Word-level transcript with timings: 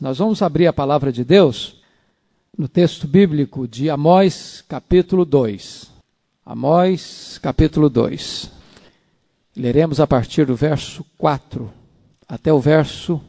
Nós 0.00 0.18
vamos 0.18 0.42
abrir 0.42 0.68
a 0.68 0.72
palavra 0.72 1.10
de 1.10 1.24
Deus 1.24 1.76
no 2.56 2.68
texto 2.68 3.08
bíblico 3.08 3.66
de 3.66 3.90
Amós, 3.90 4.62
capítulo 4.68 5.24
2. 5.24 5.90
Amós, 6.44 7.38
capítulo 7.42 7.90
2. 7.90 8.48
Leremos 9.56 9.98
a 9.98 10.06
partir 10.06 10.46
do 10.46 10.54
verso 10.54 11.04
4 11.18 11.72
até 12.28 12.52
o 12.52 12.60
verso 12.60 13.20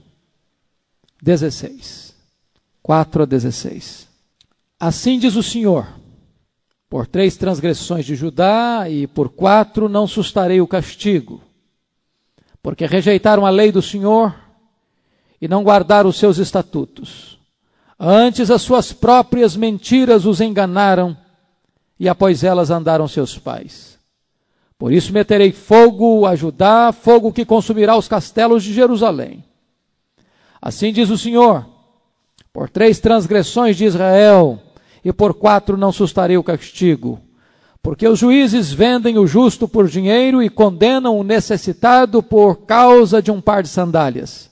16. 1.23 2.13
4 2.83 3.23
a 3.23 3.25
16. 3.25 4.07
Assim 4.79 5.17
diz 5.17 5.35
o 5.35 5.41
Senhor: 5.41 5.87
Por 6.87 7.07
três 7.07 7.35
transgressões 7.35 8.05
de 8.05 8.15
Judá 8.15 8.87
e 8.87 9.07
por 9.07 9.29
quatro 9.29 9.89
não 9.89 10.05
sustarei 10.05 10.61
o 10.61 10.67
castigo, 10.67 11.41
porque 12.61 12.85
rejeitaram 12.85 13.43
a 13.43 13.49
lei 13.49 13.71
do 13.71 13.81
Senhor 13.81 14.46
e 15.41 15.47
não 15.47 15.63
guardaram 15.63 16.09
os 16.09 16.17
seus 16.17 16.37
estatutos. 16.37 17.37
Antes 17.99 18.51
as 18.51 18.61
suas 18.61 18.93
próprias 18.93 19.55
mentiras 19.55 20.25
os 20.25 20.39
enganaram 20.41 21.17
e 21.99 22.07
após 22.07 22.43
elas 22.43 22.69
andaram 22.69 23.07
seus 23.07 23.37
pais. 23.37 23.97
Por 24.77 24.93
isso 24.93 25.11
meterei 25.11 25.51
fogo 25.51 26.25
a 26.27 26.35
Judá, 26.35 26.91
fogo 26.91 27.33
que 27.33 27.43
consumirá 27.43 27.97
os 27.97 28.07
castelos 28.07 28.63
de 28.63 28.73
Jerusalém. 28.73 29.43
Assim 30.61 30.93
diz 30.93 31.09
o 31.09 31.17
Senhor: 31.17 31.65
por 32.53 32.69
três 32.69 32.99
transgressões 32.99 33.75
de 33.75 33.85
Israel 33.85 34.59
e 35.03 35.11
por 35.11 35.33
quatro 35.33 35.77
não 35.77 35.91
sustarei 35.91 36.37
o 36.37 36.43
castigo. 36.43 37.19
Porque 37.81 38.07
os 38.07 38.19
juízes 38.19 38.71
vendem 38.71 39.17
o 39.17 39.25
justo 39.25 39.67
por 39.67 39.87
dinheiro 39.87 40.43
e 40.43 40.49
condenam 40.49 41.17
o 41.17 41.23
necessitado 41.23 42.21
por 42.21 42.65
causa 42.65 43.21
de 43.21 43.31
um 43.31 43.39
par 43.39 43.63
de 43.63 43.69
sandálias. 43.69 44.49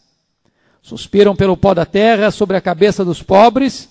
Suspiram 0.85 1.35
pelo 1.35 1.57
pó 1.57 1.73
da 1.73 1.83
terra 1.83 2.29
sobre 2.29 2.55
a 2.55 2.61
cabeça 2.61 3.03
dos 3.03 3.23
pobres 3.23 3.89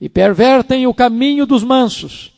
e 0.00 0.08
pervertem 0.08 0.86
o 0.86 0.94
caminho 0.94 1.44
dos 1.44 1.62
mansos. 1.62 2.32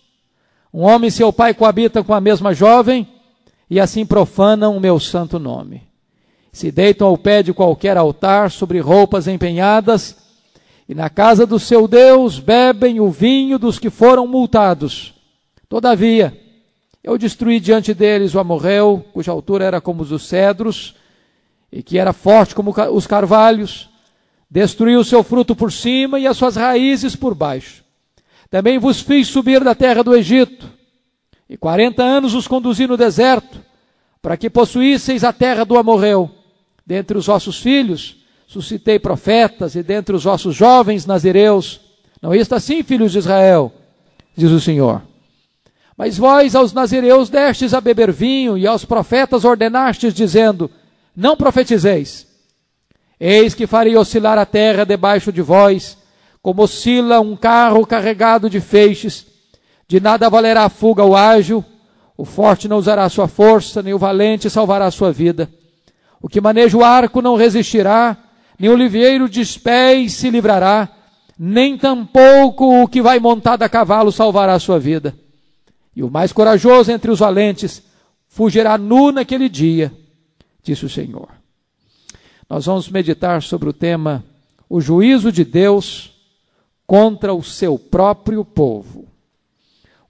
Um 0.75 0.81
homem 0.81 1.07
e 1.07 1.13
seu 1.13 1.33
pai 1.33 1.55
coabitam 1.55 2.03
com 2.03 2.13
a 2.13 2.21
mesma 2.21 2.53
jovem 2.53 3.07
e 3.71 3.79
assim 3.79 4.05
profanam 4.05 4.77
o 4.77 4.81
meu 4.81 4.99
santo 4.99 5.39
nome. 5.39 5.85
Se 6.53 6.73
deitam 6.73 7.07
ao 7.07 7.17
pé 7.17 7.41
de 7.41 7.53
qualquer 7.53 7.97
altar 7.97 8.51
sobre 8.51 8.81
roupas 8.81 9.29
empenhadas 9.29 10.17
e 10.89 10.93
na 10.93 11.09
casa 11.09 11.47
do 11.47 11.61
seu 11.61 11.87
Deus 11.87 12.41
bebem 12.41 12.99
o 12.99 13.13
vinho 13.13 13.61
dos 13.61 13.79
que 13.79 13.91
foram 13.91 14.27
multados. 14.27 15.15
Todavia, 15.69 16.37
eu 17.01 17.17
destruí 17.17 17.61
diante 17.61 17.95
deles 17.95 18.35
o 18.35 18.41
amorreu, 18.41 19.05
cuja 19.13 19.31
altura 19.31 19.65
era 19.65 19.81
como 19.81 20.03
os 20.03 20.09
dos 20.09 20.27
cedros, 20.27 20.97
e 21.73 21.83
que 21.83 21.99
era 21.99 22.13
forte 22.13 22.55
como 22.55 22.75
os 22.93 23.07
carvalhos. 23.07 23.89
Destruí 24.51 24.97
o 24.97 25.05
seu 25.05 25.23
fruto 25.23 25.57
por 25.57 25.73
cima 25.73 26.21
e 26.21 26.27
as 26.27 26.37
suas 26.37 26.57
raízes 26.57 27.17
por 27.17 27.35
baixo. 27.35 27.83
Também 28.51 28.79
vos 28.79 29.01
fiz 29.01 29.29
subir 29.29 29.65
da 29.65 29.75
terra 29.75 30.05
do 30.05 30.15
Egito, 30.15 30.69
e 31.49 31.57
quarenta 31.57 32.03
anos 32.03 32.35
os 32.35 32.47
conduzi 32.47 32.87
no 32.87 32.99
deserto, 32.99 33.63
para 34.21 34.37
que 34.37 34.51
possuísseis 34.51 35.25
a 35.25 35.33
terra 35.33 35.65
do 35.65 35.79
amorreu. 35.79 36.31
Dentre 36.85 37.17
os 37.17 37.27
vossos 37.27 37.59
filhos, 37.61 38.19
suscitei 38.47 38.99
profetas, 38.99 39.75
e 39.75 39.83
dentre 39.83 40.15
os 40.15 40.25
vossos 40.25 40.55
jovens 40.55 41.07
nazireus. 41.07 41.81
Não 42.21 42.35
está 42.35 42.57
assim, 42.57 42.83
filhos 42.83 43.13
de 43.13 43.19
Israel, 43.19 43.73
diz 44.37 44.51
o 44.51 44.61
Senhor. 44.61 45.01
Mas 45.97 46.19
vós 46.19 46.55
aos 46.55 46.73
nazireus 46.73 47.31
destes 47.31 47.73
a 47.73 47.81
beber 47.81 48.13
vinho, 48.13 48.59
e 48.59 48.67
aos 48.67 48.85
profetas 48.85 49.45
ordenastes, 49.45 50.13
dizendo: 50.13 50.71
Não 51.15 51.37
profetizeis. 51.37 52.27
Eis 53.21 53.55
que 53.55 53.67
farei 53.67 53.97
oscilar 53.97 54.39
a 54.39 54.47
terra 54.47 54.85
debaixo 54.85 55.33
de 55.33 55.43
vós, 55.43 55.97
como 56.43 56.63
oscila 56.63 57.21
um 57.21 57.37
carro 57.37 57.87
carregado 57.87 58.51
de 58.51 58.61
feixes. 58.61 59.27
De 59.87 60.01
nada 60.01 60.29
valerá 60.29 60.65
a 60.65 60.69
fuga 60.69 61.05
o 61.05 61.15
ágil, 61.15 61.65
o 62.17 62.25
forte 62.25 62.69
não 62.69 62.79
usará 62.79 63.09
sua 63.09 63.29
força, 63.29 63.83
nem 63.83 63.95
o 63.95 63.99
valente 63.99 64.51
salvará 64.51 64.91
sua 64.91 65.13
vida. 65.13 65.49
O 66.21 66.29
que 66.29 66.41
maneja 66.41 66.77
o 66.77 66.85
arco 66.85 67.21
não 67.21 67.37
resistirá, 67.37 68.17
nem 68.59 68.71
o 68.71 68.77
livreiro 68.77 69.29
de 69.29 69.45
pés 69.59 70.15
se 70.15 70.31
livrará, 70.31 70.89
nem 71.39 71.77
tampouco 71.77 72.83
o 72.83 72.89
que 72.89 73.03
vai 73.03 73.19
montado 73.19 73.63
a 73.63 73.69
cavalo 73.69 74.13
salvará 74.13 74.59
sua 74.59 74.79
vida. 74.79 75.15
E 75.95 76.03
o 76.03 76.11
mais 76.11 76.33
corajoso 76.33 76.91
entre 76.91 77.11
os 77.11 77.19
valentes 77.19 77.83
fugirá 78.29 78.79
nu 78.79 79.13
naquele 79.13 79.49
dia, 79.49 79.93
disse 80.63 80.85
o 80.85 80.89
Senhor. 80.89 81.29
Nós 82.49 82.67
vamos 82.67 82.89
meditar 82.89 83.43
sobre 83.43 83.69
o 83.69 83.73
tema 83.73 84.25
o 84.69 84.81
juízo 84.81 85.31
de 85.31 85.45
Deus 85.45 86.13
contra 86.87 87.35
o 87.35 87.43
seu 87.43 87.79
próprio 87.79 88.45
povo. 88.45 89.07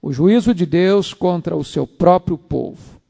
O 0.01 0.11
juízo 0.11 0.53
de 0.53 0.65
Deus 0.65 1.13
contra 1.13 1.55
o 1.55 1.63
seu 1.63 1.87
próprio 1.87 2.37
povo. 2.37 3.01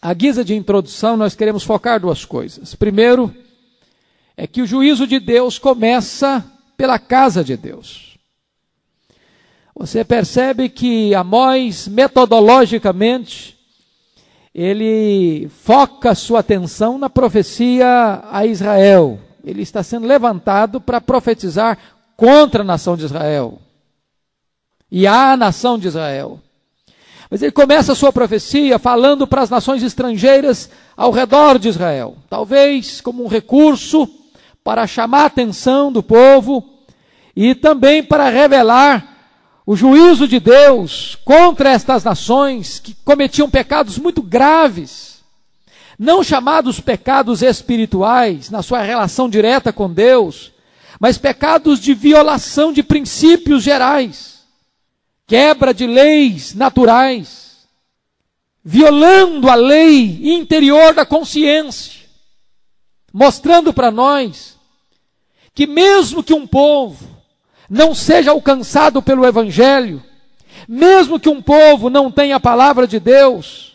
A 0.00 0.12
guisa 0.12 0.44
de 0.44 0.54
introdução, 0.54 1.16
nós 1.16 1.34
queremos 1.34 1.64
focar 1.64 1.98
duas 1.98 2.24
coisas. 2.24 2.74
Primeiro, 2.74 3.34
é 4.36 4.46
que 4.46 4.62
o 4.62 4.66
juízo 4.66 5.06
de 5.06 5.18
Deus 5.18 5.58
começa 5.58 6.44
pela 6.76 6.98
casa 6.98 7.42
de 7.42 7.56
Deus. 7.56 8.18
Você 9.74 10.04
percebe 10.04 10.68
que 10.68 11.14
Amós, 11.14 11.88
metodologicamente, 11.88 13.58
ele 14.54 15.48
foca 15.48 16.14
sua 16.14 16.38
atenção 16.38 16.96
na 16.96 17.10
profecia 17.10 18.22
a 18.30 18.46
Israel. 18.46 19.18
Ele 19.44 19.62
está 19.62 19.82
sendo 19.82 20.06
levantado 20.06 20.80
para 20.80 21.00
profetizar 21.00 21.76
contra 22.16 22.62
a 22.62 22.64
nação 22.64 22.96
de 22.96 23.04
Israel 23.04 23.58
e 24.90 25.08
a 25.08 25.36
nação 25.36 25.76
de 25.76 25.88
Israel. 25.88 26.40
Mas 27.28 27.42
ele 27.42 27.50
começa 27.50 27.92
a 27.92 27.96
sua 27.96 28.12
profecia 28.12 28.78
falando 28.78 29.26
para 29.26 29.42
as 29.42 29.50
nações 29.50 29.82
estrangeiras 29.82 30.70
ao 30.96 31.10
redor 31.10 31.58
de 31.58 31.68
Israel, 31.68 32.16
talvez 32.30 33.00
como 33.00 33.24
um 33.24 33.28
recurso 33.28 34.08
para 34.62 34.86
chamar 34.86 35.22
a 35.22 35.26
atenção 35.26 35.90
do 35.90 36.02
povo 36.02 36.64
e 37.34 37.56
também 37.56 38.04
para 38.04 38.28
revelar 38.28 39.13
o 39.66 39.74
juízo 39.74 40.28
de 40.28 40.38
Deus 40.38 41.16
contra 41.24 41.70
estas 41.70 42.04
nações 42.04 42.78
que 42.78 42.94
cometiam 43.04 43.48
pecados 43.48 43.98
muito 43.98 44.20
graves, 44.20 45.22
não 45.98 46.22
chamados 46.22 46.80
pecados 46.80 47.40
espirituais 47.40 48.50
na 48.50 48.62
sua 48.62 48.82
relação 48.82 49.28
direta 49.28 49.72
com 49.72 49.90
Deus, 49.90 50.52
mas 51.00 51.16
pecados 51.16 51.80
de 51.80 51.94
violação 51.94 52.72
de 52.72 52.82
princípios 52.82 53.62
gerais, 53.62 54.44
quebra 55.26 55.72
de 55.72 55.86
leis 55.86 56.54
naturais, 56.54 57.66
violando 58.62 59.48
a 59.48 59.54
lei 59.54 60.34
interior 60.34 60.92
da 60.94 61.06
consciência, 61.06 62.02
mostrando 63.12 63.72
para 63.72 63.90
nós 63.90 64.58
que 65.54 65.66
mesmo 65.66 66.22
que 66.22 66.34
um 66.34 66.46
povo 66.46 67.13
não 67.68 67.94
seja 67.94 68.30
alcançado 68.30 69.00
pelo 69.02 69.26
Evangelho, 69.26 70.02
mesmo 70.68 71.18
que 71.18 71.28
um 71.28 71.42
povo 71.42 71.90
não 71.90 72.10
tenha 72.10 72.36
a 72.36 72.40
palavra 72.40 72.86
de 72.86 72.98
Deus, 72.98 73.74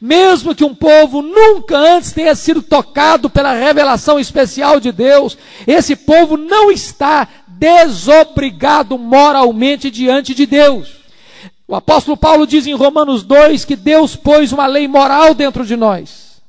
mesmo 0.00 0.54
que 0.54 0.64
um 0.64 0.74
povo 0.74 1.22
nunca 1.22 1.76
antes 1.76 2.12
tenha 2.12 2.34
sido 2.34 2.62
tocado 2.62 3.30
pela 3.30 3.54
revelação 3.54 4.18
especial 4.18 4.78
de 4.80 4.92
Deus, 4.92 5.36
esse 5.66 5.96
povo 5.96 6.36
não 6.36 6.70
está 6.70 7.26
desobrigado 7.46 8.98
moralmente 8.98 9.90
diante 9.90 10.34
de 10.34 10.46
Deus. 10.46 10.98
O 11.66 11.74
apóstolo 11.74 12.16
Paulo 12.16 12.46
diz 12.46 12.66
em 12.66 12.74
Romanos 12.74 13.22
2 13.22 13.64
que 13.64 13.76
Deus 13.76 14.16
pôs 14.16 14.52
uma 14.52 14.66
lei 14.66 14.88
moral 14.88 15.34
dentro 15.34 15.66
de 15.66 15.76
nós. 15.76 16.40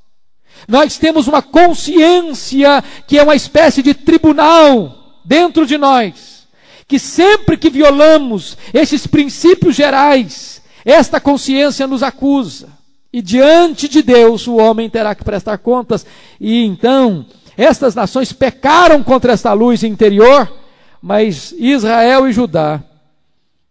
Nós 0.67 0.97
temos 0.97 1.27
uma 1.27 1.41
consciência 1.41 2.83
que 3.07 3.17
é 3.17 3.23
uma 3.23 3.35
espécie 3.35 3.81
de 3.81 3.93
tribunal 3.93 5.19
dentro 5.25 5.65
de 5.65 5.77
nós, 5.77 6.38
que 6.89 6.97
sempre 6.97 7.55
que 7.55 7.69
violamos 7.69 8.57
esses 8.73 9.05
princípios 9.05 9.75
gerais, 9.75 10.59
esta 10.83 11.21
consciência 11.21 11.85
nos 11.85 12.01
acusa. 12.01 12.67
E 13.13 13.21
diante 13.21 13.87
de 13.87 14.01
Deus 14.01 14.47
o 14.47 14.55
homem 14.55 14.89
terá 14.89 15.13
que 15.13 15.23
prestar 15.23 15.59
contas. 15.59 16.03
E 16.41 16.65
então, 16.65 17.27
estas 17.55 17.93
nações 17.93 18.33
pecaram 18.33 19.03
contra 19.03 19.33
esta 19.33 19.53
luz 19.53 19.83
interior, 19.83 20.51
mas 20.99 21.53
Israel 21.59 22.27
e 22.27 22.33
Judá 22.33 22.81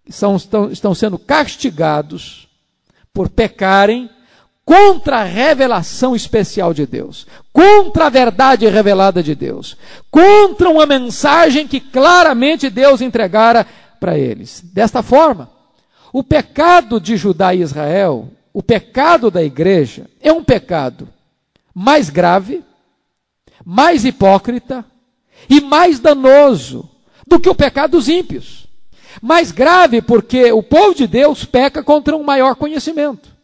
são, 0.09 0.37
estão, 0.37 0.71
estão 0.71 0.95
sendo 0.95 1.19
castigados 1.19 2.47
por 3.13 3.29
pecarem 3.29 4.09
contra 4.69 5.21
a 5.21 5.25
revelação 5.25 6.15
especial 6.15 6.75
de 6.75 6.85
Deus, 6.85 7.27
contra 7.55 8.05
a 8.05 8.11
verdade 8.11 8.69
revelada 8.69 9.23
de 9.23 9.35
Deus, 9.35 9.79
contra 10.11 10.69
uma 10.69 10.85
mensagem 10.85 11.67
que 11.67 11.81
claramente 11.81 12.69
Deus 12.69 13.01
entregara 13.01 13.67
para 13.99 14.19
eles. 14.19 14.61
Desta 14.63 15.03
forma, 15.03 15.49
o 16.13 16.23
pecado 16.23 17.01
de 17.01 17.17
Judá 17.17 17.55
e 17.55 17.63
Israel, 17.63 18.29
o 18.53 18.63
pecado 18.63 19.31
da 19.31 19.43
igreja, 19.43 20.05
é 20.21 20.31
um 20.31 20.45
pecado 20.45 21.09
mais 21.75 22.11
grave, 22.11 22.63
mais 23.65 24.05
hipócrita 24.05 24.85
e 25.49 25.63
mais 25.63 25.99
danoso 25.99 26.87
do 27.27 27.41
que 27.41 27.49
o 27.49 27.55
pecado 27.55 27.93
dos 27.93 28.07
ímpios. 28.07 28.69
Mais 29.23 29.51
grave 29.51 30.03
porque 30.03 30.53
o 30.53 30.63
povo 30.63 30.95
de 30.95 31.07
Deus 31.07 31.47
peca 31.47 31.83
contra 31.83 32.15
um 32.15 32.23
maior 32.23 32.55
conhecimento. 32.55 33.38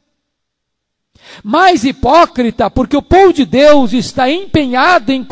Mais 1.42 1.84
hipócrita 1.84 2.70
porque 2.70 2.96
o 2.96 3.02
povo 3.02 3.32
de 3.32 3.44
Deus 3.44 3.92
está 3.92 4.31
empenhado 4.31 5.12
em 5.12 5.25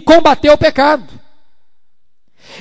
combater 0.00 0.50
o 0.50 0.58
pecado. 0.58 1.16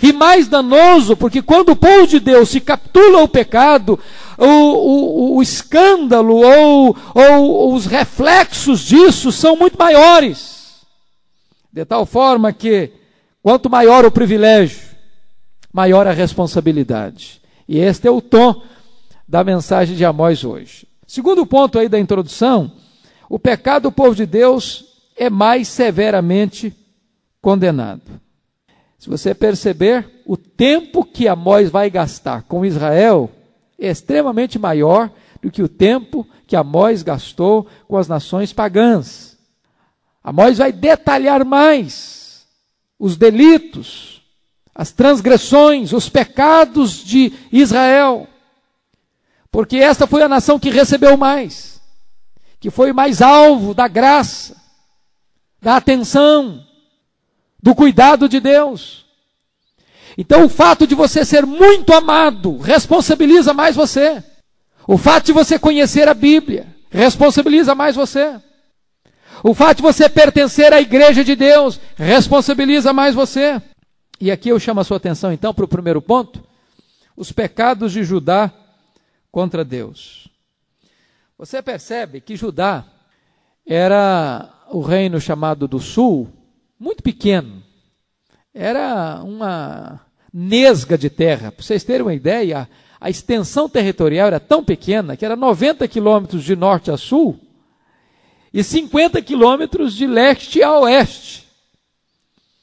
E 0.01 0.12
mais 0.12 0.47
danoso 0.47 1.15
porque 1.15 1.41
quando 1.41 1.69
o 1.69 1.75
povo 1.75 2.07
de 2.07 2.19
Deus 2.19 2.50
se 2.50 2.59
captura 2.59 3.19
o 3.19 3.27
pecado, 3.27 4.00
o, 4.38 4.45
o, 4.45 5.38
o 5.38 5.41
escândalo 5.41 6.35
ou, 6.35 6.97
ou 7.13 7.73
os 7.73 7.85
reflexos 7.85 8.81
disso 8.81 9.31
são 9.31 9.56
muito 9.56 9.77
maiores. 9.77 10.85
De 11.71 11.85
tal 11.85 12.06
forma 12.06 12.53
que, 12.53 12.91
quanto 13.41 13.69
maior 13.69 14.06
o 14.06 14.11
privilégio, 14.11 14.81
maior 15.73 16.07
a 16.07 16.11
responsabilidade. 16.11 17.41
E 17.68 17.79
este 17.79 18.07
é 18.07 18.11
o 18.11 18.21
tom 18.21 18.61
da 19.27 19.44
mensagem 19.44 19.95
de 19.95 20.06
Amós 20.06 20.44
hoje. 20.44 20.88
Segundo 21.07 21.46
ponto 21.46 21.78
aí 21.78 21.88
da 21.88 22.00
introdução, 22.00 22.72
o 23.30 23.40
pecado 23.40 23.84
do 23.84 23.92
povo 23.92 24.16
de 24.16 24.25
Deus 24.25 24.86
é 25.16 25.30
mais 25.30 25.68
severamente 25.68 26.75
condenado. 27.42 28.19
Se 28.98 29.10
você 29.10 29.36
perceber, 29.36 30.24
o 30.25 30.36
tempo 30.36 31.06
que 31.06 31.28
Amós 31.28 31.69
vai 31.69 31.90
gastar 31.90 32.44
com 32.44 32.66
Israel 32.66 33.30
é 33.78 33.90
extremamente 33.90 34.57
maior 34.57 35.12
do 35.42 35.52
que 35.52 35.62
o 35.62 35.69
tempo 35.69 36.28
que 36.48 36.56
Amós 36.56 37.04
gastou 37.04 37.68
com 37.88 37.98
as 37.98 38.07
nações 38.07 38.52
pagãs. 38.52 39.38
Amós 40.24 40.57
vai 40.57 40.72
detalhar 40.72 41.46
mais 41.46 42.48
os 42.98 43.16
delitos, 43.16 44.24
as 44.74 44.92
transgressões, 44.92 45.94
os 45.94 46.10
pecados 46.10 47.04
de 47.04 47.31
Israel. 47.52 48.28
Porque 49.56 49.78
esta 49.78 50.06
foi 50.06 50.22
a 50.22 50.28
nação 50.28 50.60
que 50.60 50.69
recebeu 50.69 51.16
mais, 51.16 51.80
que 52.60 52.69
foi 52.69 52.92
mais 52.92 53.22
alvo 53.22 53.74
da 53.74 53.88
graça, 53.88 54.54
da 55.62 55.78
atenção, 55.78 56.62
do 57.63 57.74
cuidado 57.74 58.28
de 58.28 58.42
Deus. 58.42 59.06
Então 60.18 60.44
o 60.44 60.50
fato 60.50 60.86
de 60.86 60.94
você 60.94 61.24
ser 61.24 61.46
muito 61.46 61.94
amado 61.94 62.57
responsabiliza 62.57 63.54
mais 63.54 63.78
você. 63.78 64.22
O 64.86 64.98
fato 64.98 65.28
de 65.28 65.31
você 65.31 65.57
conhecer 65.57 66.10
a 66.10 66.13
Bíblia 66.13 66.68
responsabiliza 66.90 67.74
mais 67.74 67.96
você. 67.96 68.38
O 69.42 69.54
fato 69.54 69.78
de 69.78 69.84
você 69.84 70.10
pertencer 70.10 70.74
à 70.74 70.81
igreja 70.81 71.24
de 71.24 71.34
Deus 71.34 71.80
responsabiliza 71.96 72.92
mais 72.92 73.16
você. 73.16 73.62
E 74.19 74.30
aqui 74.30 74.50
eu 74.50 74.60
chamo 74.60 74.81
a 74.81 74.84
sua 74.84 74.98
atenção 74.98 75.31
então 75.31 75.54
para 75.54 75.63
o 75.63 75.69
primeiro 75.69 76.02
ponto: 76.02 76.44
os 77.16 77.31
pecados 77.31 77.94
de 77.94 78.04
Judá 78.04 78.52
contra 79.35 79.65
Deus. 79.65 80.29
Você 81.37 81.61
percebe 81.61 82.21
que 82.21 82.37
Judá 82.37 82.85
era 83.67 84.49
o 84.69 84.79
reino 84.79 85.19
chamado 85.19 85.67
do 85.67 85.77
sul, 85.77 86.29
muito 86.79 87.03
pequeno. 87.03 87.61
Era 88.53 89.21
uma 89.25 89.99
nesga 90.31 90.97
de 90.97 91.09
terra. 91.09 91.51
Para 91.51 91.61
vocês 91.61 91.83
terem 91.83 92.03
uma 92.03 92.13
ideia, 92.13 92.69
a 92.97 93.09
extensão 93.09 93.67
territorial 93.67 94.27
era 94.27 94.39
tão 94.39 94.63
pequena 94.63 95.17
que 95.17 95.25
era 95.25 95.35
90 95.35 95.85
quilômetros 95.89 96.41
de 96.41 96.55
norte 96.55 96.89
a 96.89 96.95
sul 96.95 97.37
e 98.53 98.63
50 98.63 99.21
quilômetros 99.21 99.93
de 99.95 100.07
leste 100.07 100.63
a 100.63 100.79
oeste. 100.79 101.45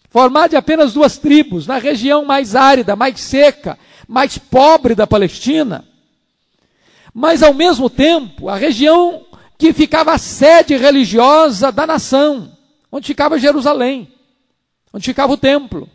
Formado 0.08 0.52
de 0.52 0.56
apenas 0.56 0.94
duas 0.94 1.18
tribos, 1.18 1.66
na 1.66 1.76
região 1.76 2.24
mais 2.24 2.56
árida, 2.56 2.96
mais 2.96 3.20
seca, 3.20 3.78
mais 4.08 4.38
pobre 4.38 4.94
da 4.94 5.06
Palestina. 5.06 5.91
Mas, 7.12 7.42
ao 7.42 7.52
mesmo 7.52 7.90
tempo, 7.90 8.48
a 8.48 8.56
região 8.56 9.26
que 9.58 9.72
ficava 9.72 10.12
a 10.12 10.18
sede 10.18 10.76
religiosa 10.76 11.70
da 11.70 11.86
nação, 11.86 12.56
onde 12.90 13.06
ficava 13.06 13.38
Jerusalém, 13.38 14.12
onde 14.92 15.04
ficava 15.04 15.32
o 15.32 15.36
templo 15.36 15.88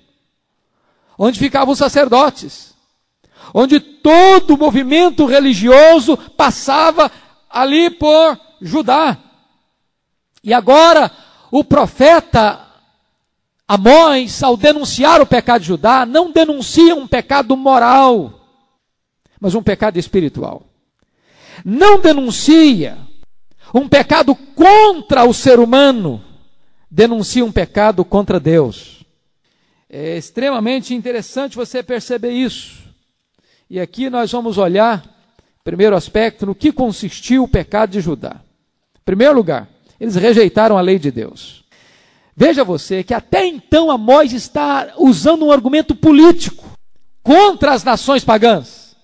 onde 1.18 1.40
ficavam 1.40 1.72
os 1.72 1.80
sacerdotes, 1.80 2.76
onde 3.54 3.80
todo 3.80 4.54
o 4.54 4.58
movimento 4.58 5.26
religioso 5.26 6.16
passava 6.16 7.12
ali 7.50 7.90
por 7.90 8.40
Judá. 8.62 9.18
E 10.44 10.54
agora, 10.54 11.12
o 11.50 11.64
profeta 11.64 12.66
Amós, 13.68 14.44
ao 14.44 14.56
denunciar 14.56 15.22
o 15.22 15.26
pecado 15.26 15.62
de 15.62 15.68
Judá, 15.68 16.06
não 16.06 16.32
denuncia 16.32 16.96
um 16.96 17.08
pecado 17.08 17.58
moral, 17.58 18.40
mas 19.40 19.56
um 19.56 19.64
pecado 19.64 19.98
espiritual. 19.98 20.64
Não 21.64 22.00
denuncia 22.00 22.98
um 23.74 23.88
pecado 23.88 24.36
contra 24.36 25.26
o 25.26 25.34
ser 25.34 25.60
humano, 25.60 26.24
denuncia 26.90 27.44
um 27.44 27.52
pecado 27.52 28.04
contra 28.06 28.40
Deus. 28.40 29.06
É 29.90 30.18
extremamente 30.18 30.94
interessante 30.94 31.56
você 31.56 31.82
perceber 31.82 32.32
isso. 32.32 32.84
E 33.70 33.80
aqui 33.80 34.10
nós 34.10 34.32
vamos 34.32 34.58
olhar, 34.58 35.04
primeiro 35.64 35.96
aspecto, 35.96 36.46
no 36.46 36.56
que 36.56 36.72
consistiu 36.72 37.44
o 37.44 37.48
pecado 37.48 37.92
de 37.92 38.02
Judá. 38.02 38.42
Em 38.96 39.04
primeiro 39.04 39.34
lugar, 39.36 39.68
eles 40.00 40.16
rejeitaram 40.16 40.78
a 40.78 40.82
lei 40.82 41.00
de 41.00 41.12
Deus. 41.12 41.64
Veja 42.36 42.64
você 42.64 43.04
que 43.04 43.14
até 43.14 43.46
então 43.46 43.90
Amós 43.90 44.32
está 44.32 44.94
usando 44.98 45.46
um 45.46 45.52
argumento 45.52 45.96
político 45.96 46.66
contra 47.24 47.74
as 47.74 47.84
nações 47.84 48.24
pagãs, 48.24 48.96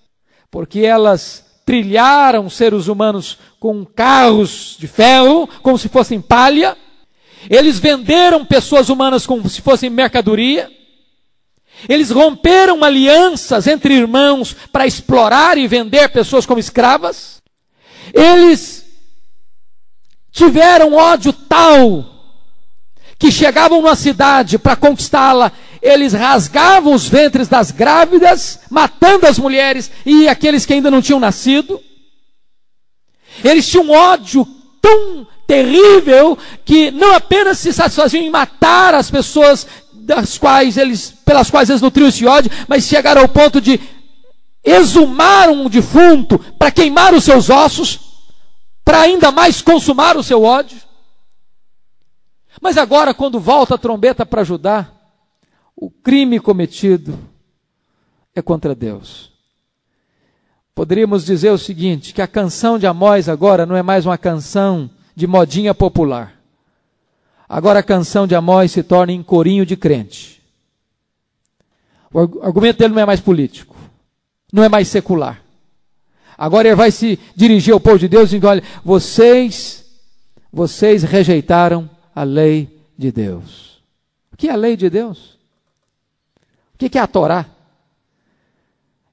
porque 0.52 0.82
elas 0.82 1.43
trilharam 1.66 2.50
seres 2.50 2.88
humanos 2.88 3.38
com 3.60 3.86
carros 3.86 4.76
de 4.80 4.88
ferro, 4.88 5.48
como 5.62 5.78
se 5.78 5.90
fossem 5.90 6.20
palha, 6.20 6.78
eles 7.50 7.80
venderam 7.80 8.46
pessoas 8.46 8.90
humanas 8.90 9.26
como 9.26 9.50
se 9.50 9.62
fossem 9.62 9.90
mercadoria. 9.90 10.70
Eles 11.90 12.12
romperam 12.12 12.84
alianças 12.84 13.68
entre 13.68 13.96
irmãos 13.96 14.56
para 14.72 14.88
explorar 14.88 15.58
e 15.58 15.68
vender 15.68 16.10
pessoas 16.10 16.46
como 16.46 16.60
escravas. 16.60 17.42
Eles 18.14 18.86
tiveram 20.32 20.94
ódio 20.94 21.34
tal 21.34 22.13
que 23.18 23.32
chegavam 23.32 23.82
numa 23.82 23.96
cidade 23.96 24.58
para 24.58 24.76
conquistá-la, 24.76 25.52
eles 25.82 26.14
rasgavam 26.14 26.94
os 26.94 27.08
ventres 27.08 27.48
das 27.48 27.72
grávidas, 27.72 28.60
matando 28.70 29.28
as 29.28 29.38
mulheres 29.38 29.92
e 30.06 30.28
aqueles 30.28 30.66
que 30.66 30.74
ainda 30.74 30.92
não 30.92 31.02
tinham 31.02 31.20
nascido. 31.20 31.80
Eles 33.44 33.68
tinham 33.68 33.90
ódio 33.90 34.48
tão 34.82 35.28
terrível 35.48 36.38
que 36.66 36.92
não 36.92 37.14
apenas 37.14 37.60
se 37.60 37.74
satisfaziam 37.74 38.24
em 38.24 38.30
matar 38.30 38.94
as 38.94 39.10
pessoas 39.10 39.68
das 39.94 40.38
quais 40.38 40.78
eles, 40.78 41.14
pelas 41.26 41.50
quais 41.50 41.70
eles 41.70 41.82
nutriam 41.82 42.10
esse 42.10 42.26
ódio, 42.26 42.52
mas 42.68 42.86
chegaram 42.86 43.22
ao 43.22 43.30
ponto 43.30 43.62
de 43.62 43.80
exumar 44.64 45.50
um 45.50 45.70
defunto 45.70 46.40
para 46.58 46.72
queimar 46.72 47.14
os 47.14 47.24
seus 47.24 47.50
ossos, 47.50 48.00
para 48.84 49.02
ainda 49.02 49.32
mais 49.32 49.62
consumar 49.62 50.18
o 50.18 50.24
seu 50.24 50.44
ódio. 50.44 50.78
Mas 52.64 52.78
agora, 52.78 53.14
quando 53.14 53.42
volta 53.42 53.76
a 53.76 53.78
trombeta 53.78 54.26
para 54.26 54.40
ajudar, 54.40 54.96
o 55.76 55.92
crime 55.92 56.40
cometido 56.40 57.20
é 58.34 58.42
contra 58.42 58.74
Deus. 58.74 59.34
Poderíamos 60.74 61.26
dizer 61.26 61.50
o 61.50 61.58
seguinte: 61.58 62.14
que 62.14 62.22
a 62.22 62.28
canção 62.28 62.80
de 62.80 62.88
Amós 62.88 63.28
agora 63.28 63.66
não 63.66 63.76
é 63.76 63.84
mais 63.84 64.06
uma 64.06 64.18
canção 64.18 64.90
de 65.14 65.28
modinha 65.28 65.74
popular. 65.74 66.40
Agora 67.50 67.80
a 67.80 67.84
canção 67.84 68.26
de 68.26 68.34
Amós 68.34 68.72
se 68.72 68.82
torna 68.82 69.12
em 69.12 69.22
corinho 69.22 69.66
de 69.66 69.76
crente. 69.76 70.42
O 72.14 72.46
argumento 72.46 72.78
dele 72.78 72.94
não 72.94 73.02
é 73.02 73.06
mais 73.06 73.20
político, 73.20 73.76
não 74.54 74.64
é 74.64 74.70
mais 74.70 74.88
secular. 74.88 75.44
Agora 76.38 76.70
ele 76.70 76.78
vai 76.78 76.92
se 76.92 77.20
dirigir 77.36 77.74
ao 77.74 77.80
povo 77.82 78.00
de 78.00 78.08
Deus 78.08 78.32
e 78.32 78.36
dizer: 78.36 78.48
olha, 78.48 78.64
vocês, 78.86 79.84
vocês 80.50 81.04
rejeitaram 81.04 81.92
a 82.14 82.24
lei 82.24 82.86
de 82.98 83.12
Deus. 83.12 83.82
O 84.32 84.38
que 84.38 84.48
é 84.48 84.52
a 84.52 84.56
lei 84.56 84.76
de 84.76 84.90
Deus? 84.90 85.38
O 86.74 86.78
que 86.78 86.98
é 86.98 87.02
a 87.02 87.08
Torá? 87.08 87.46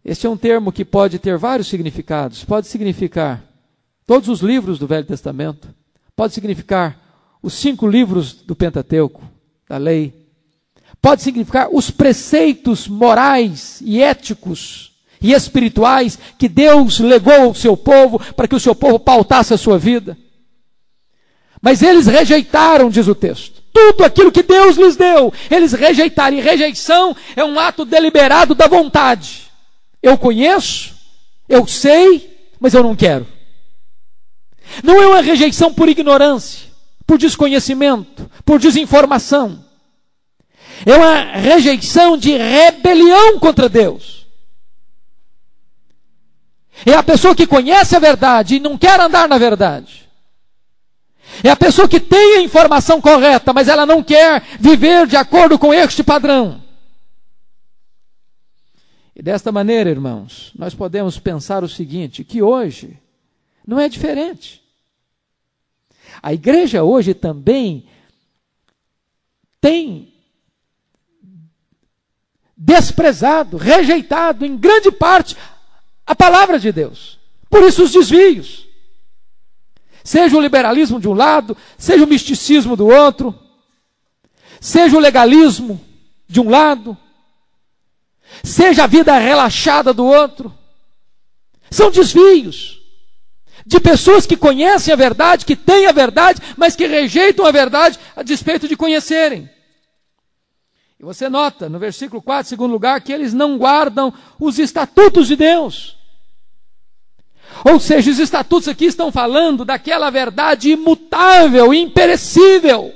Este 0.05 0.27
é 0.27 0.31
um 0.31 0.37
termo 0.37 0.73
que 0.73 0.85
pode 0.85 1.19
ter 1.19 1.37
vários 1.37 1.69
significados. 1.69 2.45
Pode 2.45 2.67
significar 2.67 3.43
todos 4.07 4.29
os 4.29 4.41
livros 4.41 4.79
do 4.79 4.87
Velho 4.87 5.07
Testamento 5.07 5.69
pode 6.21 6.35
significar 6.35 6.99
os 7.43 7.55
cinco 7.55 7.87
livros 7.87 8.35
do 8.35 8.55
Pentateuco, 8.55 9.23
da 9.67 9.79
lei. 9.79 10.13
Pode 11.01 11.23
significar 11.23 11.71
os 11.73 11.91
preceitos 11.91 12.87
morais 12.87 13.81
e 13.83 14.03
éticos 14.03 14.93
e 15.19 15.33
espirituais 15.33 16.19
que 16.39 16.47
Deus 16.47 17.01
legou 17.01 17.33
ao 17.33 17.55
seu 17.55 17.75
povo 17.75 18.19
para 18.35 18.47
que 18.47 18.55
o 18.55 18.61
seu 18.61 18.75
povo 18.75 18.99
pautasse 18.99 19.55
a 19.55 19.57
sua 19.57 19.79
vida. 19.79 20.15
Mas 21.61 21.83
eles 21.83 22.07
rejeitaram, 22.07 22.89
diz 22.89 23.07
o 23.07 23.15
texto. 23.15 23.61
tudo 23.73 24.05
aquilo 24.05 24.33
que 24.33 24.43
Deus 24.43 24.77
lhes 24.77 24.97
deu, 24.97 25.33
eles 25.51 25.73
rejeitaram. 25.73 26.37
E 26.37 26.41
rejeição 26.41 27.15
é 27.37 27.45
um 27.45 27.59
ato 27.59 27.85
deliberado 27.85 28.55
da 28.55 28.67
vontade. 28.67 29.51
Eu 30.03 30.17
conheço, 30.17 30.95
eu 31.49 31.67
sei, 31.67 32.37
mas 32.59 32.75
eu 32.75 32.83
não 32.83 32.97
quero. 32.97 33.27
Não 34.83 35.01
é 35.01 35.07
uma 35.07 35.21
rejeição 35.21 35.73
por 35.73 35.89
ignorância, 35.89 36.69
por 37.07 37.19
desconhecimento, 37.19 38.31
por 38.45 38.59
desinformação. 38.59 39.65
É 40.87 40.95
uma 40.95 41.21
rejeição 41.39 42.17
de 42.17 42.37
rebelião 42.37 43.39
contra 43.39 43.69
Deus. 43.69 44.27
É 46.87 46.95
a 46.95 47.03
pessoa 47.03 47.35
que 47.35 47.47
conhece 47.47 47.95
a 47.95 47.99
verdade 47.99 48.57
e 48.57 48.61
não 48.61 48.79
quer 48.79 48.99
andar 48.99 49.29
na 49.29 49.37
verdade. 49.37 50.10
É 51.43 51.51
a 51.51 51.57
pessoa 51.57 51.89
que 51.89 52.01
tem 52.01 52.39
a 52.39 52.43
informação 52.43 53.01
correta, 53.01 53.53
mas 53.53 53.69
ela 53.69 53.87
não 53.87 54.03
quer 54.03 54.43
viver 54.59 55.07
de 55.07 55.17
acordo 55.17 55.59
com 55.59 55.73
este 55.73 56.03
padrão. 56.03 56.63
E 59.15 59.23
desta 59.23 59.53
maneira, 59.53 59.91
irmãos, 59.91 60.51
nós 60.57 60.75
podemos 60.75 61.19
pensar 61.19 61.63
o 61.63 61.69
seguinte: 61.69 62.25
que 62.25 62.43
hoje 62.43 62.99
não 63.67 63.79
é 63.79 63.89
diferente. 63.89 64.63
A 66.23 66.33
igreja 66.33 66.83
hoje 66.83 67.15
também 67.15 67.87
tem 69.61 70.13
desprezado, 72.57 73.57
rejeitado 73.57 74.45
em 74.45 74.57
grande 74.57 74.91
parte 74.91 75.37
a 76.07 76.15
palavra 76.15 76.59
de 76.59 76.73
Deus. 76.73 77.19
Por 77.49 77.63
isso 77.63 77.85
os 77.85 77.93
desvios. 77.93 78.70
Seja 80.11 80.37
o 80.37 80.41
liberalismo 80.41 80.99
de 80.99 81.07
um 81.07 81.13
lado, 81.13 81.57
seja 81.79 82.03
o 82.03 82.09
misticismo 82.09 82.75
do 82.75 82.89
outro, 82.89 83.33
seja 84.61 84.97
o 84.97 85.01
legalismo 85.01 85.81
de 86.27 86.41
um 86.41 86.51
lado, 86.51 86.99
seja 88.43 88.83
a 88.83 88.87
vida 88.89 89.17
relaxada 89.17 89.95
do 89.95 90.05
outro. 90.05 90.53
São 91.71 91.93
desvios 91.93 92.81
de 93.65 93.79
pessoas 93.79 94.27
que 94.27 94.37
conhecem 94.37 94.93
a 94.93 94.97
verdade, 94.97 95.47
que 95.47 95.55
têm 95.55 95.87
a 95.87 95.93
verdade, 95.93 96.43
mas 96.57 96.75
que 96.75 96.89
rejeitam 96.89 97.47
a 97.47 97.53
verdade 97.53 97.97
a 98.17 98.25
despeito 98.25 98.67
de 98.67 98.77
conhecerem. 98.77 99.49
E 100.99 101.05
você 101.05 101.29
nota 101.29 101.69
no 101.69 101.79
versículo 101.79 102.21
4, 102.21 102.49
segundo 102.49 102.73
lugar, 102.73 103.01
que 103.01 103.13
eles 103.13 103.33
não 103.33 103.57
guardam 103.57 104.13
os 104.41 104.59
estatutos 104.59 105.29
de 105.29 105.37
Deus. 105.37 106.00
Ou 107.65 107.79
seja, 107.79 108.11
os 108.11 108.19
estatutos 108.19 108.69
aqui 108.69 108.87
estão 108.87 109.13
falando 109.13 109.65
daquela 109.65 110.11
verdade 110.11 110.71
imutável, 110.71 111.75
imperecível, 111.75 112.93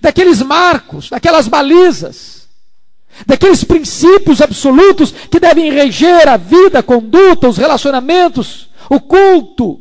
daqueles 0.00 0.42
marcos, 0.42 1.08
daquelas 1.08 1.48
balizas, 1.48 2.48
daqueles 3.26 3.64
princípios 3.64 4.40
absolutos 4.40 5.12
que 5.12 5.40
devem 5.40 5.72
reger 5.72 6.28
a 6.28 6.36
vida, 6.36 6.80
a 6.80 6.82
conduta, 6.82 7.48
os 7.48 7.56
relacionamentos, 7.56 8.68
o 8.90 9.00
culto. 9.00 9.80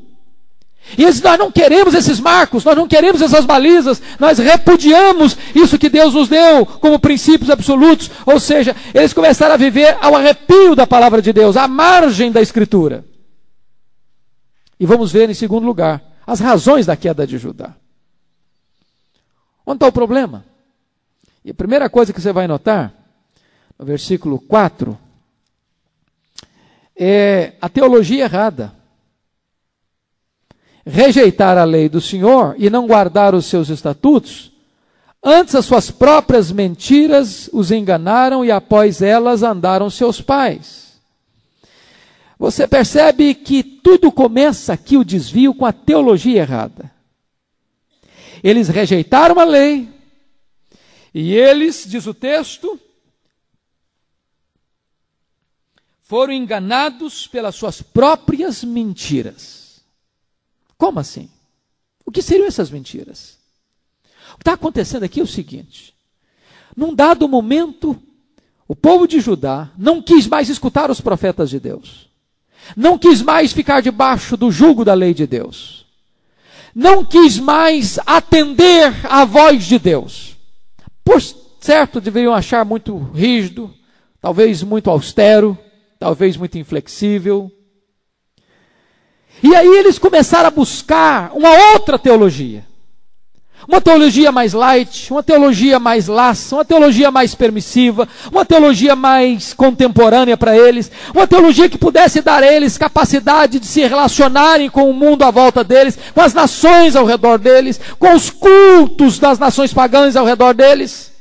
E 0.98 1.04
eles, 1.04 1.22
nós 1.22 1.40
não 1.40 1.52
queremos 1.52 1.94
esses 1.94 2.20
marcos, 2.20 2.64
nós 2.64 2.76
não 2.76 2.88
queremos 2.88 3.22
essas 3.22 3.46
balizas, 3.46 4.02
nós 4.20 4.38
repudiamos 4.38 5.36
isso 5.56 5.80
que 5.80 5.90
Deus 5.90 6.14
nos 6.14 6.28
deu 6.28 6.66
como 6.66 7.00
princípios 7.00 7.50
absolutos. 7.50 8.12
Ou 8.26 8.40
seja, 8.40 8.76
eles 8.94 9.14
começaram 9.14 9.56
a 9.56 9.58
viver 9.58 9.98
ao 10.02 10.16
arrepio 10.16 10.76
da 10.76 10.86
palavra 10.86 11.22
de 11.22 11.34
Deus, 11.34 11.58
à 11.58 11.68
margem 11.68 12.32
da 12.32 12.42
Escritura. 12.42 13.04
E 14.84 14.86
vamos 14.86 15.14
ver, 15.14 15.30
em 15.30 15.34
segundo 15.34 15.66
lugar, 15.66 16.04
as 16.28 16.42
razões 16.42 16.86
da 16.86 16.98
queda 16.98 17.26
de 17.26 17.38
Judá. 17.38 17.74
Onde 19.66 19.78
está 19.78 19.88
o 19.88 19.94
problema? 19.94 20.44
E 21.42 21.52
a 21.52 21.54
primeira 21.54 21.90
coisa 21.90 22.12
que 22.12 22.20
você 22.20 22.34
vai 22.34 22.48
notar, 22.48 22.94
no 23.80 23.86
versículo 23.86 24.38
4, 24.42 25.00
é 26.98 27.54
a 27.62 27.70
teologia 27.70 28.26
errada. 28.26 28.76
Rejeitar 30.86 31.58
a 31.58 31.64
lei 31.64 31.88
do 31.88 32.02
Senhor 32.02 32.54
e 32.58 32.70
não 32.70 32.86
guardar 32.86 33.34
os 33.34 33.46
seus 33.46 33.70
estatutos, 33.70 34.52
antes 35.24 35.56
as 35.56 35.64
suas 35.64 35.92
próprias 35.92 36.52
mentiras 36.52 37.50
os 37.54 37.72
enganaram 37.72 38.44
e 38.44 38.52
após 38.52 39.02
elas 39.02 39.44
andaram 39.44 39.90
seus 39.90 40.20
pais. 40.20 40.83
Você 42.38 42.68
percebe 42.68 43.36
que 43.36 43.64
tudo 43.64 44.12
começa 44.12 44.74
aqui 44.74 44.98
o 44.98 45.04
desvio 45.04 45.54
com 45.54 45.66
a 45.66 45.74
teologia 45.74 46.42
errada. 46.42 46.92
Eles 48.44 48.68
rejeitaram 48.68 49.40
a 49.40 49.44
lei, 49.44 49.90
e 51.14 51.34
eles, 51.34 51.86
diz 51.88 52.06
o 52.08 52.14
texto, 52.14 52.80
foram 56.02 56.34
enganados 56.34 57.28
pelas 57.28 57.56
suas 57.56 57.82
próprias 57.82 58.64
mentiras. 58.64 59.82
Como 60.78 61.00
assim? 61.00 61.30
O 62.06 62.12
que 62.12 62.22
seriam 62.22 62.48
essas 62.48 62.70
mentiras? 62.70 63.38
O 64.34 64.38
que 64.38 64.42
está 64.42 64.54
acontecendo 64.54 65.04
aqui 65.04 65.22
é 65.22 65.24
o 65.24 65.28
seguinte: 65.28 65.96
num 66.76 66.94
dado 66.94 67.30
momento, 67.30 67.98
o 68.68 68.76
povo 68.76 69.08
de 69.08 69.22
Judá 69.22 69.72
não 69.78 70.02
quis 70.02 70.28
mais 70.28 70.50
escutar 70.50 70.92
os 70.92 71.00
profetas 71.00 71.50
de 71.50 71.60
Deus 71.60 72.13
não 72.76 72.98
quis 72.98 73.22
mais 73.22 73.52
ficar 73.52 73.82
debaixo 73.82 74.36
do 74.38 74.52
jugo 74.52 74.84
da 74.84 74.94
lei 74.94 75.14
de 75.14 75.28
Deus, 75.28 75.86
não 76.74 77.06
quis 77.06 77.40
mais 77.40 78.00
atender 78.06 78.94
à 79.04 79.26
voz 79.26 79.66
de 79.66 79.78
Deus. 79.78 80.36
Por 81.04 81.22
certo, 81.60 82.02
deveriam 82.02 82.34
achar 82.34 82.66
muito 82.66 82.98
rígido, 82.98 83.74
talvez 84.20 84.64
muito 84.64 84.90
austero, 84.90 85.58
talvez 86.00 86.36
muito 86.36 86.58
inflexível. 86.58 87.52
E 89.42 89.56
aí 89.56 89.68
eles 89.68 90.00
começaram 90.00 90.48
a 90.48 90.52
buscar 90.52 91.32
uma 91.34 91.50
outra 91.74 92.00
teologia. 92.00 92.66
Uma 93.68 93.80
teologia 93.80 94.32
mais 94.32 94.54
light, 94.54 95.12
uma 95.12 95.24
teologia 95.24 95.80
mais 95.80 96.08
laça, 96.08 96.56
uma 96.56 96.66
teologia 96.66 97.10
mais 97.10 97.34
permissiva, 97.34 98.08
uma 98.32 98.46
teologia 98.46 98.96
mais 98.96 99.54
contemporânea 99.54 100.36
para 100.36 100.58
eles, 100.58 100.92
uma 101.14 101.26
teologia 101.26 101.70
que 101.70 101.78
pudesse 101.78 102.22
dar 102.22 102.44
a 102.44 102.52
eles 102.52 102.78
capacidade 102.78 103.60
de 103.60 103.66
se 103.66 103.82
relacionarem 103.86 104.70
com 104.70 104.90
o 104.90 104.94
mundo 104.94 105.24
à 105.24 105.32
volta 105.32 105.64
deles, 105.64 105.98
com 106.14 106.22
as 106.22 106.34
nações 106.34 106.96
ao 106.96 107.06
redor 107.06 107.38
deles, 107.38 107.80
com 107.98 108.14
os 108.14 108.30
cultos 108.30 109.18
das 109.18 109.40
nações 109.40 109.74
pagãs 109.74 110.16
ao 110.16 110.26
redor 110.26 110.54
deles. 110.54 111.12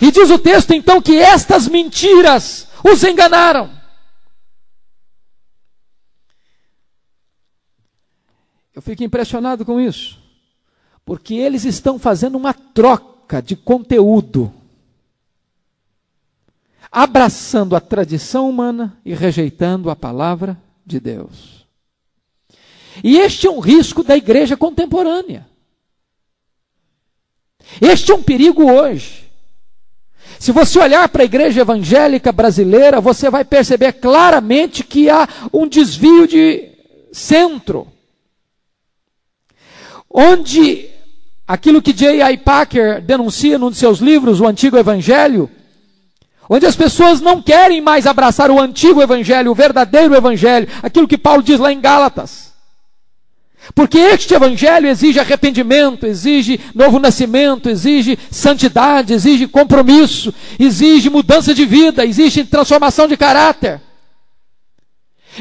E 0.00 0.10
diz 0.10 0.30
o 0.30 0.38
texto 0.38 0.72
então 0.72 1.00
que 1.00 1.16
estas 1.16 1.68
mentiras 1.68 2.66
os 2.82 3.04
enganaram. 3.04 3.70
Eu 8.74 8.82
fico 8.82 9.04
impressionado 9.04 9.64
com 9.64 9.78
isso. 9.78 10.18
Porque 11.10 11.34
eles 11.34 11.64
estão 11.64 11.98
fazendo 11.98 12.38
uma 12.38 12.54
troca 12.54 13.42
de 13.42 13.56
conteúdo, 13.56 14.54
abraçando 16.88 17.74
a 17.74 17.80
tradição 17.80 18.48
humana 18.48 18.96
e 19.04 19.12
rejeitando 19.12 19.90
a 19.90 19.96
palavra 19.96 20.56
de 20.86 21.00
Deus. 21.00 21.66
E 23.02 23.18
este 23.18 23.48
é 23.48 23.50
um 23.50 23.58
risco 23.58 24.04
da 24.04 24.16
igreja 24.16 24.56
contemporânea. 24.56 25.48
Este 27.80 28.12
é 28.12 28.14
um 28.14 28.22
perigo 28.22 28.70
hoje. 28.70 29.28
Se 30.38 30.52
você 30.52 30.78
olhar 30.78 31.08
para 31.08 31.22
a 31.22 31.24
igreja 31.24 31.62
evangélica 31.62 32.30
brasileira, 32.30 33.00
você 33.00 33.28
vai 33.28 33.44
perceber 33.44 33.94
claramente 33.94 34.84
que 34.84 35.10
há 35.10 35.28
um 35.52 35.66
desvio 35.66 36.28
de 36.28 36.70
centro. 37.12 37.88
Onde 40.08 40.89
aquilo 41.50 41.82
que 41.82 41.92
J.I. 41.92 42.36
Packer 42.36 43.02
denuncia 43.02 43.58
num 43.58 43.72
de 43.72 43.76
seus 43.76 43.98
livros, 43.98 44.38
o 44.40 44.46
Antigo 44.46 44.78
Evangelho, 44.78 45.50
onde 46.48 46.64
as 46.64 46.76
pessoas 46.76 47.20
não 47.20 47.42
querem 47.42 47.80
mais 47.80 48.06
abraçar 48.06 48.52
o 48.52 48.60
antigo 48.60 49.02
evangelho, 49.02 49.50
o 49.50 49.54
verdadeiro 49.54 50.14
evangelho, 50.14 50.68
aquilo 50.80 51.08
que 51.08 51.18
Paulo 51.18 51.42
diz 51.42 51.58
lá 51.58 51.72
em 51.72 51.80
Gálatas. 51.80 52.52
Porque 53.74 53.98
este 53.98 54.32
evangelho 54.32 54.86
exige 54.86 55.18
arrependimento, 55.18 56.06
exige 56.06 56.60
novo 56.72 57.00
nascimento, 57.00 57.68
exige 57.68 58.16
santidade, 58.30 59.12
exige 59.12 59.48
compromisso, 59.48 60.32
exige 60.56 61.10
mudança 61.10 61.52
de 61.52 61.66
vida, 61.66 62.06
exige 62.06 62.44
transformação 62.44 63.08
de 63.08 63.16
caráter. 63.16 63.80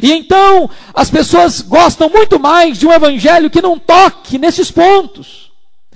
E 0.02 0.12
então 0.12 0.70
as 0.92 1.10
pessoas 1.10 1.62
gostam 1.62 2.10
muito 2.10 2.40
mais 2.40 2.80
de 2.80 2.88
um 2.88 2.92
evangelho 2.92 3.50
que 3.50 3.62
não 3.62 3.78
toque 3.78 4.40
nesses 4.40 4.72
pontos 4.72 5.49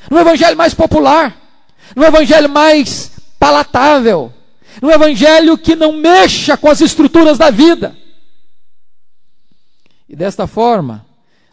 no 0.10 0.20
evangelho 0.20 0.58
mais 0.58 0.74
popular, 0.74 1.36
no 1.96 2.04
evangelho 2.04 2.50
mais 2.50 3.12
palatável, 3.40 4.32
no 4.82 4.92
evangelho 4.92 5.58
que 5.58 5.76
não 5.76 5.94
mexa 5.94 6.58
com 6.58 6.70
as 6.70 6.82
estruturas 6.82 7.38
da 7.38 7.50
vida. 7.50 7.96
E 10.08 10.16
desta 10.16 10.48
forma, 10.48 11.06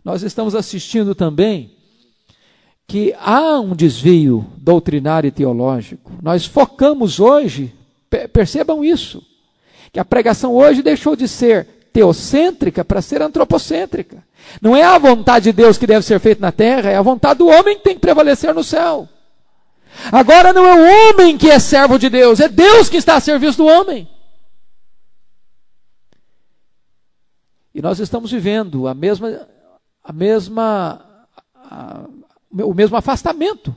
nós 0.05 0.23
estamos 0.23 0.55
assistindo 0.55 1.15
também 1.15 1.73
que 2.87 3.15
há 3.21 3.61
um 3.61 3.75
desvio 3.75 4.45
doutrinário 4.57 5.29
e 5.29 5.31
teológico. 5.31 6.13
Nós 6.21 6.45
focamos 6.45 7.21
hoje, 7.21 7.73
percebam 8.33 8.85
isso, 8.85 9.23
que 9.93 10.01
a 10.01 10.05
pregação 10.05 10.55
hoje 10.55 10.83
deixou 10.83 11.15
de 11.15 11.29
ser 11.29 11.67
teocêntrica 11.93 12.85
para 12.85 13.01
ser 13.01 13.23
antropocêntrica. 13.23 14.25
Não 14.61 14.77
é 14.77 14.83
a 14.83 14.99
vontade 14.99 15.45
de 15.45 15.53
Deus 15.53 15.79
que 15.79 15.87
deve 15.87 16.05
ser 16.05 16.19
feita 16.21 16.41
na 16.41 16.53
terra, 16.53 16.91
é 16.91 16.97
a 16.97 17.03
vontade 17.03 17.39
do 17.39 17.49
homem 17.49 17.77
que 17.77 17.85
tem 17.85 17.95
que 17.95 18.01
prevalecer 18.01 18.55
no 18.55 18.65
céu. 18.65 19.09
Agora 20.11 20.53
não 20.53 20.65
é 20.65 20.75
o 20.75 21.11
homem 21.11 21.37
que 21.37 21.51
é 21.51 21.59
servo 21.59 21.99
de 21.99 22.09
Deus, 22.09 22.41
é 22.41 22.49
Deus 22.49 22.89
que 22.89 22.97
está 22.97 23.17
a 23.17 23.21
serviço 23.21 23.59
do 23.59 23.67
homem. 23.67 24.09
E 27.75 27.81
nós 27.81 27.99
estamos 27.99 28.31
vivendo 28.31 28.89
a 28.89 28.95
mesma, 28.95 29.47
a 30.03 30.13
mesma, 30.13 31.05
a, 31.55 32.01
o 32.65 32.75
mesmo 32.75 32.97
afastamento 32.97 33.75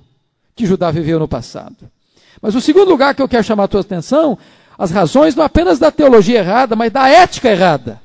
que 0.56 0.66
Judá 0.66 0.92
viveu 0.92 1.20
no 1.20 1.28
passado. 1.28 1.90
Mas 2.42 2.56
o 2.56 2.62
segundo 2.62 2.90
lugar 2.90 3.14
que 3.16 3.22
eu 3.22 3.28
quero 3.30 3.44
chamar 3.44 3.66
a 3.66 3.68
tua 3.68 3.82
atenção, 3.82 4.38
as 4.78 4.92
razões 4.92 5.36
não 5.36 5.44
apenas 5.44 5.80
da 5.80 5.92
teologia 5.92 6.40
errada, 6.40 6.76
mas 6.76 6.92
da 6.92 7.08
ética 7.08 7.50
errada. 7.50 8.02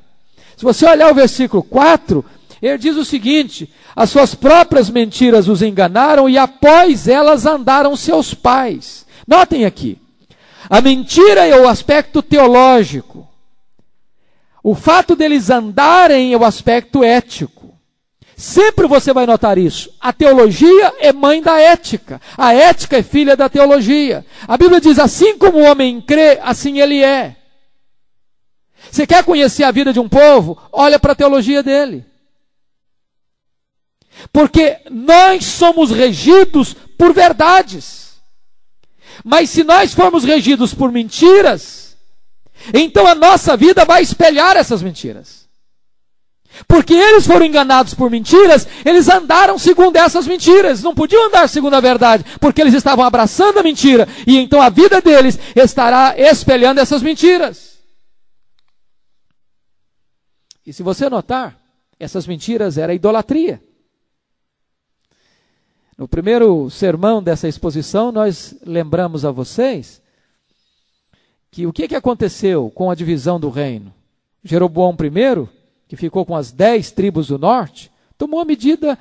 Se 0.57 0.65
você 0.65 0.87
olhar 0.87 1.11
o 1.11 1.15
versículo 1.15 1.63
4, 1.63 2.25
ele 2.61 2.79
diz 2.79 2.97
o 2.97 3.05
seguinte: 3.05 3.73
as 3.95 4.11
suas 4.11 4.35
próprias 4.35 4.91
mentiras 4.91 5.49
os 5.49 5.63
enganaram 5.63 6.29
e 6.29 6.37
após 6.37 7.09
elas 7.09 7.47
andaram 7.47 7.95
seus 7.97 8.35
pais. 8.35 9.07
Notem 9.27 9.65
aqui, 9.65 9.99
a 10.69 10.81
mentira 10.81 11.47
é 11.47 11.59
o 11.59 11.69
aspecto 11.69 12.23
teológico. 12.23 13.29
O 14.63 14.75
fato 14.75 15.15
deles 15.15 15.51
andarem 15.51 16.33
é 16.33 16.37
o 16.37 16.45
aspecto 16.45 17.03
ético. 17.03 17.59
Sempre 18.37 18.87
você 18.87 19.13
vai 19.13 19.27
notar 19.27 19.59
isso. 19.59 19.91
A 20.01 20.13
teologia 20.13 20.95
é 21.01 21.13
mãe 21.13 21.43
da 21.43 21.59
ética. 21.59 22.21
A 22.37 22.55
ética 22.55 22.99
é 22.99 23.03
filha 23.03 23.37
da 23.37 23.49
teologia. 23.49 24.25
A 24.47 24.57
Bíblia 24.57 24.81
diz: 24.81 24.99
assim 24.99 25.37
como 25.37 25.59
o 25.59 25.65
homem 25.65 26.01
crê, 26.01 26.39
assim 26.43 26.81
ele 26.81 27.03
é. 27.03 27.35
Você 28.91 29.07
quer 29.07 29.25
conhecer 29.25 29.65
a 29.65 29.71
vida 29.71 29.93
de 29.93 30.01
um 30.01 30.09
povo? 30.09 30.57
Olha 30.73 30.99
para 30.99 31.13
a 31.13 31.17
teologia 31.17 31.63
dele. 31.63 32.05
Porque 34.33 34.79
nós 34.91 35.45
somos 35.45 35.91
regidos 35.91 36.75
por 36.97 37.13
verdades. 37.13 38.17
Mas 39.25 39.51
se 39.51 39.65
nós 39.65 39.95
formos 39.95 40.25
regidos 40.25 40.75
por 40.75 40.93
mentiras, 40.93 41.97
então 42.73 43.07
a 43.07 43.15
nossa 43.15 43.57
vida 43.57 43.85
vai 43.85 44.03
espelhar 44.03 44.57
essas 44.57 44.83
mentiras. 44.83 45.49
Porque 46.67 46.95
eles 46.95 47.27
foram 47.27 47.47
enganados 47.47 47.95
por 47.95 48.11
mentiras, 48.11 48.67
eles 48.85 49.09
andaram 49.09 49.59
segundo 49.59 49.97
essas 49.97 50.27
mentiras, 50.27 50.83
não 50.83 50.95
podiam 50.95 51.27
andar 51.27 51.49
segundo 51.49 51.75
a 51.75 51.81
verdade, 51.81 52.25
porque 52.41 52.61
eles 52.61 52.75
estavam 52.75 53.05
abraçando 53.05 53.59
a 53.59 53.63
mentira, 53.63 54.09
e 54.27 54.39
então 54.39 54.61
a 54.61 54.69
vida 54.69 55.01
deles 55.01 55.39
estará 55.55 56.15
espelhando 56.19 56.81
essas 56.81 57.03
mentiras. 57.03 57.79
E 60.67 60.73
se 60.73 60.83
você 60.83 61.09
notar, 61.09 61.57
essas 61.99 62.27
mentiras 62.27 62.77
era 62.77 62.93
idolatria. 62.93 63.63
No 65.99 66.07
primeiro 66.07 66.71
sermão 66.71 67.21
dessa 67.21 67.49
exposição, 67.49 68.13
nós 68.13 68.55
lembramos 68.65 69.25
a 69.25 69.33
vocês 69.33 70.01
que 71.51 71.67
o 71.67 71.73
que, 71.73 71.89
que 71.89 71.97
aconteceu 71.97 72.71
com 72.71 72.89
a 72.89 72.95
divisão 72.95 73.41
do 73.41 73.51
reino? 73.51 73.93
Jeroboão 74.45 74.93
I, 74.93 75.49
que 75.89 75.97
ficou 75.97 76.25
com 76.25 76.37
as 76.37 76.53
dez 76.53 76.93
tribos 76.93 77.27
do 77.27 77.37
norte, 77.37 77.91
tomou 78.17 78.39
uma 78.39 78.45
medida 78.45 78.97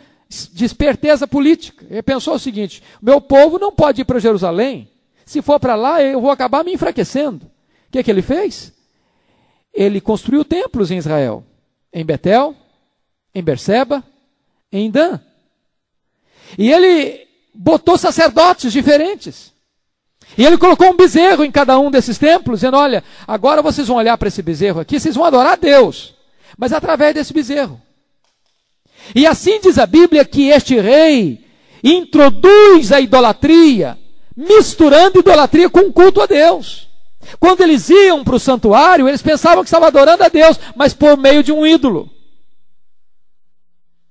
de 0.51 0.65
esperteza 0.65 1.27
política. 1.27 1.85
Ele 1.87 2.01
pensou 2.01 2.33
o 2.33 2.39
seguinte: 2.39 2.81
meu 2.99 3.21
povo 3.21 3.59
não 3.59 3.71
pode 3.71 4.01
ir 4.01 4.05
para 4.05 4.17
Jerusalém. 4.17 4.89
Se 5.23 5.39
for 5.43 5.59
para 5.59 5.75
lá, 5.75 6.01
eu 6.01 6.19
vou 6.19 6.31
acabar 6.31 6.63
me 6.63 6.73
enfraquecendo. 6.73 7.45
O 7.45 7.91
que, 7.91 8.01
que 8.01 8.09
ele 8.09 8.23
fez? 8.23 8.73
Ele 9.71 10.01
construiu 10.01 10.43
templos 10.43 10.89
em 10.89 10.97
Israel, 10.97 11.43
em 11.93 12.03
Betel, 12.03 12.55
em 13.35 13.43
Berseba, 13.43 14.03
em 14.71 14.89
Dan. 14.89 15.21
E 16.57 16.71
ele 16.71 17.27
botou 17.53 17.97
sacerdotes 17.97 18.71
diferentes. 18.71 19.51
E 20.37 20.45
ele 20.45 20.57
colocou 20.57 20.89
um 20.89 20.95
bezerro 20.95 21.43
em 21.43 21.51
cada 21.51 21.79
um 21.79 21.89
desses 21.89 22.17
templos, 22.17 22.59
dizendo: 22.59 22.77
Olha, 22.77 23.03
agora 23.27 23.61
vocês 23.61 23.87
vão 23.87 23.97
olhar 23.97 24.17
para 24.17 24.27
esse 24.27 24.41
bezerro 24.41 24.79
aqui, 24.79 24.99
vocês 24.99 25.15
vão 25.15 25.25
adorar 25.25 25.53
a 25.53 25.55
Deus, 25.55 26.13
mas 26.57 26.71
através 26.71 27.15
desse 27.15 27.33
bezerro. 27.33 27.81
E 29.15 29.25
assim 29.25 29.59
diz 29.61 29.79
a 29.79 29.85
Bíblia 29.85 30.25
que 30.25 30.49
este 30.49 30.79
rei 30.79 31.45
introduz 31.83 32.91
a 32.91 32.99
idolatria, 32.99 33.97
misturando 34.35 35.19
idolatria 35.19 35.69
com 35.69 35.91
culto 35.91 36.21
a 36.21 36.25
Deus. 36.25 36.87
Quando 37.39 37.61
eles 37.61 37.89
iam 37.89 38.23
para 38.23 38.35
o 38.35 38.39
santuário, 38.39 39.07
eles 39.07 39.21
pensavam 39.21 39.63
que 39.63 39.67
estavam 39.67 39.87
adorando 39.87 40.23
a 40.23 40.29
Deus, 40.29 40.59
mas 40.75 40.93
por 40.93 41.17
meio 41.17 41.43
de 41.43 41.51
um 41.51 41.65
ídolo. 41.65 42.09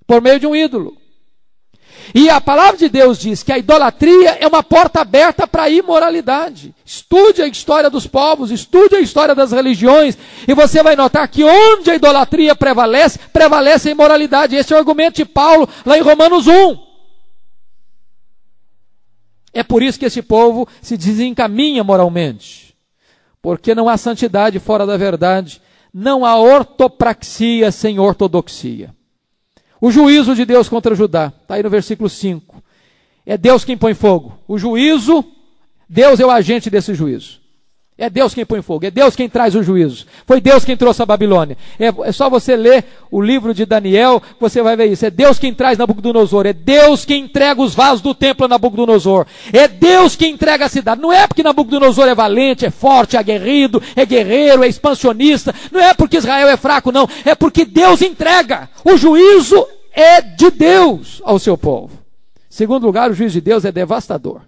Por 0.07 0.21
meio 0.21 0.39
de 0.39 0.47
um 0.47 0.55
ídolo. 0.55 0.97
E 2.15 2.31
a 2.31 2.41
palavra 2.41 2.77
de 2.77 2.89
Deus 2.89 3.19
diz 3.19 3.43
que 3.43 3.53
a 3.53 3.59
idolatria 3.59 4.39
é 4.41 4.47
uma 4.47 4.63
porta 4.63 5.01
aberta 5.01 5.47
para 5.47 5.65
a 5.65 5.71
imoralidade. 5.71 6.75
Estude 6.85 7.43
a 7.43 7.47
história 7.47 7.91
dos 7.91 8.07
povos, 8.07 8.51
estude 8.51 8.97
a 8.97 9.01
história 9.01 9.35
das 9.35 9.53
religiões, 9.53 10.17
e 10.47 10.55
você 10.55 10.83
vai 10.83 10.97
notar 10.97 11.27
que 11.29 11.45
onde 11.45 11.91
a 11.91 11.95
idolatria 11.95 12.55
prevalece, 12.55 13.19
prevalece 13.33 13.89
a 13.89 13.93
imoralidade. 13.93 14.57
Esse 14.57 14.73
é 14.73 14.77
o 14.77 14.79
argumento 14.79 15.17
de 15.17 15.25
Paulo 15.25 15.69
lá 15.85 15.99
em 15.99 16.03
Romanos 16.03 16.47
1. 16.47 16.87
É 19.53 19.63
por 19.63 19.83
isso 19.83 19.99
que 19.99 20.07
esse 20.07 20.23
povo 20.23 20.69
se 20.83 20.97
desencaminha 20.97 21.83
moralmente. 21.83 22.77
Porque 23.41 23.75
não 23.75 23.89
há 23.89 23.97
santidade 23.97 24.59
fora 24.59 24.85
da 24.85 24.97
verdade, 24.97 25.63
não 25.93 26.25
há 26.25 26.37
ortopraxia 26.37 27.71
sem 27.71 27.99
ortodoxia. 27.99 28.96
O 29.87 29.91
juízo 29.93 30.35
de 30.35 30.45
Deus 30.45 30.69
contra 30.69 30.97
Judá, 30.97 31.33
está 31.43 31.55
aí 31.55 31.63
no 31.63 31.71
versículo 31.71 32.11
5. 32.11 32.61
É 33.25 33.39
Deus 33.39 33.65
quem 33.65 33.77
põe 33.77 33.95
fogo. 33.95 34.37
O 34.49 34.59
juízo, 34.59 35.25
Deus 35.89 36.19
é 36.19 36.27
o 36.27 36.31
agente 36.31 36.69
desse 36.69 36.93
juízo. 36.93 37.39
É 37.97 38.11
Deus 38.11 38.35
quem 38.35 38.45
põe 38.45 38.61
fogo, 38.63 38.85
é 38.85 38.91
Deus 38.91 39.15
quem 39.15 39.29
traz 39.29 39.55
o 39.55 39.63
juízo. 39.63 40.05
Foi 40.27 40.41
Deus 40.41 40.65
quem 40.65 40.77
trouxe 40.77 41.03
a 41.03 41.07
Babilônia. 41.07 41.57
É, 41.79 41.87
é, 41.87 42.11
só 42.11 42.29
você 42.29 42.57
ler 42.57 42.85
o 43.13 43.23
livro 43.23 43.55
de 43.55 43.65
Daniel, 43.65 44.21
você 44.41 44.61
vai 44.61 44.77
ver 44.77 44.87
isso. 44.87 45.07
É 45.07 45.11
Deus 45.11 45.39
quem 45.39 45.55
traz 45.55 45.79
Nabucodonosor, 45.79 46.47
é 46.47 46.53
Deus 46.53 47.05
quem 47.05 47.23
entrega 47.23 47.63
os 47.63 47.73
vasos 47.73 48.01
do 48.01 48.13
templo 48.13 48.45
a 48.45 48.49
Nabucodonosor. 48.49 49.25
É 49.53 49.69
Deus 49.69 50.17
quem 50.17 50.33
entrega 50.33 50.65
a 50.65 50.69
cidade. 50.69 51.01
Não 51.01 51.13
é 51.13 51.29
porque 51.29 51.45
Nabucodonosor 51.45 52.09
é 52.09 52.15
valente, 52.15 52.67
é 52.67 52.71
forte, 52.71 53.15
é 53.15 53.21
aguerrido, 53.21 53.81
é 53.95 54.05
guerreiro, 54.05 54.65
é 54.65 54.69
expansionista. 54.69 55.55
Não 55.71 55.81
é 55.81 55.95
porque 55.95 56.17
Israel 56.17 56.49
é 56.49 56.57
fraco, 56.57 56.91
não. 56.91 57.09
É 57.25 57.37
porque 57.37 57.65
Deus 57.65 58.03
entrega. 58.03 58.69
O 58.85 58.97
juízo 58.97 59.76
é 59.97 60.21
de 60.21 60.51
Deus 60.51 61.23
ao 61.25 61.39
seu 61.39 61.57
povo. 61.57 62.05
Segundo 62.51 62.87
lugar, 62.87 63.11
o 63.11 63.15
juízo 63.15 63.33
de 63.33 63.41
Deus 63.41 63.65
é 63.65 63.73
devastador. 63.73 64.43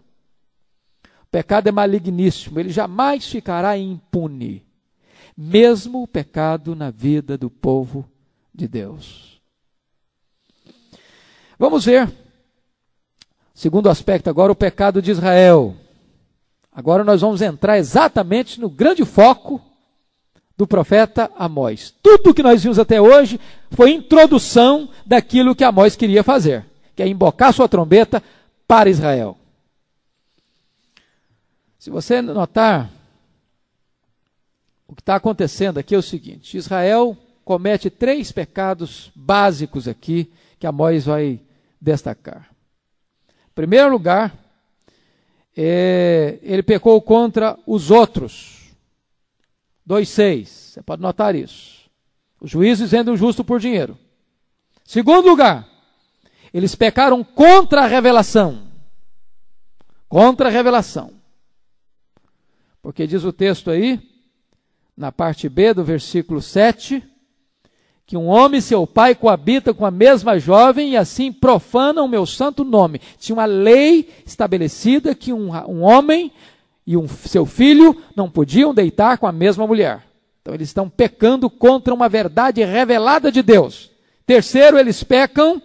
O 1.23 1.27
pecado 1.31 1.69
é 1.69 1.73
maligníssimo, 1.73 2.61
ele 2.61 2.69
jamais 2.69 3.27
ficará 3.27 3.77
impune. 3.77 4.63
Mesmo 5.35 6.03
o 6.03 6.07
pecado 6.07 6.77
na 6.77 6.91
vida 6.91 7.39
do 7.39 7.49
povo 7.49 8.07
de 8.55 8.69
Deus. 8.69 9.41
Vamos 11.59 11.87
ver. 11.87 12.13
Segundo 13.55 13.89
aspecto, 13.89 14.29
agora 14.29 14.53
o 14.53 14.57
pecado 14.57 15.01
de 15.01 15.11
Israel. 15.11 15.75
Agora 16.71 17.03
nós 17.03 17.23
vamos 17.23 17.41
entrar 17.41 17.79
exatamente 17.79 18.61
no 18.61 18.69
grande 18.69 19.05
foco 19.05 19.61
do 20.59 20.67
profeta 20.67 21.31
Amós. 21.37 21.95
Tudo 22.03 22.35
que 22.35 22.43
nós 22.43 22.65
vimos 22.65 22.81
até 22.81 23.01
hoje 23.01 23.41
foi 23.71 23.93
introdução 23.93 24.91
daquilo 25.07 25.55
que 25.55 25.63
Amós 25.63 25.95
queria 25.95 26.25
fazer, 26.25 26.67
que 26.97 27.03
é 27.03 27.07
embocar 27.07 27.53
sua 27.53 27.69
trombeta 27.69 28.21
para 28.67 28.91
Israel. 28.91 29.39
Se 31.79 31.91
você 31.91 32.21
notar, 32.21 32.91
o 34.89 34.97
que 34.97 35.01
está 35.01 35.15
acontecendo 35.15 35.79
aqui 35.79 35.95
é 35.95 35.99
o 35.99 36.03
seguinte: 36.03 36.57
Israel 36.57 37.17
comete 37.45 37.89
três 37.89 38.33
pecados 38.33 39.13
básicos 39.15 39.87
aqui 39.87 40.33
que 40.59 40.67
Amós 40.67 41.05
vai 41.05 41.41
destacar. 41.81 42.51
Em 43.31 43.55
primeiro 43.55 43.91
lugar, 43.91 44.37
é, 45.57 46.41
ele 46.43 46.65
pecou 46.65 47.01
contra 47.01 47.57
os 47.65 47.93
outros. 47.93 48.58
2,6. 49.89 50.47
Você 50.47 50.83
pode 50.83 51.01
notar 51.01 51.35
isso. 51.35 51.89
Os 52.41 52.51
juízes 52.51 52.91
vendem 52.91 53.15
o 53.15 53.17
justo 53.17 53.43
por 53.43 53.59
dinheiro. 53.59 53.99
Segundo 54.85 55.27
lugar, 55.27 55.67
eles 56.53 56.75
pecaram 56.75 57.25
contra 57.25 57.83
a 57.83 57.87
revelação. 57.87 58.69
Contra 60.09 60.49
a 60.49 60.53
revelação. 60.53 61.13
Porque 62.83 63.07
diz 63.07 63.25
o 63.25 63.33
texto 63.33 63.71
aí, 63.71 64.01
na 64.97 65.11
parte 65.11 65.49
B 65.49 65.75
do 65.75 65.85
versículo 65.85 66.41
7, 66.41 67.03
que 68.07 68.17
um 68.17 68.27
homem 68.27 68.59
e 68.59 68.63
seu 68.63 68.87
pai 68.87 69.15
coabitam 69.15 69.75
com 69.75 69.85
a 69.85 69.91
mesma 69.91 70.39
jovem 70.39 70.93
e 70.93 70.97
assim 70.97 71.31
profanam 71.31 72.07
o 72.07 72.09
meu 72.09 72.25
santo 72.25 72.65
nome. 72.65 73.01
Tinha 73.19 73.37
uma 73.37 73.45
lei 73.45 74.09
estabelecida 74.25 75.15
que 75.15 75.33
um, 75.33 75.51
um 75.69 75.83
homem 75.83 76.33
e 76.89 76.97
um, 76.97 77.07
seu 77.07 77.45
filho 77.45 77.95
não 78.17 78.31
podiam 78.31 78.73
deitar 78.73 79.19
com 79.19 79.27
a 79.27 79.33
mesma 79.33 79.67
mulher. 79.67 80.07
Então 80.41 80.55
eles 80.55 80.71
estão 80.71 80.89
pecando 80.89 81.51
contra 81.51 81.93
uma 81.93 82.09
verdade 82.09 82.65
revelada 82.65 83.31
de 83.31 83.43
Deus. 83.43 83.91
Terceiro, 84.25 84.79
eles 84.79 85.05
pecam 85.05 85.61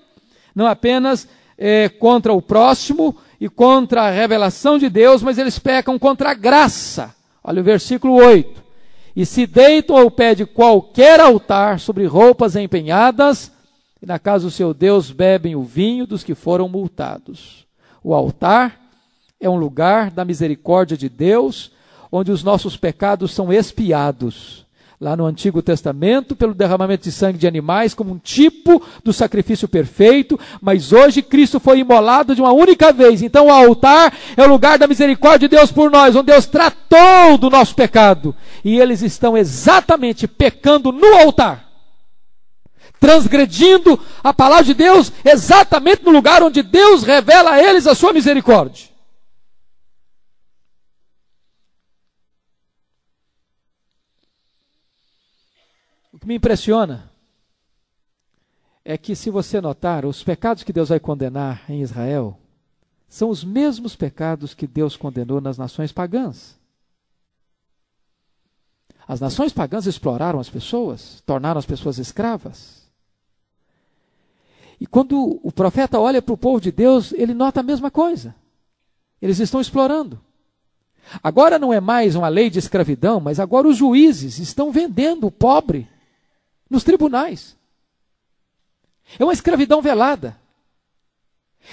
não 0.53 0.67
apenas 0.67 1.25
é, 1.57 1.87
contra 1.87 2.33
o 2.33 2.41
próximo 2.41 3.15
e 3.39 3.47
contra 3.47 4.01
a 4.01 4.11
revelação 4.11 4.77
de 4.77 4.89
Deus, 4.89 5.23
mas 5.23 5.37
eles 5.37 5.57
pecam 5.57 5.97
contra 5.97 6.31
a 6.31 6.33
graça. 6.33 7.15
Olha 7.41 7.61
o 7.61 7.63
versículo 7.63 8.15
8 8.15 8.61
e 9.15 9.25
se 9.25 9.47
deitam 9.47 9.95
ao 9.95 10.11
pé 10.11 10.35
de 10.35 10.45
qualquer 10.45 11.21
altar 11.21 11.79
sobre 11.79 12.05
roupas 12.05 12.57
empenhadas, 12.57 13.49
e 14.01 14.05
na 14.05 14.19
casa 14.19 14.43
do 14.43 14.51
seu 14.51 14.73
Deus 14.73 15.09
bebem 15.09 15.55
o 15.55 15.63
vinho 15.63 16.05
dos 16.05 16.21
que 16.21 16.35
foram 16.35 16.67
multados. 16.67 17.65
O 18.03 18.13
altar 18.13 18.82
é 19.43 19.49
um 19.49 19.57
lugar 19.57 20.09
da 20.09 20.23
misericórdia 20.23 20.95
de 20.95 21.09
Deus, 21.09 21.71
onde 22.11 22.31
os 22.31 22.43
nossos 22.43 22.77
pecados 22.77 23.33
são 23.33 23.51
expiados 23.51 24.63
lá 25.03 25.17
no 25.17 25.25
Antigo 25.25 25.61
Testamento, 25.61 26.33
pelo 26.33 26.53
derramamento 26.53 27.03
de 27.03 27.11
sangue 27.11 27.37
de 27.37 27.45
animais, 27.45 27.93
como 27.93 28.13
um 28.13 28.17
tipo 28.17 28.81
do 29.03 29.11
sacrifício 29.11 29.67
perfeito, 29.67 30.39
mas 30.61 30.93
hoje 30.93 31.21
Cristo 31.21 31.59
foi 31.59 31.79
imolado 31.79 32.33
de 32.33 32.41
uma 32.41 32.53
única 32.53 32.93
vez. 32.93 33.21
Então 33.21 33.47
o 33.47 33.51
altar 33.51 34.13
é 34.37 34.43
o 34.43 34.49
lugar 34.49 34.77
da 34.77 34.87
misericórdia 34.87 35.49
de 35.49 35.57
Deus 35.57 35.73
por 35.73 35.91
nós, 35.91 36.15
onde 36.15 36.27
Deus 36.27 36.45
tratou 36.45 37.37
do 37.37 37.49
nosso 37.49 37.75
pecado. 37.75 38.33
E 38.63 38.79
eles 38.79 39.01
estão 39.01 39.37
exatamente 39.37 40.25
pecando 40.25 40.89
no 40.93 41.15
altar. 41.15 41.65
Transgredindo 42.97 43.99
a 44.23 44.33
palavra 44.33 44.63
de 44.63 44.73
Deus 44.73 45.11
exatamente 45.25 46.05
no 46.05 46.11
lugar 46.11 46.41
onde 46.41 46.63
Deus 46.63 47.03
revela 47.03 47.51
a 47.51 47.61
eles 47.61 47.85
a 47.85 47.93
sua 47.93 48.13
misericórdia. 48.13 48.92
Que 56.23 56.27
me 56.27 56.35
impressiona 56.35 57.11
é 58.85 58.97
que, 58.97 59.13
se 59.13 59.29
você 59.29 59.59
notar, 59.59 60.05
os 60.05 60.23
pecados 60.23 60.63
que 60.63 60.71
Deus 60.71 60.89
vai 60.89 60.99
condenar 60.99 61.69
em 61.69 61.81
Israel 61.81 62.39
são 63.09 63.29
os 63.29 63.43
mesmos 63.43 63.95
pecados 63.95 64.53
que 64.53 64.65
Deus 64.65 64.95
condenou 64.95 65.41
nas 65.41 65.57
nações 65.57 65.91
pagãs. 65.91 66.57
As 69.05 69.19
nações 69.19 69.51
pagãs 69.51 69.85
exploraram 69.85 70.39
as 70.39 70.49
pessoas, 70.49 71.21
tornaram 71.25 71.59
as 71.59 71.65
pessoas 71.65 71.97
escravas. 71.97 72.83
E 74.79 74.87
quando 74.87 75.39
o 75.43 75.51
profeta 75.51 75.99
olha 75.99 76.21
para 76.21 76.33
o 76.33 76.37
povo 76.37 76.59
de 76.59 76.71
Deus, 76.71 77.11
ele 77.13 77.33
nota 77.33 77.59
a 77.59 77.63
mesma 77.63 77.91
coisa. 77.91 78.33
Eles 79.21 79.39
estão 79.39 79.59
explorando. 79.59 80.19
Agora 81.21 81.59
não 81.59 81.73
é 81.73 81.81
mais 81.81 82.15
uma 82.15 82.29
lei 82.29 82.49
de 82.49 82.59
escravidão, 82.59 83.19
mas 83.19 83.41
agora 83.41 83.67
os 83.67 83.77
juízes 83.77 84.39
estão 84.39 84.71
vendendo 84.71 85.27
o 85.27 85.31
pobre 85.31 85.89
nos 86.73 86.83
tribunais. 86.83 87.55
É 89.19 89.23
uma 89.23 89.31
escravidão 89.31 89.81
velada. 89.81 90.35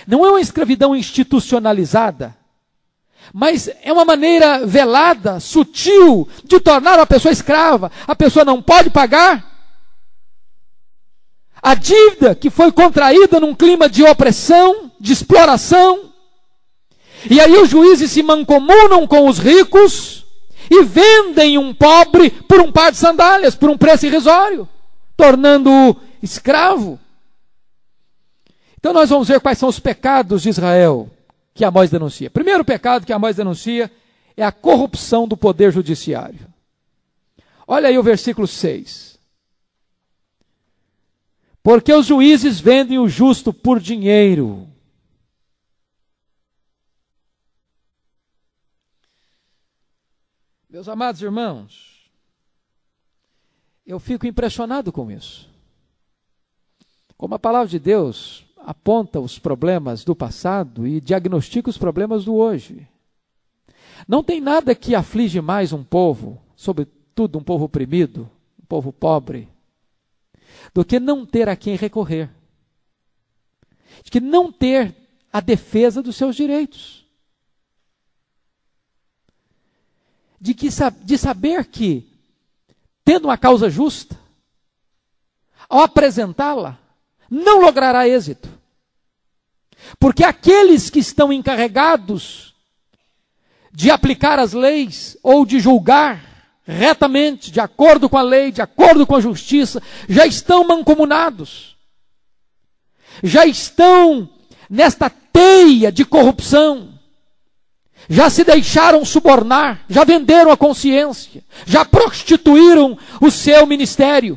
Não 0.07 0.25
é 0.25 0.31
uma 0.31 0.41
escravidão 0.41 0.95
institucionalizada, 0.95 2.37
mas 3.33 3.69
é 3.83 3.93
uma 3.93 4.05
maneira 4.05 4.65
velada, 4.65 5.41
sutil, 5.41 6.29
de 6.45 6.61
tornar 6.61 6.99
uma 6.99 7.07
pessoa 7.07 7.33
escrava. 7.33 7.91
A 8.07 8.15
pessoa 8.15 8.45
não 8.45 8.63
pode 8.63 8.91
pagar. 8.91 9.49
A 11.63 11.75
dívida 11.75 12.35
que 12.35 12.51
foi 12.51 12.71
contraída 12.71 13.41
num 13.41 13.55
clima 13.55 13.89
de 13.89 14.05
opressão, 14.05 14.93
de 15.01 15.13
exploração. 15.13 16.13
E 17.29 17.41
aí 17.41 17.55
os 17.59 17.69
juízes 17.69 18.13
se 18.13 18.23
mancomunam 18.23 19.07
com 19.07 19.29
os 19.29 19.39
ricos 19.39 20.25
e 20.71 20.85
vendem 20.85 21.59
um 21.59 21.75
pobre 21.75 22.31
por 22.31 22.61
um 22.61 22.71
par 22.71 22.93
de 22.93 22.99
sandálias, 22.99 23.55
por 23.55 23.69
um 23.69 23.77
preço 23.77 24.07
irrisório 24.07 24.69
tornando-o 25.20 26.00
escravo. 26.22 26.98
Então 28.78 28.94
nós 28.94 29.11
vamos 29.11 29.28
ver 29.28 29.38
quais 29.38 29.59
são 29.59 29.68
os 29.68 29.78
pecados 29.78 30.40
de 30.40 30.48
Israel 30.48 31.11
que 31.52 31.62
Amós 31.62 31.90
denuncia. 31.90 32.30
Primeiro 32.30 32.64
pecado 32.64 33.04
que 33.04 33.12
Amós 33.12 33.37
denuncia 33.37 33.92
é 34.35 34.42
a 34.42 34.50
corrupção 34.50 35.28
do 35.28 35.37
poder 35.37 35.70
judiciário. 35.70 36.48
Olha 37.68 37.90
aí 37.90 37.98
o 37.98 38.02
versículo 38.02 38.46
6. 38.46 39.18
Porque 41.62 41.92
os 41.92 42.06
juízes 42.06 42.59
vendem 42.59 42.98
o 42.98 43.06
justo 43.06 43.52
por 43.52 43.78
dinheiro. 43.78 44.66
Meus 50.70 50.88
amados 50.88 51.20
irmãos, 51.20 51.89
eu 53.90 53.98
fico 53.98 54.26
impressionado 54.26 54.92
com 54.92 55.11
isso. 55.11 55.50
Como 57.16 57.35
a 57.35 57.38
palavra 57.38 57.68
de 57.68 57.79
Deus 57.79 58.46
aponta 58.59 59.18
os 59.18 59.38
problemas 59.38 60.05
do 60.05 60.14
passado 60.14 60.87
e 60.87 61.00
diagnostica 61.00 61.68
os 61.68 61.76
problemas 61.76 62.24
do 62.24 62.35
hoje. 62.35 62.87
Não 64.07 64.22
tem 64.22 64.40
nada 64.40 64.74
que 64.74 64.94
aflige 64.94 65.40
mais 65.40 65.72
um 65.72 65.83
povo, 65.83 66.40
sobretudo 66.55 67.38
um 67.38 67.42
povo 67.42 67.64
oprimido, 67.64 68.31
um 68.62 68.64
povo 68.64 68.92
pobre, 68.92 69.48
do 70.72 70.85
que 70.85 71.00
não 71.00 71.26
ter 71.26 71.48
a 71.48 71.57
quem 71.57 71.74
recorrer. 71.74 72.31
De 74.05 74.11
que 74.11 74.20
não 74.20 74.53
ter 74.53 74.94
a 75.33 75.40
defesa 75.40 76.00
dos 76.00 76.14
seus 76.14 76.37
direitos. 76.37 77.05
De, 80.40 80.55
que, 80.55 80.68
de 81.05 81.18
saber 81.18 81.66
que 81.66 82.10
tendo 83.11 83.25
uma 83.25 83.37
causa 83.37 83.68
justa, 83.68 84.16
ao 85.68 85.81
apresentá-la, 85.81 86.79
não 87.29 87.61
logrará 87.61 88.07
êxito. 88.07 88.49
Porque 89.99 90.23
aqueles 90.23 90.90
que 90.90 91.01
estão 91.01 91.33
encarregados 91.33 92.55
de 93.73 93.90
aplicar 93.90 94.38
as 94.38 94.53
leis 94.53 95.16
ou 95.25 95.44
de 95.44 95.59
julgar 95.59 96.23
retamente, 96.64 97.51
de 97.51 97.59
acordo 97.59 98.09
com 98.09 98.16
a 98.16 98.23
lei, 98.23 98.53
de 98.53 98.62
acordo 98.62 99.05
com 99.05 99.16
a 99.16 99.20
justiça, 99.20 99.83
já 100.09 100.25
estão 100.25 100.62
mancomunados, 100.62 101.77
já 103.25 103.44
estão 103.44 104.31
nesta 104.68 105.11
teia 105.11 105.90
de 105.90 106.05
corrupção, 106.05 106.96
já 108.11 108.29
se 108.29 108.42
deixaram 108.42 109.05
subornar, 109.05 109.85
já 109.88 110.03
venderam 110.03 110.51
a 110.51 110.57
consciência, 110.57 111.44
já 111.64 111.85
prostituíram 111.85 112.99
o 113.20 113.31
seu 113.31 113.64
ministério, 113.66 114.37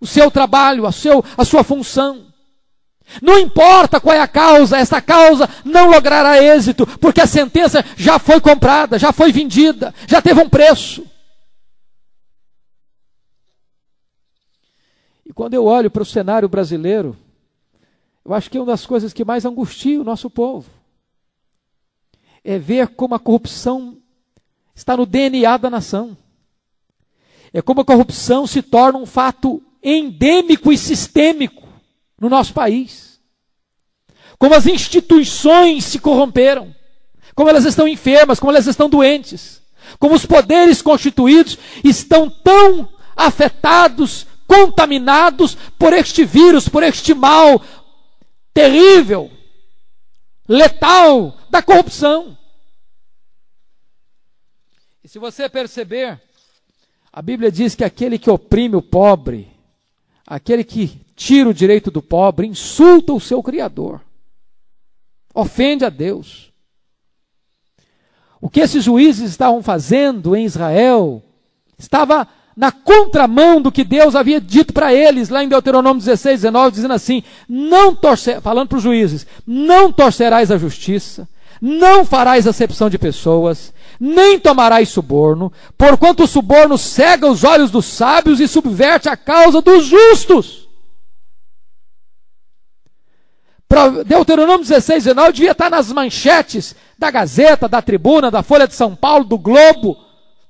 o 0.00 0.06
seu 0.06 0.32
trabalho, 0.32 0.84
a, 0.84 0.90
seu, 0.90 1.24
a 1.38 1.44
sua 1.44 1.62
função. 1.62 2.26
Não 3.22 3.38
importa 3.38 4.00
qual 4.00 4.16
é 4.16 4.20
a 4.20 4.26
causa, 4.26 4.78
essa 4.78 5.00
causa 5.00 5.48
não 5.64 5.88
logrará 5.88 6.42
êxito, 6.42 6.84
porque 6.98 7.20
a 7.20 7.26
sentença 7.26 7.84
já 7.96 8.18
foi 8.18 8.40
comprada, 8.40 8.98
já 8.98 9.12
foi 9.12 9.30
vendida, 9.30 9.94
já 10.08 10.20
teve 10.20 10.40
um 10.40 10.48
preço. 10.48 11.06
E 15.24 15.32
quando 15.32 15.54
eu 15.54 15.64
olho 15.66 15.88
para 15.88 16.02
o 16.02 16.06
cenário 16.06 16.48
brasileiro, 16.48 17.16
eu 18.24 18.34
acho 18.34 18.50
que 18.50 18.58
é 18.58 18.60
uma 18.60 18.66
das 18.66 18.84
coisas 18.84 19.12
que 19.12 19.24
mais 19.24 19.44
angustia 19.44 20.00
o 20.00 20.04
nosso 20.04 20.28
povo 20.28 20.75
é 22.46 22.60
ver 22.60 22.86
como 22.90 23.12
a 23.16 23.18
corrupção 23.18 23.98
está 24.72 24.96
no 24.96 25.04
DNA 25.04 25.56
da 25.56 25.68
nação. 25.68 26.16
É 27.52 27.60
como 27.60 27.80
a 27.80 27.84
corrupção 27.84 28.46
se 28.46 28.62
torna 28.62 29.00
um 29.00 29.04
fato 29.04 29.60
endêmico 29.82 30.72
e 30.72 30.78
sistêmico 30.78 31.66
no 32.20 32.28
nosso 32.28 32.54
país. 32.54 33.20
Como 34.38 34.54
as 34.54 34.64
instituições 34.64 35.86
se 35.86 35.98
corromperam, 35.98 36.72
como 37.34 37.50
elas 37.50 37.64
estão 37.64 37.88
enfermas, 37.88 38.38
como 38.38 38.52
elas 38.52 38.68
estão 38.68 38.88
doentes, 38.88 39.60
como 39.98 40.14
os 40.14 40.24
poderes 40.24 40.80
constituídos 40.80 41.58
estão 41.82 42.30
tão 42.30 42.88
afetados, 43.16 44.24
contaminados 44.46 45.56
por 45.76 45.92
este 45.92 46.24
vírus, 46.24 46.68
por 46.68 46.84
este 46.84 47.12
mal 47.12 47.60
terrível, 48.54 49.32
letal 50.48 51.36
da 51.50 51.62
corrupção. 51.62 52.36
E 55.02 55.08
se 55.08 55.18
você 55.18 55.48
perceber, 55.48 56.20
a 57.12 57.22
Bíblia 57.22 57.50
diz 57.50 57.74
que 57.74 57.84
aquele 57.84 58.18
que 58.18 58.30
oprime 58.30 58.76
o 58.76 58.82
pobre, 58.82 59.50
aquele 60.26 60.64
que 60.64 61.00
tira 61.14 61.48
o 61.48 61.54
direito 61.54 61.90
do 61.90 62.02
pobre, 62.02 62.46
insulta 62.46 63.12
o 63.12 63.20
seu 63.20 63.42
Criador, 63.42 64.02
ofende 65.34 65.84
a 65.84 65.88
Deus. 65.88 66.52
O 68.40 68.50
que 68.50 68.60
esses 68.60 68.84
juízes 68.84 69.30
estavam 69.30 69.62
fazendo 69.62 70.36
em 70.36 70.44
Israel 70.44 71.22
estava 71.78 72.28
na 72.56 72.72
contramão 72.72 73.60
do 73.60 73.70
que 73.70 73.84
Deus 73.84 74.16
havia 74.16 74.40
dito 74.40 74.72
para 74.72 74.94
eles, 74.94 75.28
lá 75.28 75.44
em 75.44 75.48
Deuteronômio 75.48 76.02
16, 76.02 76.40
19, 76.40 76.70
dizendo 76.70 76.94
assim: 76.94 77.22
não 77.46 77.94
torcer, 77.94 78.40
falando 78.40 78.68
para 78.68 78.78
os 78.78 78.82
juízes, 78.82 79.26
não 79.46 79.92
torcerás 79.92 80.50
a 80.50 80.56
justiça, 80.56 81.28
não 81.60 82.04
farás 82.04 82.46
acepção 82.46 82.88
de 82.88 82.98
pessoas, 82.98 83.74
nem 84.00 84.38
tomarás 84.38 84.88
suborno, 84.88 85.52
porquanto 85.76 86.24
o 86.24 86.26
suborno 86.26 86.78
cega 86.78 87.30
os 87.30 87.44
olhos 87.44 87.70
dos 87.70 87.84
sábios 87.84 88.40
e 88.40 88.48
subverte 88.48 89.08
a 89.08 89.16
causa 89.16 89.60
dos 89.60 89.84
justos. 89.84 90.66
Deuteronômio 94.06 94.64
16, 94.64 95.04
19 95.04 95.32
devia 95.32 95.50
estar 95.50 95.68
nas 95.68 95.92
manchetes 95.92 96.74
da 96.98 97.10
Gazeta, 97.10 97.68
da 97.68 97.82
Tribuna, 97.82 98.30
da 98.30 98.42
Folha 98.42 98.66
de 98.66 98.74
São 98.74 98.94
Paulo, 98.94 99.24
do 99.24 99.36
Globo, 99.36 99.98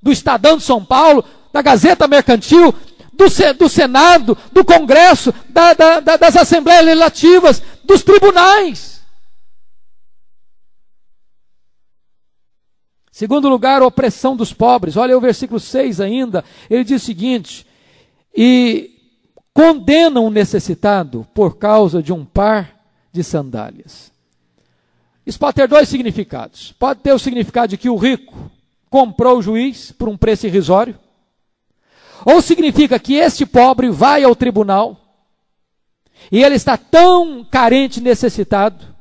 do 0.00 0.12
Estadão 0.12 0.58
de 0.58 0.62
São 0.62 0.84
Paulo, 0.84 1.24
da 1.56 1.62
Gazeta 1.62 2.06
Mercantil, 2.06 2.74
do, 3.12 3.24
do 3.58 3.68
Senado, 3.68 4.36
do 4.52 4.62
Congresso, 4.62 5.32
da, 5.48 5.72
da, 5.72 6.00
da, 6.00 6.16
das 6.18 6.36
Assembleias 6.36 6.84
Legislativas, 6.84 7.62
dos 7.82 8.02
tribunais. 8.02 9.00
Segundo 13.10 13.48
lugar, 13.48 13.80
a 13.80 13.86
opressão 13.86 14.36
dos 14.36 14.52
pobres. 14.52 14.98
Olha 14.98 15.16
o 15.16 15.20
versículo 15.20 15.58
6 15.58 16.02
ainda. 16.02 16.44
Ele 16.68 16.84
diz 16.84 17.02
o 17.02 17.06
seguinte: 17.06 17.66
E 18.36 18.90
condenam 19.54 20.26
o 20.26 20.30
necessitado 20.30 21.26
por 21.32 21.56
causa 21.56 22.02
de 22.02 22.12
um 22.12 22.26
par 22.26 22.78
de 23.10 23.24
sandálias. 23.24 24.12
Isso 25.24 25.38
pode 25.38 25.54
ter 25.54 25.66
dois 25.66 25.88
significados. 25.88 26.72
Pode 26.78 27.00
ter 27.00 27.14
o 27.14 27.18
significado 27.18 27.68
de 27.68 27.78
que 27.78 27.88
o 27.88 27.96
rico 27.96 28.50
comprou 28.90 29.38
o 29.38 29.42
juiz 29.42 29.90
por 29.92 30.10
um 30.10 30.18
preço 30.18 30.46
irrisório. 30.46 31.05
Ou 32.24 32.40
significa 32.40 32.98
que 32.98 33.14
este 33.14 33.44
pobre 33.44 33.90
vai 33.90 34.24
ao 34.24 34.34
tribunal 34.34 35.00
e 36.30 36.42
ele 36.42 36.54
está 36.54 36.76
tão 36.76 37.44
carente 37.44 38.00
necessitado 38.00 38.94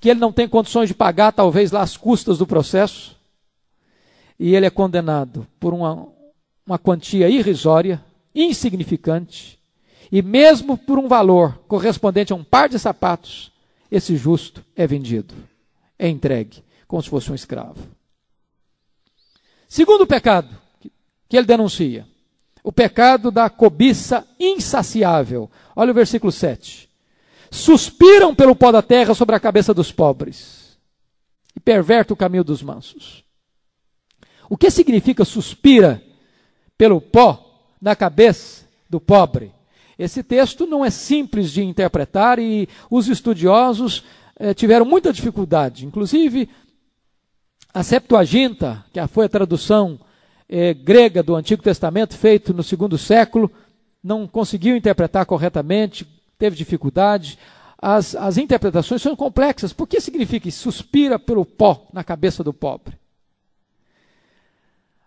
que 0.00 0.08
ele 0.08 0.20
não 0.20 0.32
tem 0.32 0.48
condições 0.48 0.88
de 0.88 0.94
pagar, 0.94 1.32
talvez, 1.32 1.72
lá 1.72 1.82
as 1.82 1.96
custas 1.96 2.38
do 2.38 2.46
processo, 2.46 3.16
e 4.38 4.54
ele 4.54 4.66
é 4.66 4.70
condenado 4.70 5.46
por 5.58 5.74
uma, 5.74 6.06
uma 6.64 6.78
quantia 6.78 7.28
irrisória, 7.28 8.02
insignificante, 8.32 9.58
e 10.10 10.22
mesmo 10.22 10.78
por 10.78 10.98
um 10.98 11.08
valor 11.08 11.58
correspondente 11.66 12.32
a 12.32 12.36
um 12.36 12.44
par 12.44 12.68
de 12.68 12.78
sapatos, 12.78 13.50
esse 13.90 14.16
justo 14.16 14.64
é 14.76 14.86
vendido, 14.86 15.34
é 15.98 16.08
entregue, 16.08 16.62
como 16.86 17.02
se 17.02 17.10
fosse 17.10 17.32
um 17.32 17.34
escravo. 17.34 17.82
Segundo 19.68 20.06
pecado 20.06 20.48
que 21.28 21.36
ele 21.36 21.46
denuncia, 21.46 22.06
o 22.68 22.72
pecado 22.72 23.30
da 23.30 23.48
cobiça 23.48 24.28
insaciável. 24.38 25.50
Olha 25.74 25.90
o 25.90 25.94
versículo 25.94 26.30
7. 26.30 26.86
Suspiram 27.50 28.34
pelo 28.34 28.54
pó 28.54 28.70
da 28.70 28.82
terra 28.82 29.14
sobre 29.14 29.34
a 29.34 29.40
cabeça 29.40 29.72
dos 29.72 29.90
pobres 29.90 30.78
e 31.56 31.60
perverte 31.60 32.12
o 32.12 32.16
caminho 32.16 32.44
dos 32.44 32.62
mansos. 32.62 33.24
O 34.50 34.56
que 34.58 34.70
significa 34.70 35.24
suspira 35.24 36.02
pelo 36.76 37.00
pó 37.00 37.72
na 37.80 37.96
cabeça 37.96 38.66
do 38.86 39.00
pobre? 39.00 39.50
Esse 39.98 40.22
texto 40.22 40.66
não 40.66 40.84
é 40.84 40.90
simples 40.90 41.50
de 41.50 41.62
interpretar 41.62 42.38
e 42.38 42.68
os 42.90 43.08
estudiosos 43.08 44.04
eh, 44.38 44.52
tiveram 44.52 44.84
muita 44.84 45.10
dificuldade. 45.10 45.86
Inclusive, 45.86 46.50
a 47.72 47.82
Septuaginta, 47.82 48.84
que 48.92 49.06
foi 49.06 49.24
a 49.24 49.30
tradução 49.30 49.98
eh, 50.48 50.74
grega 50.74 51.22
do 51.22 51.36
Antigo 51.36 51.62
Testamento, 51.62 52.16
feito 52.16 52.54
no 52.54 52.62
segundo 52.62 52.96
século, 52.96 53.50
não 54.02 54.26
conseguiu 54.26 54.76
interpretar 54.76 55.26
corretamente, 55.26 56.06
teve 56.38 56.56
dificuldade. 56.56 57.38
As, 57.80 58.14
as 58.14 58.38
interpretações 58.38 59.02
são 59.02 59.14
complexas. 59.14 59.72
Por 59.72 59.86
que 59.86 60.00
significa? 60.00 60.50
Suspira 60.50 61.18
pelo 61.18 61.44
pó 61.44 61.86
na 61.92 62.02
cabeça 62.02 62.42
do 62.42 62.52
pobre. 62.52 62.94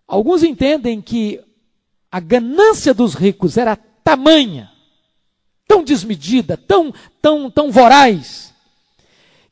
Alguns 0.07 0.43
entendem 0.43 1.01
que 1.01 1.39
a 2.11 2.19
ganância 2.19 2.93
dos 2.93 3.13
ricos 3.13 3.57
era 3.57 3.75
tamanha 3.75 4.69
tão 5.71 5.85
desmedida, 5.85 6.57
tão, 6.57 6.93
tão, 7.21 7.49
tão 7.49 7.71
voraz, 7.71 8.53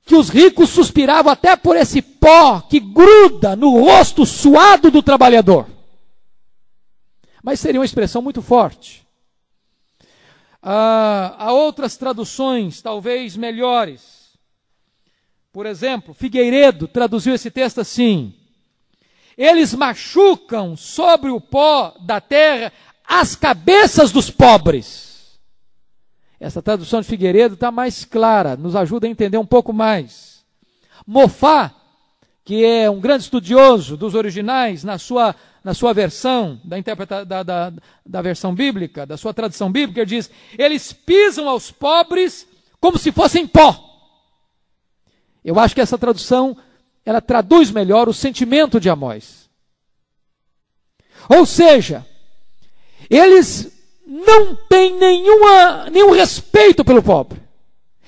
que 0.06 0.14
os 0.14 0.28
ricos 0.28 0.70
suspiravam 0.70 1.32
até 1.32 1.56
por 1.56 1.78
esse 1.78 2.02
pó 2.02 2.60
que 2.60 2.78
gruda 2.78 3.56
no 3.56 3.80
rosto 3.80 4.26
suado 4.26 4.92
do 4.92 5.02
trabalhador. 5.02 5.79
Mas 7.44 7.60
seria 7.60 7.80
uma 7.80 7.86
expressão 7.86 8.22
muito 8.22 8.42
forte. 8.42 9.08
Ah, 10.62 11.36
há 11.38 11.54
outras 11.54 11.96
traduções, 11.98 12.82
talvez 12.82 13.38
melhores. 13.38 14.38
Por 15.52 15.66
exemplo, 15.66 16.14
Figueiredo 16.14 16.88
traduziu 16.88 17.34
esse 17.34 17.50
texto 17.50 17.82
assim: 17.82 18.36
Eles 19.38 19.74
machucam 19.74 20.76
sobre 20.76 21.30
o 21.32 21.40
pó 21.40 21.96
da 22.02 22.20
terra 22.20 22.72
as 23.10 23.36
cabeças 23.36 24.12
dos 24.12 24.30
pobres. 24.30 25.40
Essa 26.40 26.62
tradução 26.62 27.02
de 27.02 27.08
Figueiredo 27.08 27.56
está 27.56 27.72
mais 27.72 28.06
clara, 28.06 28.56
nos 28.56 28.76
ajuda 28.76 29.08
a 29.08 29.10
entender 29.10 29.40
um 29.40 29.46
pouco 29.46 29.74
mais. 29.74 30.46
Mofá, 31.08 31.74
que 32.46 32.64
é 32.64 32.90
um 32.90 33.00
grande 33.00 33.24
estudioso 33.24 33.98
dos 33.98 34.14
originais, 34.14 34.84
na 34.84 35.00
sua, 35.00 35.36
na 35.64 35.74
sua 35.74 35.94
versão, 35.94 36.60
da, 36.64 36.78
interpreta, 36.78 37.26
da, 37.26 37.44
da, 37.44 37.74
da 38.06 38.22
versão 38.22 38.56
bíblica, 38.56 39.06
da 39.06 39.18
sua 39.18 39.34
tradução 39.34 39.72
bíblica, 39.72 40.02
ele 40.02 40.10
diz: 40.10 40.30
eles 40.58 40.94
pisam 40.94 41.50
aos 41.50 41.72
pobres 41.72 42.48
como 42.80 42.98
se 42.98 43.12
fossem 43.12 43.46
pó. 43.46 43.86
Eu 45.44 45.60
acho 45.60 45.76
que 45.76 45.82
essa 45.82 45.98
tradução 45.98 46.58
ela 47.06 47.22
traduz 47.22 47.72
melhor 47.72 48.08
o 48.08 48.14
sentimento 48.14 48.80
de 48.80 48.90
Amós. 48.90 49.50
Ou 51.28 51.46
seja, 51.46 52.06
eles 53.10 53.72
não 54.06 54.56
têm 54.56 54.96
nenhuma, 54.96 55.90
nenhum 55.90 56.12
respeito 56.12 56.84
pelo 56.84 57.04
pobre. 57.04 57.42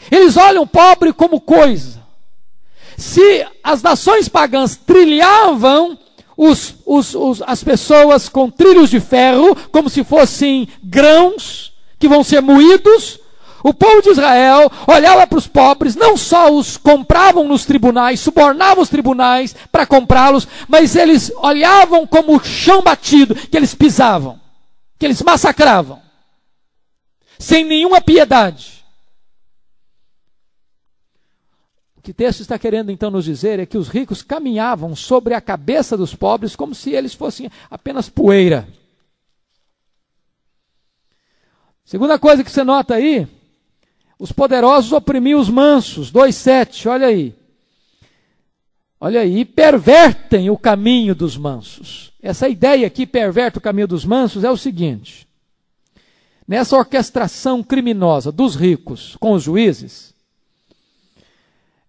Eles 0.10 0.38
olham 0.38 0.64
o 0.64 0.68
pobre 0.68 1.14
como 1.14 1.40
coisa. 1.40 2.02
Se 2.98 3.46
as 3.64 3.82
nações 3.82 4.28
pagãs 4.28 4.76
trilhavam 4.76 5.98
os, 6.44 6.74
os, 6.88 7.14
os, 7.14 7.44
as 7.46 7.64
pessoas 7.64 8.28
com 8.28 8.50
trilhos 8.50 8.90
de 8.90 9.00
ferro, 9.00 9.56
como 9.72 9.90
se 9.90 10.04
fossem 10.04 10.68
grãos 10.84 11.72
que 12.00 12.08
vão 12.08 12.24
ser 12.24 12.42
moídos, 12.42 13.20
o 13.64 13.72
povo 13.74 14.02
de 14.02 14.10
Israel 14.10 14.72
olhava 14.88 15.28
para 15.28 15.38
os 15.38 15.46
pobres, 15.46 15.96
não 15.96 16.18
só 16.18 16.52
os 16.52 16.78
compravam 16.78 17.48
nos 17.48 17.64
tribunais, 17.64 18.20
subornavam 18.20 18.82
os 18.82 18.90
tribunais 18.90 19.56
para 19.72 19.86
comprá-los, 19.86 20.48
mas 20.68 20.96
eles 20.96 21.32
olhavam 21.38 22.08
como 22.08 22.44
chão 22.44 22.82
batido 22.82 23.36
que 23.36 23.56
eles 23.56 23.76
pisavam 23.76 24.42
que 25.02 25.06
eles 25.08 25.24
massacravam, 25.24 26.00
sem 27.40 27.66
nenhuma 27.66 28.00
piedade. 28.00 28.81
O 32.02 32.04
que 32.04 32.10
o 32.10 32.16
texto 32.16 32.40
está 32.40 32.58
querendo 32.58 32.92
então 32.92 33.12
nos 33.12 33.26
dizer 33.26 33.60
é 33.60 33.66
que 33.68 33.78
os 33.78 33.88
ricos 33.88 34.24
caminhavam 34.24 34.96
sobre 34.96 35.36
a 35.36 35.40
cabeça 35.40 35.96
dos 35.96 36.16
pobres 36.16 36.56
como 36.56 36.74
se 36.74 36.90
eles 36.90 37.14
fossem 37.14 37.48
apenas 37.70 38.10
poeira. 38.10 38.68
Segunda 41.86 42.18
coisa 42.18 42.44
que 42.44 42.50
você 42.50 42.64
nota 42.64 42.96
aí, 42.96 43.28
os 44.18 44.32
poderosos 44.32 44.92
oprimiam 44.92 45.40
os 45.40 45.48
mansos, 45.48 46.12
2,7, 46.12 46.90
olha 46.90 47.06
aí. 47.06 47.36
Olha 49.00 49.22
aí, 49.22 49.46
pervertem 49.46 50.50
o 50.50 50.58
caminho 50.58 51.14
dos 51.14 51.38
mansos. 51.38 52.14
Essa 52.20 52.50
ideia 52.50 52.90
que 52.90 53.06
perverte 53.06 53.60
o 53.60 53.62
caminho 53.62 53.88
dos 53.88 54.04
mansos 54.04 54.44
é 54.44 54.50
o 54.50 54.58
seguinte: 54.58 55.28
nessa 56.48 56.76
orquestração 56.76 57.62
criminosa 57.62 58.32
dos 58.32 58.56
ricos 58.56 59.16
com 59.20 59.34
os 59.34 59.44
juízes, 59.44 60.12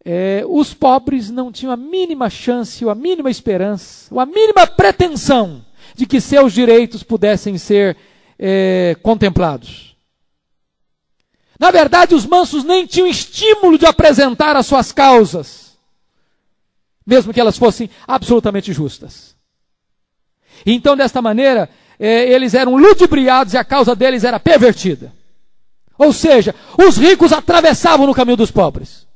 é, 0.05 0.45
os 0.49 0.75
pobres 0.75 1.31
não 1.31 1.53
tinham 1.53 1.73
a 1.73 1.77
mínima 1.77 2.29
chance, 2.29 2.85
ou 2.85 2.91
a 2.91 2.95
mínima 2.95 3.31
esperança, 3.31 4.13
ou 4.13 4.21
a 4.21 4.27
mínima 4.27 4.67
pretensão 4.67 5.65
de 5.95 6.07
que 6.07 6.21
seus 6.21 6.53
direitos 6.53 7.03
pudessem 7.03 7.59
ser 7.59 7.97
é, 8.39 8.97
contemplados. 9.03 9.97
Na 11.59 11.71
verdade, 11.71 12.15
os 12.15 12.27
mansos 12.27 12.65
nem 12.65 12.87
tinham 12.87 13.07
estímulo 13.07 13.79
de 13.79 13.87
apresentar 13.87 14.57
as 14.57 14.67
suas 14.67 14.91
causas 14.91 15.63
mesmo 17.07 17.33
que 17.33 17.41
elas 17.41 17.59
fossem 17.59 17.91
absolutamente 18.07 18.73
justas. 18.73 19.35
Então, 20.65 20.97
desta 20.97 21.21
maneira, 21.21 21.69
eh, 21.99 22.31
eles 22.31 22.55
eram 22.55 22.77
ludibriados 22.77 23.55
e 23.55 23.59
a 23.59 23.65
causa 23.65 23.95
deles 23.95 24.25
era 24.25 24.39
pervertida. 24.39 25.13
Ou 25.99 26.13
seja, 26.13 26.55
os 26.79 26.97
ricos 26.97 27.33
atravessavam 27.33 28.07
no 28.07 28.15
caminho 28.15 28.37
dos 28.37 28.51
pobres. 28.51 29.07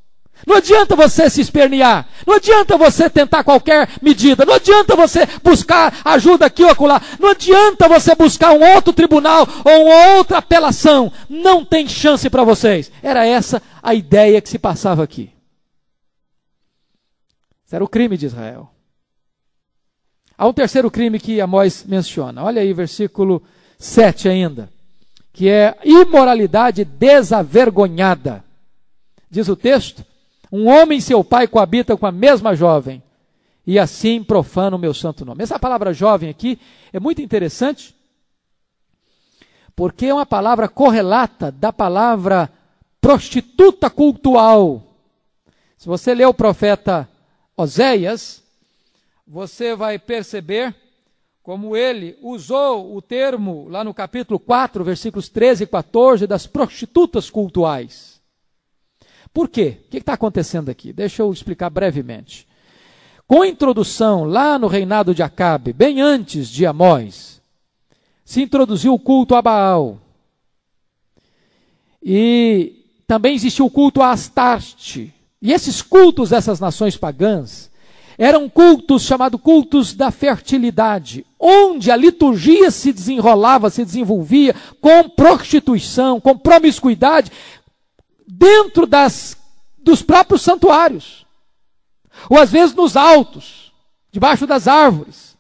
Não 0.44 0.56
adianta 0.56 0.94
você 0.94 1.30
se 1.30 1.40
espernear. 1.40 2.06
Não 2.26 2.34
adianta 2.34 2.76
você 2.76 3.08
tentar 3.08 3.42
qualquer 3.44 3.88
medida. 4.02 4.44
Não 4.44 4.54
adianta 4.54 4.94
você 4.94 5.26
buscar 5.42 6.00
ajuda 6.04 6.46
aqui 6.46 6.62
ou 6.62 6.70
acolá. 6.70 7.00
Não 7.18 7.30
adianta 7.30 7.88
você 7.88 8.14
buscar 8.14 8.52
um 8.52 8.74
outro 8.74 8.92
tribunal 8.92 9.46
ou 9.64 9.86
uma 9.86 10.16
outra 10.16 10.38
apelação. 10.38 11.12
Não 11.28 11.64
tem 11.64 11.88
chance 11.88 12.28
para 12.28 12.44
vocês. 12.44 12.90
Era 13.02 13.24
essa 13.24 13.62
a 13.82 13.94
ideia 13.94 14.40
que 14.40 14.48
se 14.48 14.58
passava 14.58 15.02
aqui. 15.02 15.30
Isso 17.64 17.74
era 17.74 17.84
o 17.84 17.88
crime 17.88 18.16
de 18.16 18.26
Israel. 18.26 18.70
Há 20.36 20.46
um 20.46 20.52
terceiro 20.52 20.90
crime 20.90 21.18
que 21.18 21.40
Amós 21.40 21.84
menciona. 21.84 22.44
Olha 22.44 22.60
aí, 22.60 22.72
versículo 22.72 23.42
7 23.78 24.28
ainda. 24.28 24.68
Que 25.32 25.48
é 25.48 25.76
imoralidade 25.82 26.84
desavergonhada. 26.84 28.44
Diz 29.30 29.48
o 29.48 29.56
texto 29.56 30.04
um 30.50 30.68
homem 30.68 30.98
e 30.98 31.02
seu 31.02 31.24
pai 31.24 31.46
coabitam 31.46 31.96
com 31.96 32.06
a 32.06 32.12
mesma 32.12 32.54
jovem, 32.54 33.02
e 33.66 33.78
assim 33.78 34.22
profana 34.22 34.76
o 34.76 34.78
meu 34.78 34.94
santo 34.94 35.24
nome. 35.24 35.42
Essa 35.42 35.58
palavra 35.58 35.92
jovem 35.92 36.30
aqui 36.30 36.58
é 36.92 37.00
muito 37.00 37.20
interessante, 37.20 37.94
porque 39.74 40.06
é 40.06 40.14
uma 40.14 40.26
palavra 40.26 40.68
correlata 40.68 41.50
da 41.50 41.72
palavra 41.72 42.50
prostituta 43.00 43.90
cultual. 43.90 44.82
Se 45.76 45.86
você 45.86 46.14
ler 46.14 46.26
o 46.26 46.34
profeta 46.34 47.08
Oséias, 47.56 48.42
você 49.26 49.74
vai 49.74 49.98
perceber 49.98 50.74
como 51.42 51.76
ele 51.76 52.18
usou 52.22 52.96
o 52.96 53.00
termo 53.00 53.68
lá 53.68 53.84
no 53.84 53.94
capítulo 53.94 54.38
4, 54.38 54.82
versículos 54.82 55.28
13 55.28 55.64
e 55.64 55.66
14, 55.66 56.26
das 56.26 56.46
prostitutas 56.46 57.30
cultuais. 57.30 58.15
Por 59.36 59.50
quê? 59.50 59.80
O 59.84 59.90
que 59.90 59.98
está 59.98 60.14
acontecendo 60.14 60.70
aqui? 60.70 60.94
Deixa 60.94 61.20
eu 61.20 61.30
explicar 61.30 61.68
brevemente. 61.68 62.48
Com 63.28 63.42
a 63.42 63.46
introdução 63.46 64.24
lá 64.24 64.58
no 64.58 64.66
reinado 64.66 65.14
de 65.14 65.22
Acabe, 65.22 65.74
bem 65.74 66.00
antes 66.00 66.48
de 66.48 66.64
Amós, 66.64 67.42
se 68.24 68.40
introduziu 68.40 68.94
o 68.94 68.98
culto 68.98 69.34
a 69.34 69.42
Baal. 69.42 70.00
E 72.02 72.82
também 73.06 73.34
existiu 73.34 73.66
o 73.66 73.70
culto 73.70 74.00
a 74.00 74.10
Astarte. 74.10 75.12
E 75.42 75.52
esses 75.52 75.82
cultos 75.82 76.30
dessas 76.30 76.58
nações 76.58 76.96
pagãs 76.96 77.70
eram 78.18 78.48
cultos 78.48 79.02
chamados 79.02 79.40
cultos 79.40 79.92
da 79.92 80.10
fertilidade, 80.10 81.26
onde 81.38 81.90
a 81.90 81.96
liturgia 81.96 82.70
se 82.70 82.92
desenrolava, 82.92 83.68
se 83.68 83.84
desenvolvia 83.84 84.54
com 84.80 85.08
prostituição, 85.10 86.18
com 86.18 86.36
promiscuidade, 86.38 87.30
dentro 88.26 88.86
das, 88.86 89.36
dos 89.78 90.02
próprios 90.02 90.42
santuários, 90.42 91.26
ou 92.28 92.38
às 92.38 92.50
vezes 92.50 92.74
nos 92.74 92.96
altos, 92.96 93.72
debaixo 94.10 94.46
das 94.46 94.66
árvores. 94.66 95.36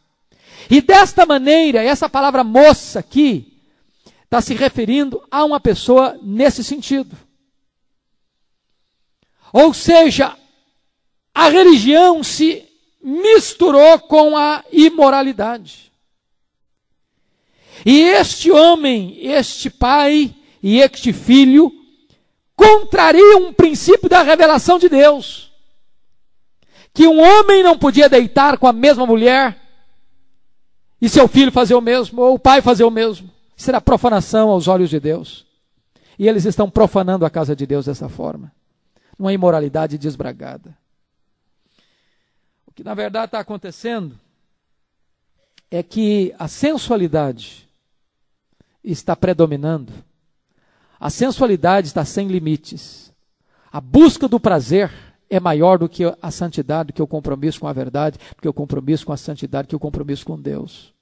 E 0.70 0.80
desta 0.80 1.24
maneira, 1.24 1.82
essa 1.82 2.08
palavra 2.08 2.44
moça 2.44 2.98
aqui 2.98 3.60
está 4.24 4.40
se 4.40 4.54
referindo 4.54 5.22
a 5.30 5.44
uma 5.44 5.60
pessoa 5.60 6.18
nesse 6.22 6.62
sentido. 6.62 7.16
Ou 9.52 9.72
seja, 9.72 10.36
a 11.34 11.48
religião 11.48 12.22
se 12.22 12.64
misturou 13.02 14.00
com 14.00 14.36
a 14.36 14.64
imoralidade. 14.72 15.92
E 17.84 18.00
este 18.00 18.50
homem, 18.50 19.16
este 19.20 19.70
pai 19.70 20.34
e 20.62 20.80
este 20.80 21.12
filho 21.12 21.72
contraria 22.56 23.36
um 23.36 23.52
princípio 23.52 24.08
da 24.08 24.22
revelação 24.22 24.78
de 24.78 24.88
Deus. 24.88 25.52
Que 26.92 27.06
um 27.06 27.20
homem 27.20 27.62
não 27.62 27.78
podia 27.78 28.08
deitar 28.08 28.56
com 28.56 28.66
a 28.66 28.72
mesma 28.72 29.04
mulher 29.04 29.60
e 31.00 31.08
seu 31.08 31.28
filho 31.28 31.52
fazer 31.52 31.74
o 31.74 31.80
mesmo, 31.80 32.22
ou 32.22 32.34
o 32.34 32.38
pai 32.38 32.62
fazer 32.62 32.84
o 32.84 32.90
mesmo. 32.90 33.30
Era 33.68 33.80
profanação 33.80 34.48
aos 34.48 34.66
olhos 34.66 34.88
de 34.88 34.98
Deus. 34.98 35.46
E 36.18 36.26
eles 36.26 36.46
estão 36.46 36.70
profanando 36.70 37.26
a 37.26 37.30
casa 37.30 37.54
de 37.54 37.66
Deus 37.66 37.84
dessa 37.84 38.08
forma. 38.08 38.50
Uma 39.18 39.32
imoralidade 39.32 39.98
desbragada. 39.98 40.76
O 42.66 42.72
que 42.72 42.82
na 42.82 42.94
verdade 42.94 43.26
está 43.26 43.40
acontecendo 43.40 44.18
é 45.70 45.82
que 45.82 46.34
a 46.38 46.48
sensualidade 46.48 47.68
está 48.82 49.14
predominando 49.14 49.92
a 50.98 51.10
sensualidade 51.10 51.88
está 51.88 52.04
sem 52.04 52.28
limites. 52.28 53.12
A 53.70 53.80
busca 53.80 54.26
do 54.26 54.40
prazer 54.40 54.90
é 55.28 55.38
maior 55.38 55.78
do 55.78 55.88
que 55.88 56.04
a 56.22 56.30
santidade, 56.30 56.88
do 56.88 56.92
que 56.92 57.02
o 57.02 57.06
compromisso 57.06 57.60
com 57.60 57.66
a 57.66 57.72
verdade, 57.72 58.18
do 58.36 58.42
que 58.42 58.48
o 58.48 58.52
compromisso 58.52 59.04
com 59.04 59.12
a 59.12 59.16
santidade, 59.16 59.66
do 59.66 59.70
que 59.70 59.76
o 59.76 59.80
compromisso 59.80 60.24
com 60.24 60.40
Deus. 60.40 60.94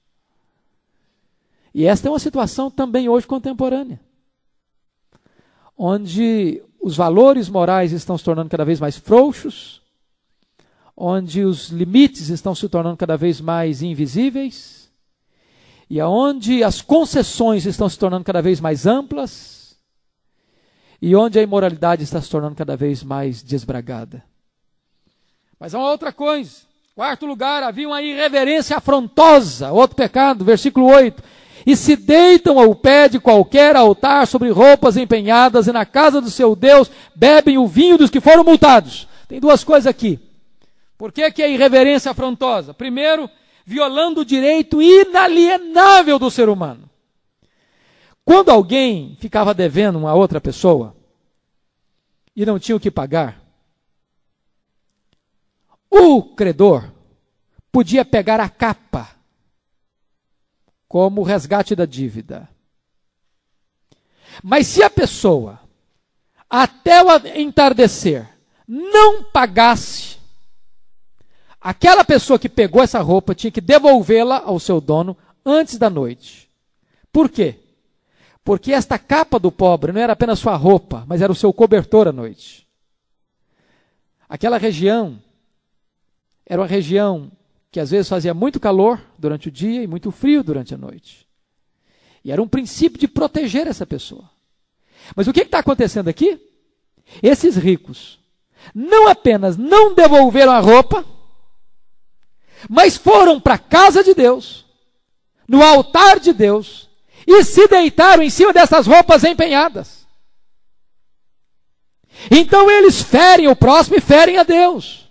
E 1.74 1.87
esta 1.87 2.09
é 2.09 2.11
uma 2.11 2.18
situação 2.18 2.70
também 2.70 3.09
hoje 3.09 3.26
contemporânea, 3.26 4.00
onde 5.76 6.62
os 6.80 6.96
valores 6.96 7.48
morais 7.48 7.92
estão 7.92 8.16
se 8.16 8.24
tornando 8.24 8.48
cada 8.48 8.64
vez 8.64 8.78
mais 8.78 8.96
frouxos, 8.96 9.83
onde 10.96 11.42
os 11.44 11.68
limites 11.70 12.28
estão 12.28 12.54
se 12.54 12.68
tornando 12.68 12.96
cada 12.96 13.16
vez 13.16 13.40
mais 13.40 13.83
invisíveis, 13.83 14.90
e 15.90 16.00
aonde 16.00 16.62
as 16.62 16.80
concessões 16.80 17.66
estão 17.66 17.88
se 17.88 17.98
tornando 17.98 18.24
cada 18.24 18.40
vez 18.40 18.61
mais 18.61 18.87
amplas, 18.87 19.63
e 21.00 21.14
onde 21.14 21.38
a 21.38 21.42
imoralidade 21.42 22.02
está 22.02 22.20
se 22.20 22.30
tornando 22.30 22.54
cada 22.54 22.76
vez 22.76 23.02
mais 23.02 23.42
desbragada. 23.42 24.22
Mas 25.59 25.74
há 25.74 25.78
uma 25.78 25.90
outra 25.90 26.12
coisa. 26.12 26.62
Quarto 26.94 27.26
lugar, 27.26 27.62
havia 27.62 27.88
uma 27.88 28.02
irreverência 28.02 28.76
afrontosa, 28.76 29.72
outro 29.72 29.96
pecado, 29.96 30.44
versículo 30.44 30.87
8. 30.87 31.22
E 31.66 31.74
se 31.74 31.96
deitam 31.96 32.59
ao 32.59 32.74
pé 32.74 33.09
de 33.09 33.18
qualquer 33.18 33.74
altar 33.74 34.26
sobre 34.26 34.50
roupas 34.50 34.96
empenhadas, 34.96 35.66
e 35.66 35.72
na 35.72 35.85
casa 35.85 36.20
do 36.20 36.30
seu 36.30 36.54
Deus 36.54 36.90
bebem 37.14 37.59
o 37.59 37.66
vinho 37.66 37.98
dos 37.98 38.11
que 38.11 38.20
foram 38.20 38.44
multados. 38.44 39.09
Tem 39.26 39.40
duas 39.40 39.64
coisas 39.64 39.87
aqui. 39.87 40.20
Por 40.96 41.11
que, 41.11 41.30
que 41.33 41.42
é 41.42 41.50
irreverência 41.50 42.11
afrontosa? 42.11 42.72
Primeiro, 42.72 43.28
violando 43.64 44.20
o 44.20 44.24
direito 44.24 44.80
inalienável 44.80 46.18
do 46.18 46.30
ser 46.30 46.48
humano. 46.48 46.88
Quando 48.24 48.50
alguém 48.50 49.16
ficava 49.20 49.52
devendo 49.52 49.98
uma 49.98 50.14
outra 50.14 50.40
pessoa 50.40 50.96
e 52.34 52.46
não 52.46 52.58
tinha 52.58 52.76
o 52.76 52.80
que 52.80 52.90
pagar, 52.90 53.42
o 55.90 56.34
credor 56.34 56.90
podia 57.70 58.04
pegar 58.04 58.40
a 58.40 58.48
capa 58.48 59.14
como 60.88 61.22
resgate 61.22 61.76
da 61.76 61.84
dívida. 61.84 62.48
Mas 64.42 64.66
se 64.68 64.82
a 64.82 64.88
pessoa, 64.88 65.60
até 66.48 67.02
o 67.02 67.26
entardecer, 67.37 68.28
não 68.66 69.24
pagasse, 69.24 70.18
aquela 71.60 72.04
pessoa 72.04 72.38
que 72.38 72.48
pegou 72.48 72.82
essa 72.82 73.00
roupa 73.00 73.34
tinha 73.34 73.50
que 73.50 73.60
devolvê-la 73.60 74.42
ao 74.44 74.58
seu 74.58 74.80
dono 74.80 75.16
antes 75.44 75.76
da 75.78 75.90
noite. 75.90 76.50
Por 77.12 77.28
quê? 77.28 77.63
Porque 78.44 78.72
esta 78.72 78.98
capa 78.98 79.38
do 79.38 79.50
pobre 79.50 79.90
não 79.90 80.00
era 80.00 80.12
apenas 80.12 80.38
sua 80.38 80.54
roupa, 80.54 81.04
mas 81.09 81.22
era 81.22 81.33
o 81.33 81.35
seu 81.35 81.52
cobertor 81.52 82.07
à 82.07 82.12
noite. 82.12 82.68
Aquela 84.28 84.59
região 84.59 85.18
era 86.44 86.61
uma 86.61 86.68
região 86.68 87.33
que 87.70 87.80
às 87.80 87.90
vezes 87.90 88.09
fazia 88.09 88.35
muito 88.35 88.61
calor 88.61 89.00
durante 89.18 89.48
o 89.48 89.50
dia 89.50 89.83
e 89.83 89.87
muito 89.87 90.11
frio 90.11 90.44
durante 90.44 90.74
a 90.74 90.78
noite. 90.78 91.26
E 92.22 92.30
era 92.30 92.42
um 92.42 92.46
princípio 92.46 92.98
de 92.98 93.09
proteger 93.09 93.66
essa 93.66 93.87
pessoa. 93.87 94.30
Mas 95.16 95.26
o 95.26 95.33
que 95.33 95.40
está 95.40 95.59
acontecendo 95.59 96.09
aqui? 96.09 96.40
Esses 97.22 97.57
ricos 97.57 98.18
não 98.74 99.09
apenas 99.09 99.57
não 99.57 99.94
devolveram 99.94 100.52
a 100.52 100.61
roupa, 100.61 101.04
mas 102.68 102.96
foram 102.96 103.40
para 103.40 103.54
a 103.54 103.59
casa 103.59 104.02
de 104.02 104.14
Deus, 104.14 104.64
no 105.46 105.62
altar 105.62 106.18
de 106.18 106.33
Deus, 106.33 106.88
e 107.26 107.44
se 107.44 107.66
deitaram 107.68 108.22
em 108.22 108.30
cima 108.30 108.52
dessas 108.52 108.87
roupas 108.87 109.24
empenhadas. 109.24 110.06
Então 112.31 112.70
eles 112.70 113.02
ferem 113.02 113.48
o 113.48 113.56
próximo 113.56 113.96
e 113.96 114.00
ferem 114.00 114.38
a 114.38 114.42
Deus. 114.42 115.08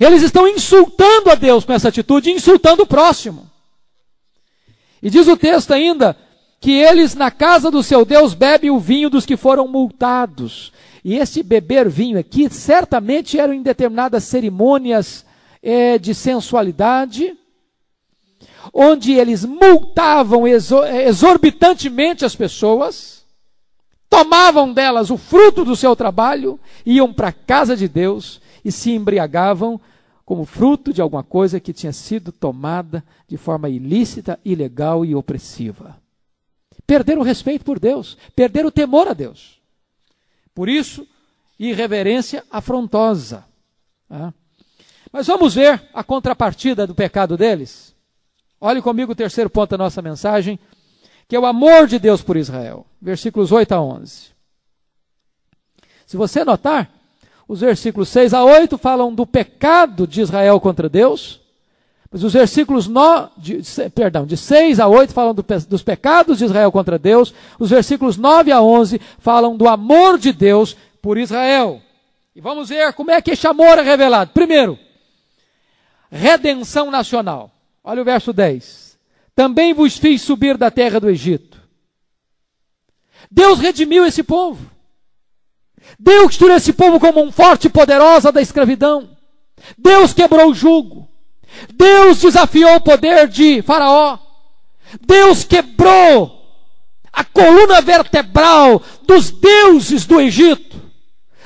Eles 0.00 0.22
estão 0.22 0.48
insultando 0.48 1.30
a 1.30 1.34
Deus 1.34 1.64
com 1.64 1.72
essa 1.72 1.88
atitude, 1.88 2.30
insultando 2.30 2.82
o 2.82 2.86
próximo. 2.86 3.50
E 5.02 5.10
diz 5.10 5.26
o 5.26 5.36
texto 5.36 5.72
ainda 5.72 6.16
que 6.60 6.70
eles 6.70 7.14
na 7.14 7.30
casa 7.30 7.70
do 7.70 7.82
seu 7.82 8.04
Deus 8.04 8.34
bebem 8.34 8.70
o 8.70 8.78
vinho 8.78 9.10
dos 9.10 9.26
que 9.26 9.36
foram 9.36 9.66
multados. 9.66 10.72
E 11.04 11.16
esse 11.16 11.42
beber 11.42 11.88
vinho 11.88 12.18
aqui 12.18 12.48
certamente 12.48 13.38
eram 13.38 13.52
em 13.52 13.62
determinadas 13.62 14.24
cerimônias 14.24 15.26
é, 15.60 15.98
de 15.98 16.14
sensualidade, 16.14 17.36
onde 18.72 19.12
eles 19.12 19.44
multavam 19.44 20.46
exorbitantemente 20.46 22.24
as 22.24 22.36
pessoas, 22.36 23.24
tomavam 24.08 24.72
delas 24.72 25.10
o 25.10 25.16
fruto 25.16 25.64
do 25.64 25.74
seu 25.74 25.96
trabalho, 25.96 26.60
iam 26.84 27.12
para 27.12 27.28
a 27.28 27.32
casa 27.32 27.76
de 27.76 27.88
Deus 27.88 28.40
e 28.64 28.70
se 28.70 28.90
embriagavam 28.90 29.80
como 30.24 30.44
fruto 30.44 30.92
de 30.92 31.00
alguma 31.00 31.22
coisa 31.22 31.58
que 31.58 31.72
tinha 31.72 31.92
sido 31.92 32.30
tomada 32.30 33.04
de 33.26 33.36
forma 33.36 33.68
ilícita, 33.68 34.38
ilegal 34.44 35.04
e 35.04 35.14
opressiva. 35.14 35.96
Perderam 36.86 37.22
o 37.22 37.24
respeito 37.24 37.64
por 37.64 37.78
Deus, 37.78 38.16
perderam 38.36 38.68
o 38.68 38.72
temor 38.72 39.08
a 39.08 39.12
Deus. 39.12 39.60
Por 40.54 40.68
isso, 40.68 41.06
irreverência 41.58 42.44
afrontosa. 42.50 43.44
Tá? 44.08 44.32
Mas 45.12 45.26
vamos 45.26 45.54
ver 45.54 45.88
a 45.92 46.02
contrapartida 46.02 46.86
do 46.86 46.94
pecado 46.94 47.36
deles. 47.36 47.91
Olhe 48.64 48.80
comigo 48.80 49.10
o 49.10 49.16
terceiro 49.16 49.50
ponto 49.50 49.70
da 49.70 49.76
nossa 49.78 50.00
mensagem, 50.00 50.56
que 51.26 51.34
é 51.34 51.40
o 51.40 51.44
amor 51.44 51.88
de 51.88 51.98
Deus 51.98 52.22
por 52.22 52.36
Israel. 52.36 52.86
Versículos 53.00 53.50
8 53.50 53.72
a 53.72 53.80
11. 53.80 54.30
Se 56.06 56.16
você 56.16 56.44
notar, 56.44 56.88
os 57.48 57.60
versículos 57.60 58.08
6 58.10 58.32
a 58.32 58.44
8 58.44 58.78
falam 58.78 59.12
do 59.12 59.26
pecado 59.26 60.06
de 60.06 60.20
Israel 60.20 60.60
contra 60.60 60.88
Deus, 60.88 61.40
mas 62.08 62.22
os 62.22 62.34
versículos 62.34 62.86
no, 62.86 63.28
de, 63.36 63.62
perdão, 63.96 64.24
de 64.24 64.36
6 64.36 64.78
a 64.78 64.86
8 64.86 65.12
falam 65.12 65.34
do, 65.34 65.44
dos 65.68 65.82
pecados 65.82 66.38
de 66.38 66.44
Israel 66.44 66.70
contra 66.70 67.00
Deus, 67.00 67.34
os 67.58 67.70
versículos 67.70 68.16
9 68.16 68.52
a 68.52 68.62
11 68.62 69.00
falam 69.18 69.56
do 69.56 69.66
amor 69.66 70.18
de 70.18 70.32
Deus 70.32 70.76
por 71.00 71.18
Israel. 71.18 71.82
E 72.32 72.40
vamos 72.40 72.68
ver 72.68 72.92
como 72.92 73.10
é 73.10 73.20
que 73.20 73.32
esse 73.32 73.44
amor 73.48 73.76
é 73.80 73.82
revelado. 73.82 74.30
Primeiro, 74.32 74.78
redenção 76.12 76.92
nacional. 76.92 77.50
Olha 77.84 78.02
o 78.02 78.04
verso 78.04 78.32
10. 78.32 78.98
Também 79.34 79.72
vos 79.72 79.96
fiz 79.96 80.22
subir 80.22 80.56
da 80.56 80.70
terra 80.70 81.00
do 81.00 81.10
Egito. 81.10 81.60
Deus 83.30 83.58
redimiu 83.58 84.04
esse 84.04 84.22
povo. 84.22 84.70
Deus 85.98 86.36
tirou 86.36 86.56
esse 86.56 86.72
povo 86.72 87.00
como 87.00 87.22
um 87.22 87.32
forte 87.32 87.66
e 87.66 87.70
poderosa 87.70 88.30
da 88.30 88.40
escravidão. 88.40 89.16
Deus 89.76 90.12
quebrou 90.12 90.50
o 90.50 90.54
jugo. 90.54 91.08
Deus 91.74 92.20
desafiou 92.20 92.76
o 92.76 92.80
poder 92.80 93.28
de 93.28 93.62
Faraó. 93.62 94.18
Deus 95.00 95.44
quebrou 95.44 96.40
a 97.12 97.24
coluna 97.24 97.80
vertebral 97.80 98.82
dos 99.06 99.30
deuses 99.30 100.06
do 100.06 100.20
Egito 100.20 100.80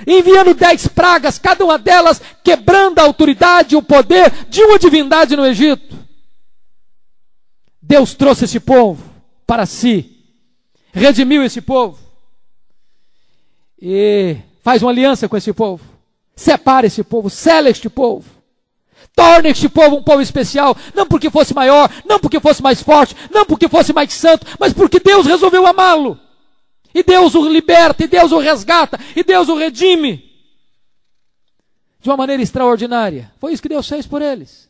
enviando 0.06 0.54
dez 0.54 0.86
pragas, 0.86 1.38
cada 1.38 1.64
uma 1.64 1.78
delas 1.78 2.20
quebrando 2.42 2.98
a 2.98 3.02
autoridade 3.02 3.74
e 3.74 3.78
o 3.78 3.82
poder 3.82 4.30
de 4.48 4.62
uma 4.62 4.78
divindade 4.78 5.36
no 5.36 5.46
Egito. 5.46 6.05
Deus 7.86 8.14
trouxe 8.14 8.46
esse 8.46 8.58
povo 8.58 9.00
para 9.46 9.64
si, 9.64 10.24
redimiu 10.92 11.44
esse 11.44 11.60
povo 11.60 11.96
e 13.80 14.36
faz 14.60 14.82
uma 14.82 14.90
aliança 14.90 15.28
com 15.28 15.36
esse 15.36 15.52
povo. 15.52 15.84
Separa 16.34 16.86
esse 16.86 17.04
povo, 17.04 17.30
sela 17.30 17.70
este 17.70 17.88
povo. 17.88 18.28
Torna 19.14 19.48
este 19.48 19.68
povo 19.68 19.96
um 19.96 20.02
povo 20.02 20.20
especial, 20.20 20.76
não 20.94 21.06
porque 21.06 21.30
fosse 21.30 21.54
maior, 21.54 21.88
não 22.04 22.18
porque 22.18 22.40
fosse 22.40 22.60
mais 22.60 22.82
forte, 22.82 23.14
não 23.30 23.46
porque 23.46 23.68
fosse 23.68 23.92
mais 23.92 24.12
santo, 24.12 24.44
mas 24.58 24.72
porque 24.72 24.98
Deus 24.98 25.24
resolveu 25.24 25.64
amá-lo. 25.64 26.18
E 26.92 27.04
Deus 27.04 27.36
o 27.36 27.48
liberta, 27.48 28.02
e 28.02 28.08
Deus 28.08 28.32
o 28.32 28.38
resgata, 28.38 28.98
e 29.14 29.22
Deus 29.22 29.48
o 29.48 29.54
redime. 29.54 30.24
De 32.00 32.10
uma 32.10 32.16
maneira 32.16 32.42
extraordinária. 32.42 33.32
Foi 33.38 33.52
isso 33.52 33.62
que 33.62 33.68
Deus 33.68 33.88
fez 33.88 34.06
por 34.06 34.20
eles. 34.20 34.68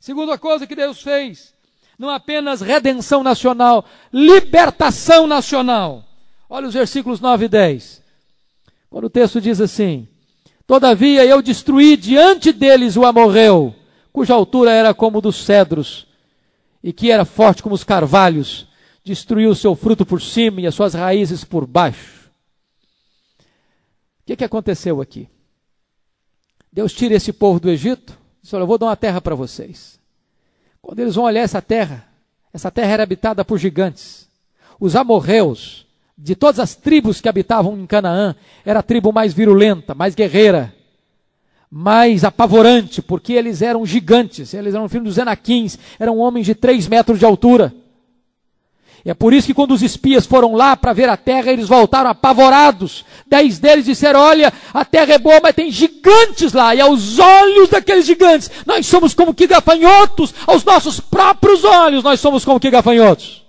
Segunda 0.00 0.36
coisa 0.36 0.66
que 0.66 0.74
Deus 0.74 1.00
fez, 1.00 1.54
não 2.00 2.08
apenas 2.08 2.62
redenção 2.62 3.22
nacional, 3.22 3.84
libertação 4.10 5.26
nacional. 5.26 6.02
Olha 6.48 6.66
os 6.66 6.72
versículos 6.72 7.20
9 7.20 7.44
e 7.44 7.48
10. 7.48 8.02
Quando 8.88 9.04
o 9.04 9.10
texto 9.10 9.38
diz 9.38 9.60
assim: 9.60 10.08
Todavia 10.66 11.26
eu 11.26 11.42
destruí 11.42 11.98
diante 11.98 12.54
deles 12.54 12.96
o 12.96 13.04
amorreu, 13.04 13.74
cuja 14.10 14.32
altura 14.32 14.70
era 14.70 14.94
como 14.94 15.20
dos 15.20 15.44
cedros, 15.44 16.06
e 16.82 16.90
que 16.90 17.10
era 17.10 17.26
forte 17.26 17.62
como 17.62 17.74
os 17.74 17.84
carvalhos, 17.84 18.66
destruiu 19.04 19.50
o 19.50 19.54
seu 19.54 19.76
fruto 19.76 20.06
por 20.06 20.22
cima 20.22 20.62
e 20.62 20.66
as 20.66 20.74
suas 20.74 20.94
raízes 20.94 21.44
por 21.44 21.66
baixo. 21.66 22.30
O 24.22 24.24
que, 24.24 24.36
que 24.36 24.44
aconteceu 24.44 25.02
aqui? 25.02 25.28
Deus 26.72 26.94
tira 26.94 27.14
esse 27.14 27.30
povo 27.30 27.60
do 27.60 27.68
Egito, 27.68 28.16
diz: 28.42 28.54
Olha, 28.54 28.62
eu 28.62 28.66
vou 28.66 28.78
dar 28.78 28.86
uma 28.86 28.96
terra 28.96 29.20
para 29.20 29.34
vocês. 29.34 29.99
Quando 30.82 31.00
eles 31.00 31.14
vão 31.14 31.24
olhar 31.24 31.42
essa 31.42 31.60
terra, 31.60 32.06
essa 32.52 32.70
terra 32.70 32.92
era 32.92 33.02
habitada 33.02 33.44
por 33.44 33.58
gigantes. 33.58 34.28
Os 34.78 34.96
amorreus, 34.96 35.86
de 36.16 36.34
todas 36.34 36.58
as 36.58 36.74
tribos 36.74 37.20
que 37.20 37.28
habitavam 37.28 37.78
em 37.78 37.86
Canaã, 37.86 38.34
era 38.64 38.80
a 38.80 38.82
tribo 38.82 39.12
mais 39.12 39.32
virulenta, 39.32 39.94
mais 39.94 40.14
guerreira, 40.14 40.74
mais 41.70 42.24
apavorante, 42.24 43.00
porque 43.00 43.34
eles 43.34 43.62
eram 43.62 43.86
gigantes, 43.86 44.52
eles 44.54 44.74
eram 44.74 44.88
filhos 44.88 45.04
dos 45.04 45.18
Enaquins, 45.18 45.78
eram 45.98 46.18
homens 46.18 46.46
de 46.46 46.54
três 46.54 46.88
metros 46.88 47.18
de 47.18 47.24
altura. 47.24 47.72
É 49.04 49.14
por 49.14 49.32
isso 49.32 49.46
que 49.46 49.54
quando 49.54 49.72
os 49.72 49.82
espias 49.82 50.26
foram 50.26 50.54
lá 50.54 50.76
para 50.76 50.92
ver 50.92 51.08
a 51.08 51.16
terra, 51.16 51.50
eles 51.50 51.68
voltaram 51.68 52.10
apavorados. 52.10 53.04
Dez 53.26 53.58
deles 53.58 53.86
disseram: 53.86 54.20
Olha, 54.20 54.52
a 54.74 54.84
terra 54.84 55.14
é 55.14 55.18
boa, 55.18 55.40
mas 55.42 55.54
tem 55.54 55.70
gigantes 55.70 56.52
lá. 56.52 56.74
E 56.74 56.80
aos 56.80 57.18
olhos 57.18 57.70
daqueles 57.70 58.04
gigantes, 58.04 58.50
nós 58.66 58.86
somos 58.86 59.14
como 59.14 59.34
que 59.34 59.46
gafanhotos. 59.46 60.34
Aos 60.46 60.64
nossos 60.64 61.00
próprios 61.00 61.64
olhos, 61.64 62.04
nós 62.04 62.20
somos 62.20 62.44
como 62.44 62.60
que 62.60 62.70
gafanhotos. 62.70 63.44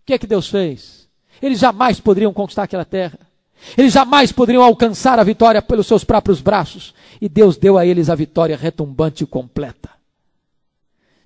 O 0.00 0.04
que 0.04 0.12
é 0.12 0.18
que 0.18 0.26
Deus 0.26 0.48
fez? 0.48 1.08
Eles 1.40 1.58
jamais 1.58 1.98
poderiam 1.98 2.32
conquistar 2.32 2.64
aquela 2.64 2.84
terra. 2.84 3.18
Eles 3.76 3.92
jamais 3.92 4.30
poderiam 4.30 4.62
alcançar 4.62 5.18
a 5.18 5.24
vitória 5.24 5.62
pelos 5.62 5.86
seus 5.86 6.04
próprios 6.04 6.40
braços. 6.40 6.94
E 7.20 7.28
Deus 7.28 7.56
deu 7.56 7.78
a 7.78 7.86
eles 7.86 8.10
a 8.10 8.14
vitória 8.14 8.56
retumbante 8.56 9.24
e 9.24 9.26
completa. 9.26 9.90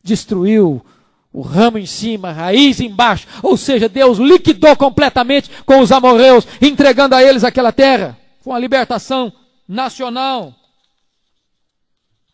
Destruiu 0.03 0.85
o 1.33 1.41
ramo 1.41 1.79
em 1.79 1.87
cima, 1.87 2.29
a 2.29 2.33
raiz 2.33 2.79
embaixo. 2.81 3.27
Ou 3.43 3.57
seja, 3.57 3.89
Deus 3.89 4.19
liquidou 4.19 4.77
completamente 4.77 5.51
com 5.65 5.81
os 5.81 5.91
amorreus, 5.91 6.47
entregando 6.61 7.15
a 7.15 7.23
eles 7.23 7.43
aquela 7.43 7.73
terra. 7.73 8.19
Foi 8.43 8.53
uma 8.53 8.59
libertação 8.59 9.33
nacional. 9.67 10.55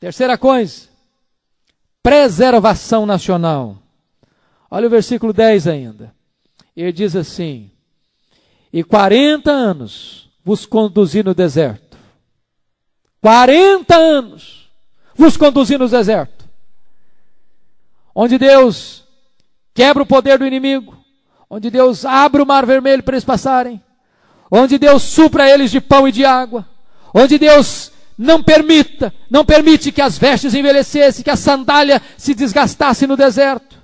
Terceira 0.00 0.36
coisa, 0.36 0.88
preservação 2.02 3.06
nacional. 3.06 3.78
Olha 4.70 4.86
o 4.86 4.90
versículo 4.90 5.32
10 5.32 5.66
ainda. 5.66 6.14
Ele 6.76 6.92
diz 6.92 7.14
assim: 7.14 7.70
E 8.72 8.82
40 8.82 9.50
anos 9.50 10.28
vos 10.44 10.66
conduzi 10.66 11.22
no 11.22 11.34
deserto. 11.34 11.96
40 13.20 13.96
anos 13.96 14.70
vos 15.14 15.36
conduzi 15.36 15.76
no 15.76 15.88
deserto 15.88 16.37
onde 18.20 18.36
Deus 18.36 19.04
quebra 19.72 20.02
o 20.02 20.06
poder 20.06 20.40
do 20.40 20.44
inimigo, 20.44 20.98
onde 21.48 21.70
Deus 21.70 22.04
abre 22.04 22.42
o 22.42 22.46
mar 22.46 22.66
vermelho 22.66 23.00
para 23.00 23.14
eles 23.14 23.24
passarem, 23.24 23.80
onde 24.50 24.76
Deus 24.76 25.04
supra 25.04 25.48
eles 25.48 25.70
de 25.70 25.80
pão 25.80 26.08
e 26.08 26.10
de 26.10 26.24
água, 26.24 26.68
onde 27.14 27.38
Deus 27.38 27.92
não 28.18 28.42
permita, 28.42 29.14
não 29.30 29.44
permite 29.44 29.92
que 29.92 30.02
as 30.02 30.18
vestes 30.18 30.52
envelhecessem, 30.52 31.22
que 31.22 31.30
a 31.30 31.36
sandália 31.36 32.02
se 32.16 32.34
desgastasse 32.34 33.06
no 33.06 33.16
deserto, 33.16 33.78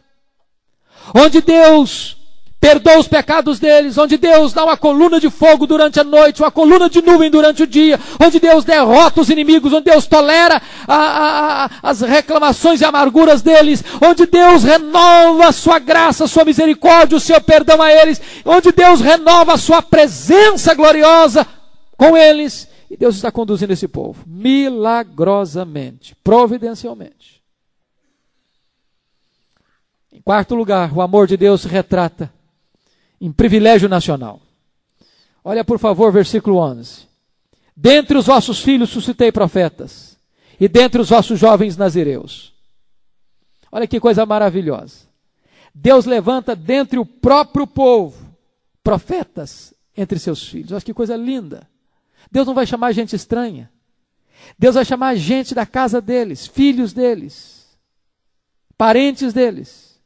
onde 1.15 1.41
Deus 1.41 2.17
perdoa 2.65 2.99
os 2.99 3.07
pecados 3.07 3.59
deles, 3.59 3.99
onde 3.99 4.17
Deus 4.17 4.55
dá 4.55 4.65
uma 4.65 4.75
coluna 4.75 5.21
de 5.21 5.29
fogo 5.29 5.67
durante 5.67 6.01
a 6.01 6.05
noite, 6.05 6.41
uma 6.41 6.51
coluna 6.51 6.89
de 6.89 7.03
nuvem 7.03 7.31
durante 7.31 7.63
o 7.63 7.67
dia, 7.67 8.01
onde 8.19 8.41
Deus 8.41 8.65
derrota 8.65 9.21
os 9.21 9.29
inimigos, 9.29 9.71
onde 9.71 9.91
Deus 9.91 10.07
tolera 10.07 10.63
a, 10.89 10.95
a, 10.95 11.65
a, 11.67 11.71
as 11.83 12.01
reclamações 12.01 12.81
e 12.81 12.85
amarguras 12.87 13.43
deles, 13.43 13.85
onde 14.01 14.25
Deus 14.25 14.65
renova 14.65 15.49
a 15.49 15.53
sua 15.53 15.79
graça, 15.79 16.25
a 16.25 16.27
sua 16.27 16.43
misericórdia, 16.43 17.19
o 17.19 17.21
seu 17.21 17.39
perdão 17.39 17.83
a 17.83 17.93
eles, 17.93 18.19
onde 18.47 18.73
Deus 18.73 19.03
renova 19.03 19.53
a 19.53 19.59
sua 19.59 19.83
presença 19.83 20.73
gloriosa 20.73 21.47
com 21.99 22.17
eles. 22.17 22.67
E 22.91 22.97
Deus 22.97 23.17
está 23.17 23.31
conduzindo 23.31 23.75
esse 23.75 23.87
povo 23.87 24.25
milagrosamente, 24.27 26.17
providencialmente. 26.25 27.43
Em 30.11 30.23
quarto 30.23 30.55
lugar, 30.55 30.91
o 30.95 31.03
amor 31.03 31.27
de 31.27 31.37
Deus 31.37 31.61
se 31.61 31.69
retrata 31.69 32.33
em 33.25 33.33
privilégio 33.33 33.89
nacional. 33.89 34.39
Olha, 35.43 35.65
por 35.65 35.79
favor, 35.79 36.13
versículo 36.13 36.59
11. 36.59 37.09
Dentre 37.75 38.19
os 38.19 38.27
vossos 38.27 38.61
filhos 38.61 38.91
suscitei 38.91 39.33
profetas, 39.33 40.19
e 40.61 40.69
dentre 40.69 41.01
os 41.01 41.09
vossos 41.09 41.41
jovens 41.41 41.75
nazireus. 41.75 42.53
Olha 43.73 43.87
que 43.87 43.99
coisa 43.99 44.27
maravilhosa. 44.27 45.07
Deus 45.75 46.05
levanta 46.05 46.55
dentre 46.55 46.99
o 46.99 47.07
próprio 47.07 47.67
povo 47.67 48.15
profetas 48.83 49.73
entre 49.97 50.19
seus 50.19 50.47
filhos. 50.47 50.73
Olha 50.73 50.83
que 50.83 50.93
coisa 50.93 51.17
linda. 51.17 51.67
Deus 52.31 52.47
não 52.47 52.55
vai 52.55 52.67
chamar 52.67 52.93
gente 52.93 53.17
estranha. 53.17 53.73
Deus 54.59 54.75
vai 54.75 54.85
chamar 54.85 55.17
gente 55.17 55.55
da 55.55 55.65
casa 55.65 55.99
deles, 55.99 56.47
filhos 56.47 56.93
deles, 56.93 57.75
parentes 58.77 59.33
deles, 59.33 59.99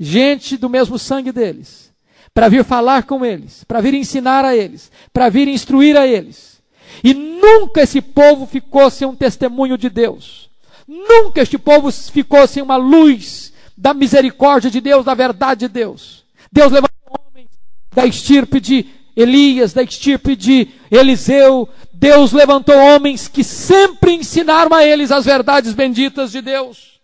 gente 0.00 0.56
do 0.56 0.70
mesmo 0.70 0.98
sangue 0.98 1.30
deles 1.30 1.93
para 2.34 2.48
vir 2.48 2.64
falar 2.64 3.04
com 3.04 3.24
eles, 3.24 3.62
para 3.62 3.80
vir 3.80 3.94
ensinar 3.94 4.44
a 4.44 4.56
eles, 4.56 4.90
para 5.12 5.28
vir 5.28 5.46
instruir 5.46 5.96
a 5.96 6.04
eles. 6.04 6.60
E 7.02 7.14
nunca 7.14 7.82
esse 7.82 8.00
povo 8.00 8.44
ficou 8.44 8.90
sem 8.90 9.06
um 9.06 9.14
testemunho 9.14 9.78
de 9.78 9.88
Deus. 9.88 10.50
Nunca 10.86 11.40
este 11.40 11.56
povo 11.56 11.90
ficou 11.90 12.46
sem 12.46 12.62
uma 12.62 12.76
luz 12.76 13.52
da 13.76 13.94
misericórdia 13.94 14.70
de 14.70 14.80
Deus, 14.80 15.04
da 15.04 15.14
verdade 15.14 15.60
de 15.60 15.68
Deus. 15.68 16.24
Deus 16.52 16.72
levantou 16.72 17.18
homens 17.28 17.50
da 17.94 18.04
estirpe 18.04 18.60
de 18.60 18.86
Elias, 19.16 19.72
da 19.72 19.82
estirpe 19.82 20.34
de 20.34 20.68
Eliseu. 20.90 21.68
Deus 21.92 22.32
levantou 22.32 22.76
homens 22.76 23.28
que 23.28 23.44
sempre 23.44 24.12
ensinaram 24.12 24.74
a 24.76 24.84
eles 24.84 25.10
as 25.10 25.24
verdades 25.24 25.72
benditas 25.72 26.32
de 26.32 26.42
Deus. 26.42 27.00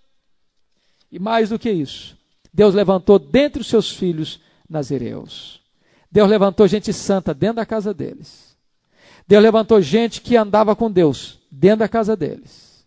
E 1.11 1.18
mais 1.18 1.49
do 1.49 1.59
que 1.59 1.70
isso, 1.70 2.16
Deus 2.53 2.74
levantou 2.74 3.18
dentre 3.18 3.61
os 3.61 3.68
seus 3.68 3.91
filhos 3.91 4.41
nazireus. 4.71 5.61
Deus 6.11 6.31
levantou 6.31 6.66
gente 6.66 6.93
santa 6.93 7.35
dentro 7.35 7.57
da 7.57 7.66
casa 7.66 7.93
deles. 7.93 8.57
Deus 9.27 9.43
levantou 9.43 9.81
gente 9.81 10.21
que 10.21 10.37
andava 10.37 10.75
com 10.75 10.91
Deus 10.91 11.39
dentro 11.51 11.81
da 11.81 11.89
casa 11.89 12.16
deles. 12.16 12.85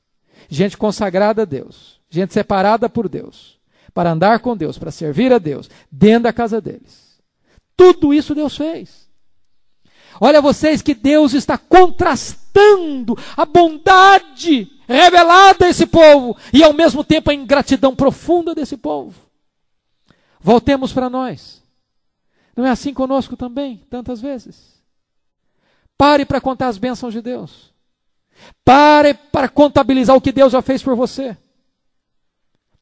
Gente 0.49 0.77
consagrada 0.77 1.43
a 1.43 1.45
Deus, 1.45 1.99
gente 2.09 2.33
separada 2.33 2.89
por 2.89 3.07
Deus, 3.07 3.57
para 3.93 4.11
andar 4.11 4.39
com 4.39 4.55
Deus, 4.55 4.77
para 4.77 4.91
servir 4.91 5.31
a 5.31 5.37
Deus, 5.37 5.69
dentro 5.91 6.23
da 6.23 6.33
casa 6.33 6.59
deles. 6.59 7.17
Tudo 7.75 8.13
isso 8.13 8.35
Deus 8.35 8.55
fez. 8.55 9.07
Olha 10.19 10.41
vocês 10.41 10.81
que 10.81 10.93
Deus 10.93 11.33
está 11.33 11.57
contrastando 11.57 13.17
a 13.35 13.45
bondade 13.45 14.69
revelada 14.87 15.65
a 15.65 15.69
esse 15.69 15.87
povo 15.87 16.37
e 16.51 16.63
ao 16.63 16.73
mesmo 16.73 17.03
tempo 17.03 17.31
a 17.31 17.33
ingratidão 17.33 17.95
profunda 17.95 18.53
desse 18.53 18.77
povo. 18.77 19.15
Voltemos 20.39 20.91
para 20.91 21.09
nós. 21.09 21.62
Não 22.55 22.65
é 22.65 22.69
assim 22.69 22.93
conosco 22.93 23.35
também, 23.35 23.83
tantas 23.89 24.21
vezes? 24.21 24.81
Pare 25.97 26.25
para 26.25 26.41
contar 26.41 26.67
as 26.67 26.77
bênçãos 26.77 27.13
de 27.13 27.21
Deus. 27.21 27.73
Pare 28.63 29.13
para 29.13 29.49
contabilizar 29.49 30.15
o 30.15 30.21
que 30.21 30.31
Deus 30.31 30.51
já 30.51 30.61
fez 30.61 30.81
por 30.81 30.95
você. 30.95 31.37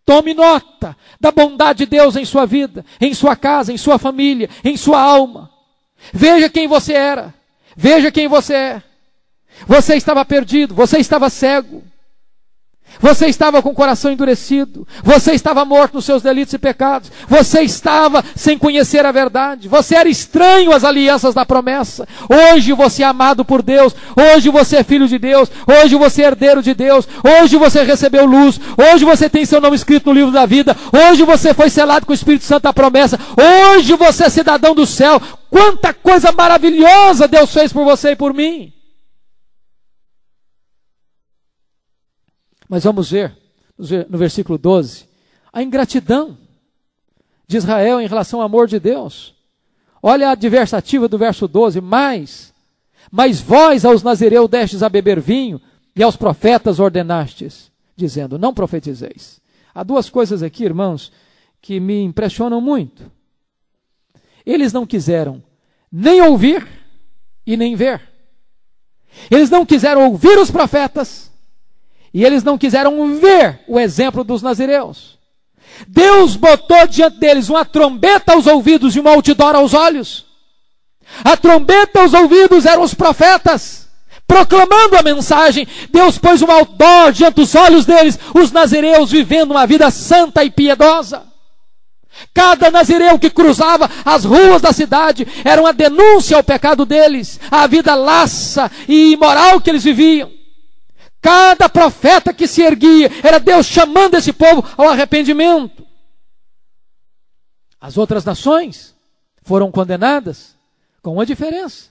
Tome 0.06 0.34
nota 0.34 0.98
da 1.20 1.32
bondade 1.32 1.80
de 1.80 1.86
Deus 1.86 2.16
em 2.16 2.26
sua 2.26 2.46
vida, 2.46 2.86
em 3.00 3.14
sua 3.14 3.36
casa, 3.36 3.72
em 3.72 3.78
sua 3.78 3.98
família, 3.98 4.50
em 4.64 4.76
sua 4.76 5.00
alma. 5.00 5.50
Veja 6.12 6.50
quem 6.50 6.68
você 6.68 6.94
era. 6.94 7.34
Veja 7.76 8.12
quem 8.12 8.28
você 8.28 8.54
é. 8.54 8.84
Você 9.68 9.96
estava 9.96 10.26
perdido, 10.26 10.74
você 10.74 10.98
estava 10.98 11.30
cego. 11.30 11.84
Você 13.02 13.26
estava 13.26 13.62
com 13.62 13.70
o 13.70 13.74
coração 13.74 14.12
endurecido. 14.12 14.88
Você 15.04 15.34
estava 15.34 15.66
morto 15.66 15.96
nos 15.96 16.06
seus 16.06 16.22
delitos 16.22 16.54
e 16.54 16.60
pecados. 16.60 17.12
Você 17.28 17.62
estava 17.62 18.24
sem 18.36 18.58
conhecer 18.58 19.06
a 19.06 19.12
verdade. 19.12 19.68
Você 19.68 19.96
era 19.96 20.08
estranho 20.08 20.72
às 20.72 20.84
alianças 20.84 21.34
da 21.34 21.46
promessa. 21.46 22.08
Hoje 22.30 22.74
você 22.74 23.02
é 23.02 23.06
amado 23.06 23.44
por 23.44 23.64
Deus. 23.64 23.96
Hoje 24.16 24.50
você 24.50 24.78
é 24.78 24.84
filho 24.84 25.08
de 25.08 25.18
Deus. 25.18 25.50
Hoje 25.68 25.96
você 25.96 26.22
é 26.22 26.28
herdeiro 26.28 26.62
de 26.62 26.74
Deus. 26.74 27.08
Hoje 27.24 27.58
você 27.58 27.82
recebeu 27.84 28.26
luz. 28.26 28.60
Hoje 28.78 29.04
você 29.04 29.28
tem 29.28 29.46
seu 29.46 29.60
nome 29.60 29.76
escrito 29.76 30.08
no 30.08 30.14
livro 30.14 30.32
da 30.32 30.46
vida. 30.46 30.78
Hoje 30.94 31.24
você 31.24 31.54
foi 31.54 31.70
selado 31.70 32.06
com 32.06 32.12
o 32.12 32.16
Espírito 32.16 32.46
Santo 32.46 32.64
da 32.64 32.74
promessa. 32.74 33.20
Hoje 33.76 33.96
você 33.96 34.26
é 34.26 34.30
cidadão 34.30 34.76
do 34.76 34.86
céu. 34.86 35.20
Quanta 35.50 35.94
coisa 35.94 36.32
maravilhosa 36.32 37.28
Deus 37.28 37.52
fez 37.52 37.74
por 37.74 37.84
você 37.84 38.12
e 38.12 38.16
por 38.16 38.34
mim. 38.34 38.72
Mas 42.72 42.86
vamos 42.86 43.12
ver, 43.12 43.38
no 44.08 44.18
versículo 44.18 44.58
12, 44.58 45.04
a 45.52 45.62
ingratidão 45.62 46.38
de 47.46 47.58
Israel 47.58 48.00
em 48.00 48.08
relação 48.08 48.40
ao 48.40 48.46
amor 48.46 48.66
de 48.66 48.80
Deus. 48.80 49.36
Olha 50.02 50.30
a 50.30 50.32
adversativa 50.32 51.06
do 51.10 51.18
verso 51.18 51.50
12: 51.50 51.82
mais, 51.82 52.54
mas 53.12 53.42
vós 53.42 53.84
aos 53.84 54.04
nazireus 54.04 54.50
destes 54.50 54.82
a 54.82 54.88
beber 54.88 55.20
vinho, 55.20 55.60
e 55.94 56.02
aos 56.02 56.16
profetas 56.16 56.80
ordenastes, 56.80 57.70
dizendo: 57.94 58.40
Não 58.40 58.54
profetizeis. 58.54 59.42
Há 59.76 59.84
duas 59.84 60.10
coisas 60.10 60.42
aqui, 60.42 60.64
irmãos, 60.64 61.12
que 61.62 61.78
me 61.78 62.02
impressionam 62.02 62.62
muito. 62.62 63.12
Eles 64.46 64.72
não 64.72 64.86
quiseram 64.86 65.44
nem 65.92 66.22
ouvir 66.22 66.66
e 67.46 67.58
nem 67.58 67.76
ver. 67.76 68.02
Eles 69.30 69.50
não 69.50 69.66
quiseram 69.66 70.10
ouvir 70.10 70.40
os 70.40 70.50
profetas 70.50 71.31
e 72.14 72.26
eles 72.26 72.44
não 72.44 72.58
quiseram 72.58 73.20
ver 73.20 73.62
o 73.68 73.80
exemplo 73.80 74.24
dos 74.24 74.42
nazireus. 74.42 75.18
Deus 75.88 76.36
botou 76.36 76.88
diante 76.88 77.20
deles 77.20 77.50
uma 77.50 77.66
trombeta 77.66 78.34
aos 78.34 78.46
ouvidos 78.48 78.96
e 78.96 79.00
uma 79.00 79.12
outdoor 79.12 79.56
aos 79.56 79.74
olhos. 79.74 80.26
A 81.24 81.36
trombeta 81.36 82.02
aos 82.02 82.14
ouvidos 82.14 82.66
eram 82.66 82.84
os 82.84 82.94
profetas, 82.94 83.88
proclamando 84.28 84.98
a 84.98 85.04
mensagem. 85.04 85.68
Deus 85.90 86.18
pôs 86.18 86.42
um 86.42 86.52
outdoor 86.52 87.12
diante 87.12 87.36
dos 87.36 87.56
olhos 87.56 87.86
deles, 87.86 88.20
os 88.34 88.52
nazireus 88.52 89.12
vivendo 89.12 89.52
uma 89.52 89.66
vida 89.66 89.90
santa 89.90 90.44
e 90.44 90.52
piedosa. 90.52 91.24
Cada 92.34 92.70
nazireu 92.70 93.18
que 93.18 93.30
cruzava 93.30 93.90
as 94.06 94.26
ruas 94.26 94.62
da 94.62 94.74
cidade 94.74 95.28
era 95.44 95.62
uma 95.62 95.74
denúncia 95.74 96.38
ao 96.38 96.44
pecado 96.44 96.86
deles, 96.86 97.40
à 97.50 97.66
vida 97.68 97.96
laça 97.96 98.70
e 98.88 99.14
imoral 99.14 99.60
que 99.60 99.70
eles 99.70 99.84
viviam. 99.84 100.41
Cada 101.22 101.70
profeta 101.70 102.34
que 102.34 102.48
se 102.48 102.64
erguia 102.64 103.10
era 103.24 103.40
Deus 103.40 103.68
chamando 103.68 104.16
esse 104.16 104.34
povo 104.34 104.68
ao 104.76 104.90
arrependimento. 104.90 105.86
As 107.80 107.98
outras 107.98 108.26
nações 108.26 108.96
foram 109.44 109.72
condenadas 109.72 110.56
com 111.02 111.14
uma 111.14 111.26
diferença. 111.26 111.90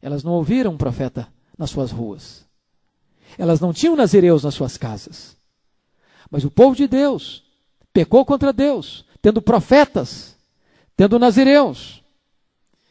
Elas 0.00 0.22
não 0.22 0.32
ouviram 0.32 0.72
um 0.72 0.76
profeta 0.76 1.26
nas 1.56 1.70
suas 1.70 1.90
ruas. 1.90 2.44
Elas 3.36 3.60
não 3.60 3.72
tinham 3.72 3.96
nazireus 3.96 4.44
nas 4.44 4.54
suas 4.54 4.76
casas. 4.76 5.36
Mas 6.30 6.44
o 6.44 6.50
povo 6.50 6.76
de 6.76 6.86
Deus 6.86 7.44
pecou 7.92 8.24
contra 8.24 8.52
Deus, 8.52 9.04
tendo 9.20 9.42
profetas, 9.42 10.36
tendo 10.96 11.18
nazireus. 11.18 12.02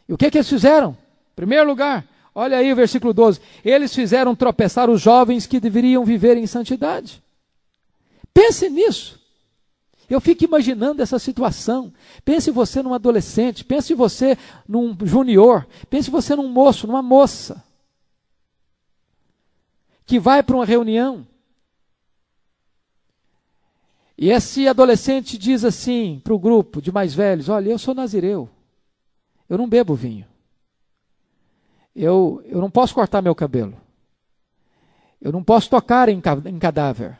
E 0.07 0.13
o 0.13 0.17
que, 0.17 0.29
que 0.31 0.37
eles 0.37 0.49
fizeram? 0.49 0.91
Em 0.91 1.35
primeiro 1.35 1.67
lugar, 1.67 2.05
Olha 2.39 2.57
aí 2.57 2.71
o 2.71 2.75
versículo 2.75 3.15
12. 3.15 3.41
Eles 3.65 3.95
fizeram 3.95 4.35
tropeçar 4.35 4.91
os 4.91 5.01
jovens 5.01 5.47
que 5.47 5.59
deveriam 5.59 6.05
viver 6.05 6.37
em 6.37 6.45
santidade. 6.45 7.23
Pense 8.31 8.69
nisso. 8.69 9.19
Eu 10.07 10.21
fico 10.21 10.43
imaginando 10.43 11.01
essa 11.01 11.17
situação. 11.17 11.91
Pense 12.23 12.51
você 12.51 12.83
num 12.83 12.93
adolescente, 12.93 13.65
pense 13.65 13.91
você 13.95 14.37
num 14.67 14.95
junior, 15.03 15.65
pense 15.89 16.11
você 16.11 16.35
num 16.35 16.47
moço, 16.47 16.85
numa 16.85 17.01
moça 17.01 17.65
que 20.05 20.19
vai 20.19 20.43
para 20.43 20.57
uma 20.57 20.65
reunião. 20.65 21.25
E 24.15 24.29
esse 24.29 24.67
adolescente 24.67 25.39
diz 25.39 25.65
assim 25.65 26.21
para 26.23 26.35
o 26.35 26.39
grupo 26.39 26.83
de 26.83 26.91
mais 26.91 27.15
velhos: 27.15 27.49
Olha, 27.49 27.71
eu 27.71 27.79
sou 27.79 27.95
nazireu, 27.95 28.47
eu 29.49 29.57
não 29.57 29.67
bebo 29.67 29.95
vinho 29.95 30.36
eu, 31.97 32.41
eu 32.45 32.61
não 32.61 32.69
posso 32.69 32.93
cortar 32.93 33.21
meu 33.21 33.33
cabelo. 33.33 33.73
Eu 35.21 35.31
não 35.31 35.43
posso 35.43 35.69
tocar 35.69 36.09
em, 36.09 36.21
em 36.45 36.59
cadáver. 36.59 37.17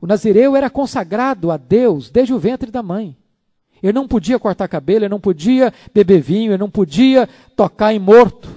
O 0.00 0.06
nazireu 0.06 0.56
era 0.56 0.70
consagrado 0.70 1.50
a 1.50 1.56
Deus 1.56 2.10
desde 2.10 2.32
o 2.32 2.38
ventre 2.38 2.70
da 2.70 2.82
mãe. 2.82 3.16
Ele 3.82 3.92
não 3.92 4.08
podia 4.08 4.38
cortar 4.38 4.68
cabelo, 4.68 5.04
ele 5.04 5.10
não 5.10 5.20
podia 5.20 5.72
beber 5.92 6.20
vinho, 6.20 6.52
ele 6.52 6.58
não 6.58 6.70
podia 6.70 7.28
tocar 7.54 7.94
em 7.94 7.98
morto. 7.98 8.48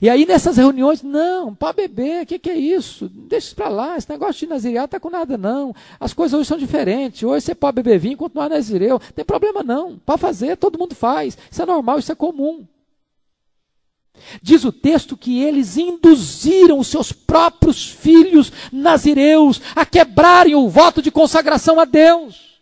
E 0.00 0.08
aí 0.08 0.24
nessas 0.24 0.56
reuniões, 0.56 1.02
não, 1.02 1.54
pode 1.54 1.76
beber, 1.76 2.22
o 2.22 2.26
que, 2.26 2.38
que, 2.38 2.50
é 2.50 2.56
isso? 2.56 3.08
Deixa 3.08 3.48
isso 3.48 3.56
para 3.56 3.68
lá, 3.68 3.96
esse 3.96 4.08
negócio 4.08 4.40
de 4.40 4.46
nazireado 4.46 4.86
está 4.86 5.00
com 5.00 5.10
nada 5.10 5.36
não. 5.36 5.74
As 5.98 6.14
coisas 6.14 6.38
hoje 6.38 6.48
são 6.48 6.56
diferentes, 6.56 7.22
hoje 7.22 7.46
você 7.46 7.54
pode 7.54 7.76
beber 7.76 7.98
vinho 7.98 8.14
e 8.14 8.16
continuar 8.16 8.48
nazireu, 8.48 8.92
não 8.92 9.12
tem 9.12 9.24
problema 9.24 9.62
não, 9.62 9.98
pode 9.98 10.20
fazer, 10.20 10.56
todo 10.56 10.78
mundo 10.78 10.94
faz, 10.94 11.36
isso 11.50 11.62
é 11.62 11.66
normal, 11.66 11.98
isso 11.98 12.12
é 12.12 12.14
comum. 12.14 12.66
Diz 14.40 14.64
o 14.64 14.72
texto 14.72 15.16
que 15.16 15.42
eles 15.42 15.76
induziram 15.76 16.78
os 16.78 16.88
seus 16.88 17.12
próprios 17.12 17.88
filhos 17.88 18.52
nazireus 18.72 19.60
a 19.74 19.84
quebrarem 19.84 20.54
o 20.54 20.68
voto 20.68 21.02
de 21.02 21.10
consagração 21.10 21.78
a 21.80 21.84
Deus. 21.84 22.52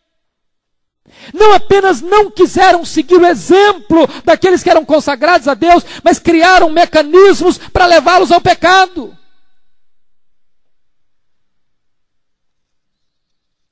Não 1.35 1.53
apenas 1.53 2.01
não 2.01 2.31
quiseram 2.31 2.85
seguir 2.85 3.17
o 3.17 3.27
exemplo 3.27 4.07
daqueles 4.25 4.63
que 4.63 4.71
eram 4.71 4.85
consagrados 4.85 5.49
a 5.49 5.55
Deus, 5.55 5.85
mas 6.03 6.19
criaram 6.19 6.71
mecanismos 6.71 7.59
para 7.59 7.87
levá-los 7.87 8.33
ao 8.33 8.41
pecado. 8.41 9.17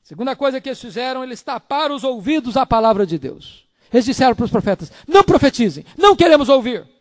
Segunda 0.02 0.34
coisa 0.34 0.60
que 0.60 0.68
eles 0.68 0.80
fizeram, 0.80 1.22
eles 1.22 1.42
taparam 1.42 1.94
os 1.94 2.02
ouvidos 2.02 2.56
à 2.56 2.64
palavra 2.64 3.06
de 3.06 3.18
Deus. 3.18 3.66
Eles 3.92 4.04
disseram 4.04 4.34
para 4.34 4.44
os 4.44 4.50
profetas: 4.50 4.90
não 5.06 5.22
profetizem, 5.22 5.84
não 5.96 6.16
queremos 6.16 6.48
ouvir. 6.48 6.97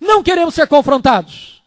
Não 0.00 0.22
queremos 0.22 0.54
ser 0.54 0.66
confrontados. 0.66 1.62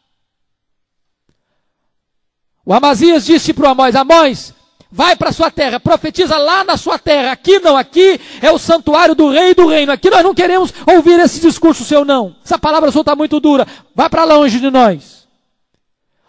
O 2.66 2.74
Amazias 2.74 3.26
disse 3.26 3.54
para 3.54 3.68
o 3.68 3.72
Amós: 3.72 3.96
Amós, 3.96 4.54
vai 4.92 5.16
para 5.16 5.32
sua 5.32 5.52
terra, 5.52 5.80
profetiza 5.80 6.38
lá 6.38 6.64
na 6.64 6.78
sua 6.78 6.98
terra. 6.98 7.32
Aqui 7.32 7.60
não, 7.60 7.76
aqui 7.76 8.20
é 8.42 8.52
o 8.52 8.58
santuário 8.58 9.14
do 9.14 9.30
rei 9.30 9.52
e 9.52 9.56
do 9.56 9.68
reino. 9.68 9.92
Aqui 9.92 10.10
nós 10.10 10.24
não 10.24 10.34
queremos 10.34 10.74
ouvir 10.88 11.20
esse 11.20 11.40
discurso 11.40 11.84
seu, 11.84 12.06
não. 12.06 12.36
Essa 12.44 12.58
palavra 12.58 12.92
sua 12.92 13.02
está 13.02 13.16
muito 13.16 13.40
dura. 13.40 13.68
Vai 13.94 14.10
para 14.10 14.24
longe 14.24 14.60
de 14.60 14.70
nós. 14.70 15.28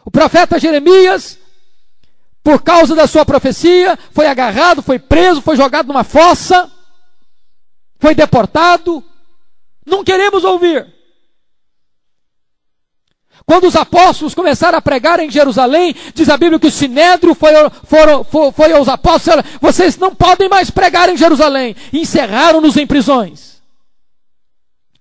O 0.05 0.11
profeta 0.11 0.59
Jeremias, 0.59 1.39
por 2.43 2.63
causa 2.63 2.95
da 2.95 3.07
sua 3.07 3.25
profecia, 3.25 3.99
foi 4.13 4.27
agarrado, 4.27 4.83
foi 4.83 4.99
preso, 4.99 5.41
foi 5.41 5.57
jogado 5.57 5.87
numa 5.87 6.05
fossa, 6.05 6.71
foi 7.99 8.15
deportado. 8.15 9.03
Não 9.87 10.05
queremos 10.05 10.45
ouvir. 10.45 10.94
Quando 13.47 13.67
os 13.67 13.77
apóstolos 13.77 14.35
começaram 14.35 14.79
a 14.79 14.83
pregar 14.83 15.21
em 15.21 15.31
Jerusalém, 15.31 15.95
diz 16.15 16.29
a 16.31 16.37
Bíblia 16.37 16.59
que 16.59 16.69
o 16.69 16.73
sinédrio 16.73 17.35
foi, 17.35 17.53
foi, 17.85 18.25
foi, 18.25 18.53
foi 18.53 18.73
aos 18.73 18.89
apóstolos, 18.89 19.45
vocês 19.61 19.99
não 19.99 20.15
podem 20.15 20.49
mais 20.49 20.71
pregar 20.71 21.11
em 21.11 21.17
Jerusalém. 21.17 21.77
Encerraram-nos 21.93 22.77
em 22.77 22.87
prisões. 22.87 23.63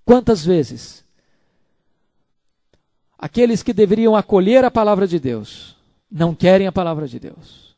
Quantas 0.04 0.46
vezes 0.46 1.06
aqueles 3.18 3.64
que 3.64 3.72
deveriam 3.72 4.16
acolher 4.16 4.66
a 4.66 4.72
palavra 4.72 5.08
de 5.08 5.18
Deus 5.20 5.78
não 6.12 6.36
querem 6.36 6.68
a 6.68 6.72
palavra 6.72 7.08
de 7.08 7.20
Deus? 7.20 7.74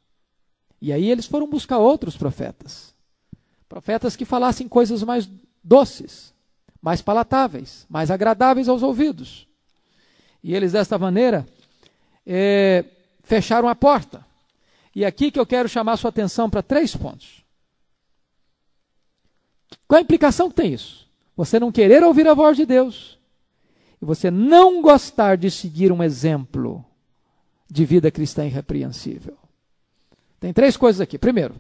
E 0.82 0.91
aí 0.91 1.09
eles 1.09 1.28
foram 1.28 1.47
buscar 1.47 1.78
outros 1.78 2.18
profetas. 2.18 2.93
Profetas 3.70 4.16
que 4.16 4.26
falassem 4.26 4.68
coisas 4.68 5.03
mais 5.03 5.30
doces, 5.63 6.34
mais 6.82 7.03
palatáveis, 7.03 7.86
mais 7.88 8.09
agradáveis 8.09 8.68
aos 8.68 8.82
ouvidos. 8.82 9.47
E 10.46 10.54
eles, 10.54 10.74
desta 10.74 11.00
maneira, 11.00 11.43
é, 12.24 12.86
fecharam 13.24 13.68
a 13.68 13.74
porta. 13.74 14.24
E 14.93 15.04
aqui 15.04 15.32
que 15.32 15.39
eu 15.39 15.46
quero 15.46 15.68
chamar 15.68 15.98
sua 15.98 16.10
atenção 16.10 16.52
para 16.52 16.62
três 16.62 16.96
pontos. 16.96 17.43
Qual 19.88 19.98
a 19.98 20.04
implicação 20.04 20.48
que 20.48 20.56
tem 20.56 20.72
isso? 20.72 21.10
Você 21.36 21.60
não 21.60 21.72
querer 21.72 22.04
ouvir 22.04 22.28
a 22.28 22.36
voz 22.36 22.56
de 22.56 22.64
Deus 22.64 23.18
e 24.00 24.06
você 24.06 24.30
não 24.30 24.84
gostar 24.84 25.36
de 25.36 25.50
seguir 25.50 25.91
um 25.91 26.04
exemplo 26.04 26.86
de 27.68 27.84
vida 27.84 28.12
cristã 28.12 28.46
irrepreensível. 28.46 29.36
Tem 30.39 30.54
três 30.54 30.78
coisas 30.78 31.02
aqui. 31.02 31.18
Primeiro, 31.18 31.56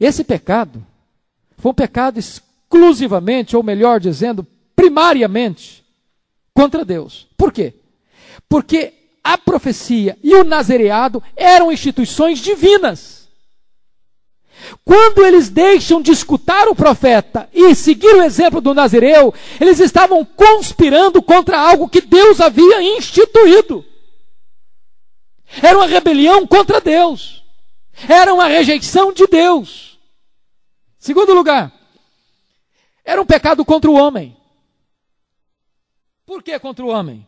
esse 0.00 0.24
pecado 0.24 0.82
foi 1.58 1.72
um 1.72 1.74
pecado 1.74 2.18
exclusivamente, 2.18 3.54
ou 3.54 3.62
melhor 3.62 4.00
dizendo, 4.00 4.46
primariamente, 4.74 5.84
contra 6.56 6.86
Deus. 6.86 7.28
Por 7.36 7.52
quê? 7.52 7.74
Porque 8.48 8.94
a 9.22 9.36
profecia 9.36 10.16
e 10.22 10.34
o 10.34 10.42
nazereado 10.42 11.22
eram 11.36 11.70
instituições 11.70 12.38
divinas. 12.38 13.28
Quando 14.82 15.22
eles 15.22 15.50
deixam 15.50 16.00
de 16.00 16.10
escutar 16.10 16.66
o 16.66 16.74
profeta 16.74 17.46
e 17.52 17.74
seguir 17.74 18.14
o 18.14 18.22
exemplo 18.22 18.60
do 18.60 18.72
Nazireu, 18.72 19.34
eles 19.60 19.80
estavam 19.80 20.24
conspirando 20.24 21.22
contra 21.22 21.60
algo 21.60 21.90
que 21.90 22.00
Deus 22.00 22.40
havia 22.40 22.82
instituído. 22.96 23.84
Era 25.62 25.76
uma 25.76 25.86
rebelião 25.86 26.46
contra 26.46 26.80
Deus. 26.80 27.44
Era 28.08 28.32
uma 28.32 28.46
rejeição 28.46 29.12
de 29.12 29.26
Deus. 29.26 29.98
Segundo 30.98 31.34
lugar, 31.34 31.72
era 33.04 33.20
um 33.20 33.26
pecado 33.26 33.64
contra 33.64 33.90
o 33.90 33.94
homem. 33.94 34.35
Por 36.26 36.42
que 36.42 36.58
contra 36.58 36.84
o 36.84 36.88
homem? 36.88 37.24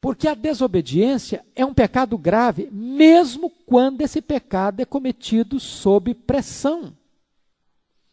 Porque 0.00 0.26
a 0.26 0.34
desobediência 0.34 1.44
é 1.54 1.64
um 1.64 1.74
pecado 1.74 2.18
grave, 2.18 2.68
mesmo 2.72 3.48
quando 3.48 4.00
esse 4.00 4.20
pecado 4.20 4.80
é 4.80 4.84
cometido 4.84 5.60
sob 5.60 6.12
pressão. 6.14 6.96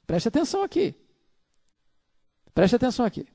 Preste 0.06 0.28
atenção 0.28 0.62
aqui. 0.62 0.94
Preste 2.54 2.76
atenção 2.76 3.06
aqui. 3.06 3.26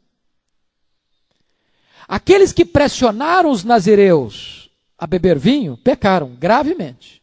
Aqueles 2.07 2.52
que 2.52 2.64
pressionaram 2.64 3.50
os 3.50 3.64
nazireus 3.64 4.70
a 4.98 5.07
beber 5.07 5.38
vinho 5.38 5.76
pecaram 5.76 6.34
gravemente. 6.34 7.22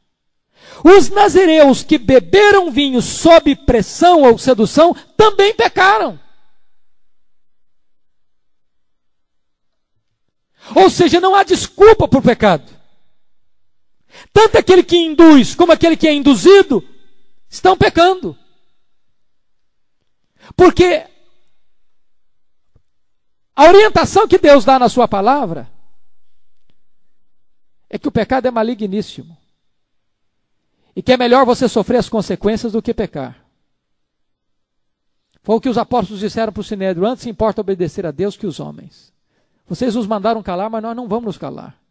Os 0.84 1.10
nazireus 1.10 1.84
que 1.84 1.98
beberam 1.98 2.72
vinho 2.72 3.02
sob 3.02 3.56
pressão 3.56 4.24
ou 4.24 4.38
sedução 4.38 4.96
também 5.16 5.54
pecaram. 5.54 6.20
Ou 10.76 10.90
seja, 10.90 11.20
não 11.20 11.36
há 11.36 11.44
desculpa 11.44 12.08
para 12.08 12.20
o 12.20 12.24
pecado. 12.24 12.72
Tanto 14.34 14.58
aquele 14.58 14.84
que 14.84 14.98
induz 14.98 15.56
como 15.56 15.72
aquele 15.72 15.98
que 15.98 16.08
é 16.08 16.14
induzido 16.14 16.84
estão 17.50 17.78
pecando. 17.78 18.38
Porque 20.56 21.08
a 23.56 23.66
orientação 23.66 24.28
que 24.28 24.38
Deus 24.38 24.66
dá 24.66 24.80
na 24.80 24.90
Sua 24.90 25.08
palavra 25.08 25.72
é 27.90 28.00
que 28.00 28.08
o 28.08 28.12
pecado 28.12 28.48
é 28.48 28.52
maligníssimo. 28.52 29.38
E 30.96 31.02
que 31.02 31.12
é 31.12 31.18
melhor 31.18 31.46
você 31.46 31.70
sofrer 31.70 31.98
as 31.98 32.10
consequências 32.10 32.74
do 32.74 32.82
que 32.82 32.94
pecar. 32.94 33.46
Foi 35.44 35.56
o 35.56 35.62
que 35.62 35.70
os 35.70 35.78
apóstolos 35.78 36.20
disseram 36.20 36.52
para 36.52 36.62
o 36.62 36.64
Sinédrio: 36.64 37.06
antes 37.06 37.26
importa 37.26 37.62
obedecer 37.62 38.06
a 38.06 38.12
Deus 38.12 38.38
que 38.38 38.46
os 38.46 38.60
homens. 38.60 39.11
Vocês 39.72 39.96
nos 39.96 40.06
mandaram 40.06 40.44
calar, 40.44 40.70
mas 40.70 40.84
nós 40.84 40.94
não 40.94 41.08
vamos 41.08 41.28
nos 41.28 41.38
calar. 41.38 41.82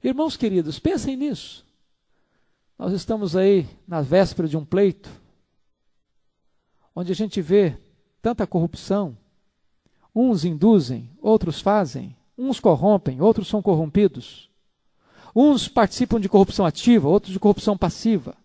Irmãos 0.00 0.36
queridos, 0.36 0.78
pensem 0.78 1.16
nisso. 1.16 1.66
Nós 2.78 2.92
estamos 2.92 3.34
aí 3.34 3.68
na 3.88 4.00
véspera 4.00 4.46
de 4.46 4.56
um 4.56 4.64
pleito, 4.64 5.10
onde 6.94 7.10
a 7.10 7.14
gente 7.14 7.42
vê 7.42 7.76
tanta 8.22 8.46
corrupção. 8.46 9.18
Uns 10.14 10.44
induzem, 10.44 11.10
outros 11.20 11.60
fazem, 11.60 12.16
uns 12.38 12.60
corrompem, 12.60 13.20
outros 13.20 13.48
são 13.48 13.60
corrompidos. 13.60 14.48
Uns 15.34 15.66
participam 15.66 16.20
de 16.20 16.28
corrupção 16.28 16.64
ativa, 16.64 17.08
outros 17.08 17.32
de 17.32 17.40
corrupção 17.40 17.76
passiva. 17.76 18.36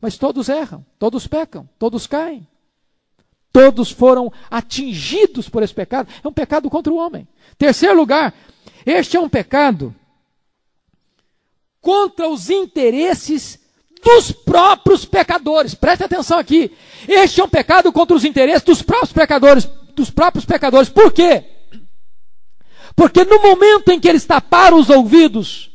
Mas 0.00 0.18
todos 0.18 0.48
erram, 0.48 0.84
todos 0.98 1.28
pecam, 1.28 1.68
todos 1.78 2.08
caem. 2.08 2.44
Todos 3.52 3.90
foram 3.90 4.32
atingidos 4.50 5.48
por 5.48 5.62
esse 5.62 5.74
pecado. 5.74 6.08
É 6.24 6.26
um 6.26 6.32
pecado 6.32 6.70
contra 6.70 6.92
o 6.92 6.96
homem. 6.96 7.28
Terceiro 7.58 7.96
lugar, 7.96 8.34
este 8.86 9.16
é 9.16 9.20
um 9.20 9.28
pecado 9.28 9.94
contra 11.80 12.28
os 12.28 12.48
interesses 12.48 13.60
dos 14.02 14.32
próprios 14.32 15.04
pecadores. 15.04 15.74
Preste 15.74 16.04
atenção 16.04 16.38
aqui. 16.38 16.72
Este 17.06 17.40
é 17.40 17.44
um 17.44 17.48
pecado 17.48 17.92
contra 17.92 18.16
os 18.16 18.24
interesses 18.24 18.62
dos 18.62 18.80
próprios 18.80 19.12
pecadores, 19.12 19.68
dos 19.94 20.10
próprios 20.10 20.44
pecadores. 20.44 20.88
Por 20.88 21.12
quê? 21.12 21.44
Porque 22.96 23.24
no 23.24 23.40
momento 23.40 23.90
em 23.90 24.00
que 24.00 24.08
eles 24.08 24.24
taparam 24.24 24.78
os 24.78 24.88
ouvidos 24.88 25.70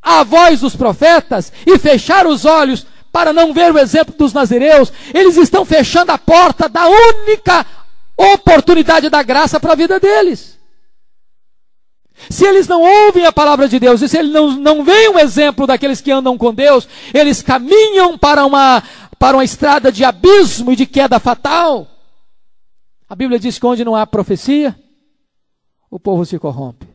à 0.00 0.22
voz 0.22 0.60
dos 0.60 0.76
profetas 0.76 1.52
e 1.66 1.78
fecharam 1.78 2.30
os 2.30 2.44
olhos 2.44 2.86
para 3.16 3.32
não 3.32 3.50
ver 3.54 3.72
o 3.72 3.78
exemplo 3.78 4.14
dos 4.14 4.34
nazireus, 4.34 4.92
eles 5.14 5.38
estão 5.38 5.64
fechando 5.64 6.12
a 6.12 6.18
porta 6.18 6.68
da 6.68 6.86
única 6.86 7.64
oportunidade 8.14 9.08
da 9.08 9.22
graça 9.22 9.58
para 9.58 9.72
a 9.72 9.74
vida 9.74 9.98
deles. 9.98 10.60
Se 12.28 12.44
eles 12.44 12.68
não 12.68 12.82
ouvem 12.82 13.24
a 13.24 13.32
palavra 13.32 13.70
de 13.70 13.78
Deus, 13.78 14.02
e 14.02 14.08
se 14.10 14.18
eles 14.18 14.30
não, 14.30 14.50
não 14.50 14.84
veem 14.84 15.08
o 15.08 15.18
exemplo 15.18 15.66
daqueles 15.66 16.02
que 16.02 16.10
andam 16.10 16.36
com 16.36 16.52
Deus, 16.52 16.86
eles 17.14 17.40
caminham 17.40 18.18
para 18.18 18.44
uma, 18.44 18.82
para 19.18 19.38
uma 19.38 19.44
estrada 19.44 19.90
de 19.90 20.04
abismo 20.04 20.72
e 20.72 20.76
de 20.76 20.84
queda 20.84 21.18
fatal. 21.18 21.88
A 23.08 23.16
Bíblia 23.16 23.38
diz 23.38 23.58
que 23.58 23.64
onde 23.64 23.82
não 23.82 23.96
há 23.96 24.06
profecia, 24.06 24.78
o 25.90 25.98
povo 25.98 26.26
se 26.26 26.38
corrompe. 26.38 26.86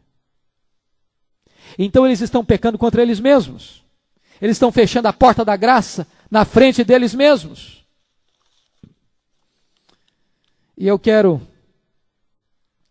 Então 1.80 2.06
eles 2.06 2.22
estão 2.22 2.46
pecando 2.46 2.78
contra 2.78 3.02
eles 3.02 3.20
mesmos. 3.20 3.81
Eles 4.42 4.56
estão 4.56 4.72
fechando 4.72 5.08
a 5.08 5.14
porta 5.14 5.46
da 5.46 5.56
graça 5.56 6.08
na 6.30 6.44
frente 6.44 6.84
deles 6.84 7.14
mesmos. 7.14 7.86
E 10.76 10.88
eu 10.88 10.98
quero 10.98 11.48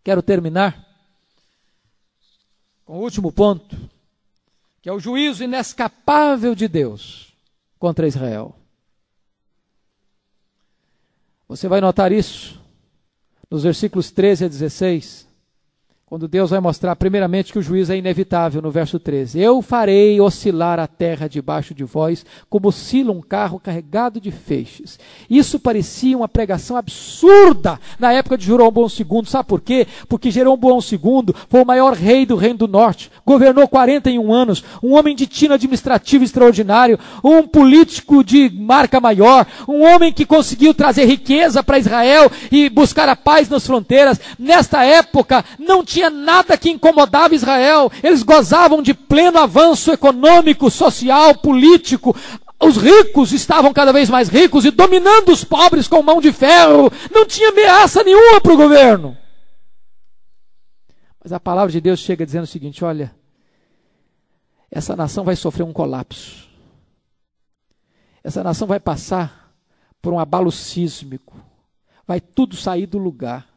quero 0.05 0.23
terminar 0.23 0.87
com 2.85 2.99
o 2.99 3.03
último 3.03 3.33
ponto, 3.33 3.77
que 4.81 4.89
é 4.89 4.93
o 4.93 5.01
juízo 5.01 5.45
inescapável 5.45 6.55
de 6.55 6.69
Deus 6.69 7.33
contra 7.79 8.07
Israel. 8.07 8.57
Você 11.49 11.67
vai 11.67 11.81
notar 11.81 12.13
isso 12.13 12.61
nos 13.51 13.65
versículos 13.65 14.13
13 14.13 14.45
a 14.45 14.49
16, 14.49 15.27
quando 16.11 16.27
Deus 16.27 16.51
vai 16.51 16.59
mostrar, 16.59 16.97
primeiramente, 16.97 17.53
que 17.53 17.59
o 17.61 17.63
juízo 17.63 17.93
é 17.93 17.97
inevitável, 17.97 18.61
no 18.61 18.69
verso 18.69 18.99
13: 18.99 19.39
Eu 19.39 19.63
farei 19.63 20.21
oscilar 20.21 20.81
a 20.81 20.89
terra 20.89 21.29
debaixo 21.29 21.73
de 21.73 21.85
vós, 21.85 22.27
como 22.49 22.67
oscila 22.67 23.13
um 23.13 23.21
carro 23.21 23.61
carregado 23.61 24.21
de 24.21 24.33
feixes. 24.33 24.99
Isso 25.31 25.61
parecia 25.61 26.17
uma 26.17 26.27
pregação 26.27 26.77
absurda 26.77 27.79
na 27.97 28.13
época 28.13 28.37
de 28.37 28.45
Jeroboão 28.45 28.89
II. 28.89 29.25
Sabe 29.25 29.49
por 29.49 29.61
quê? 29.61 29.87
Porque 30.09 30.33
Jeroboão 30.33 30.81
II 30.81 31.33
foi 31.49 31.63
o 31.63 31.65
maior 31.67 31.93
rei 31.93 32.27
do 32.27 32.35
Reino 32.35 32.59
do 32.59 32.67
Norte, 32.67 33.09
governou 33.25 33.69
41 33.69 34.33
anos, 34.33 34.65
um 34.83 34.97
homem 34.99 35.15
de 35.15 35.29
tino 35.29 35.55
administrativo 35.55 36.25
extraordinário, 36.25 36.99
um 37.23 37.47
político 37.47 38.25
de 38.25 38.51
marca 38.51 38.99
maior, 39.01 39.47
um 39.69 39.85
homem 39.85 40.13
que 40.13 40.27
conseguiu 40.27 40.75
trazer 40.75 41.05
riqueza 41.05 41.63
para 41.63 41.79
Israel 41.79 42.29
e 42.51 42.69
buscar 42.69 43.09
a 43.09 43.15
paz 43.15 43.49
nas 43.49 43.65
fronteiras. 43.65 44.21
Nesta 44.37 44.83
época, 44.83 45.45
não 45.57 45.85
tinha 45.85 46.00
tinha 46.01 46.11
nada 46.11 46.57
que 46.57 46.71
incomodava 46.71 47.35
Israel. 47.35 47.93
Eles 48.03 48.23
gozavam 48.23 48.83
de 48.83 48.95
pleno 48.95 49.39
avanço 49.39 49.93
econômico, 49.93 50.71
social, 50.71 51.35
político. 51.37 52.17
Os 52.59 52.77
ricos 52.77 53.33
estavam 53.33 53.73
cada 53.73 53.93
vez 53.93 54.09
mais 54.09 54.29
ricos 54.29 54.65
e 54.65 54.71
dominando 54.71 55.31
os 55.31 55.45
pobres 55.45 55.87
com 55.87 56.03
mão 56.03 56.21
de 56.21 56.33
ferro. 56.33 56.91
Não 57.13 57.27
tinha 57.27 57.51
ameaça 57.51 58.03
nenhuma 58.03 58.41
para 58.41 58.53
o 58.53 58.57
governo. 58.57 59.17
Mas 61.23 61.33
a 61.33 61.41
palavra 61.41 61.71
de 61.71 61.81
Deus 61.81 62.01
chega 62.01 62.25
dizendo 62.25 62.45
o 62.45 62.49
seguinte: 62.49 62.83
olha, 62.83 63.15
essa 64.71 64.97
nação 64.97 65.25
vai 65.25 65.37
sofrer 65.37 65.65
um 65.65 65.73
colapso. 65.73 66.49
Essa 68.25 68.43
nação 68.43 68.67
vai 68.67 68.81
passar 68.81 69.55
por 70.01 70.13
um 70.13 70.19
abalo 70.19 70.51
sísmico. 70.51 71.39
Vai 72.07 72.21
tudo 72.21 72.57
sair 72.57 72.87
do 72.87 72.99
lugar. 72.99 73.50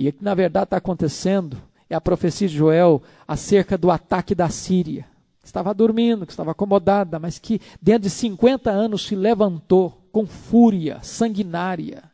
E 0.00 0.08
o 0.08 0.12
que 0.14 0.24
na 0.24 0.32
verdade 0.32 0.64
está 0.64 0.78
acontecendo 0.78 1.58
é 1.90 1.94
a 1.94 2.00
profecia 2.00 2.48
de 2.48 2.56
Joel 2.56 3.02
acerca 3.28 3.76
do 3.76 3.90
ataque 3.90 4.34
da 4.34 4.48
Síria. 4.48 5.04
Estava 5.44 5.74
dormindo, 5.74 6.24
que 6.24 6.32
estava 6.32 6.52
acomodada, 6.52 7.18
mas 7.18 7.38
que 7.38 7.60
dentro 7.82 8.04
de 8.04 8.10
50 8.10 8.70
anos 8.70 9.06
se 9.06 9.14
levantou 9.14 10.08
com 10.10 10.24
fúria 10.24 11.00
sanguinária 11.02 12.04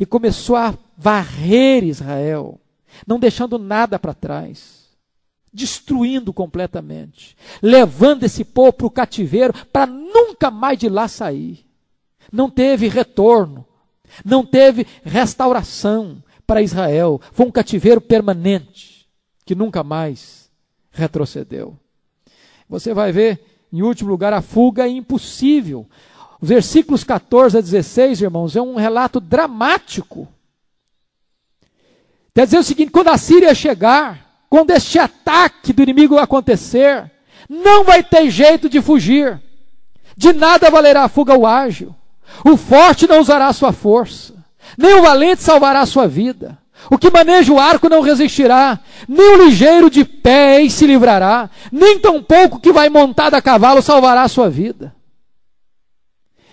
e 0.00 0.06
começou 0.06 0.56
a 0.56 0.72
varrer 0.96 1.84
Israel, 1.84 2.58
não 3.06 3.18
deixando 3.20 3.58
nada 3.58 3.98
para 3.98 4.14
trás, 4.14 4.86
destruindo 5.52 6.32
completamente, 6.32 7.36
levando 7.60 8.24
esse 8.24 8.46
povo 8.46 8.72
para 8.72 8.86
o 8.86 8.90
cativeiro 8.90 9.52
para 9.70 9.84
nunca 9.84 10.50
mais 10.50 10.78
de 10.78 10.88
lá 10.88 11.06
sair. 11.06 11.66
Não 12.32 12.48
teve 12.48 12.88
retorno, 12.88 13.66
não 14.24 14.42
teve 14.42 14.86
restauração, 15.04 16.22
para 16.46 16.62
Israel. 16.62 17.20
Foi 17.32 17.46
um 17.46 17.50
cativeiro 17.50 18.00
permanente, 18.00 19.06
que 19.44 19.54
nunca 19.54 19.82
mais 19.82 20.50
retrocedeu. 20.90 21.76
Você 22.68 22.94
vai 22.94 23.12
ver, 23.12 23.40
em 23.72 23.82
último 23.82 24.10
lugar, 24.10 24.32
a 24.32 24.42
fuga 24.42 24.84
é 24.84 24.88
impossível. 24.88 25.86
Os 26.40 26.48
versículos 26.48 27.04
14 27.04 27.58
a 27.58 27.60
16, 27.60 28.22
irmãos, 28.22 28.56
é 28.56 28.62
um 28.62 28.76
relato 28.76 29.20
dramático. 29.20 30.28
Quer 32.34 32.44
dizer 32.44 32.58
o 32.58 32.64
seguinte: 32.64 32.90
quando 32.90 33.08
a 33.08 33.16
Síria 33.16 33.54
chegar, 33.54 34.44
quando 34.50 34.70
este 34.70 34.98
ataque 34.98 35.72
do 35.72 35.82
inimigo 35.82 36.18
acontecer, 36.18 37.10
não 37.48 37.84
vai 37.84 38.02
ter 38.02 38.30
jeito 38.30 38.68
de 38.68 38.80
fugir. 38.82 39.40
De 40.16 40.32
nada 40.32 40.70
valerá 40.70 41.04
a 41.04 41.08
fuga 41.08 41.36
o 41.36 41.46
ágil. 41.46 41.94
O 42.44 42.56
forte 42.56 43.06
não 43.06 43.20
usará 43.20 43.52
sua 43.52 43.72
força. 43.72 44.35
Nem 44.76 44.94
o 44.94 45.02
valente 45.02 45.42
salvará 45.42 45.80
a 45.80 45.86
sua 45.86 46.06
vida. 46.06 46.58
O 46.90 46.98
que 46.98 47.10
maneja 47.10 47.52
o 47.52 47.58
arco 47.58 47.88
não 47.88 48.00
resistirá, 48.00 48.78
nem 49.08 49.34
o 49.34 49.44
ligeiro 49.44 49.90
de 49.90 50.04
pé 50.04 50.68
se 50.68 50.86
livrará, 50.86 51.50
nem 51.72 51.98
tampouco 51.98 52.60
que 52.60 52.72
vai 52.72 52.88
montado 52.88 53.34
a 53.34 53.42
cavalo 53.42 53.82
salvará 53.82 54.22
a 54.22 54.28
sua 54.28 54.48
vida. 54.48 54.94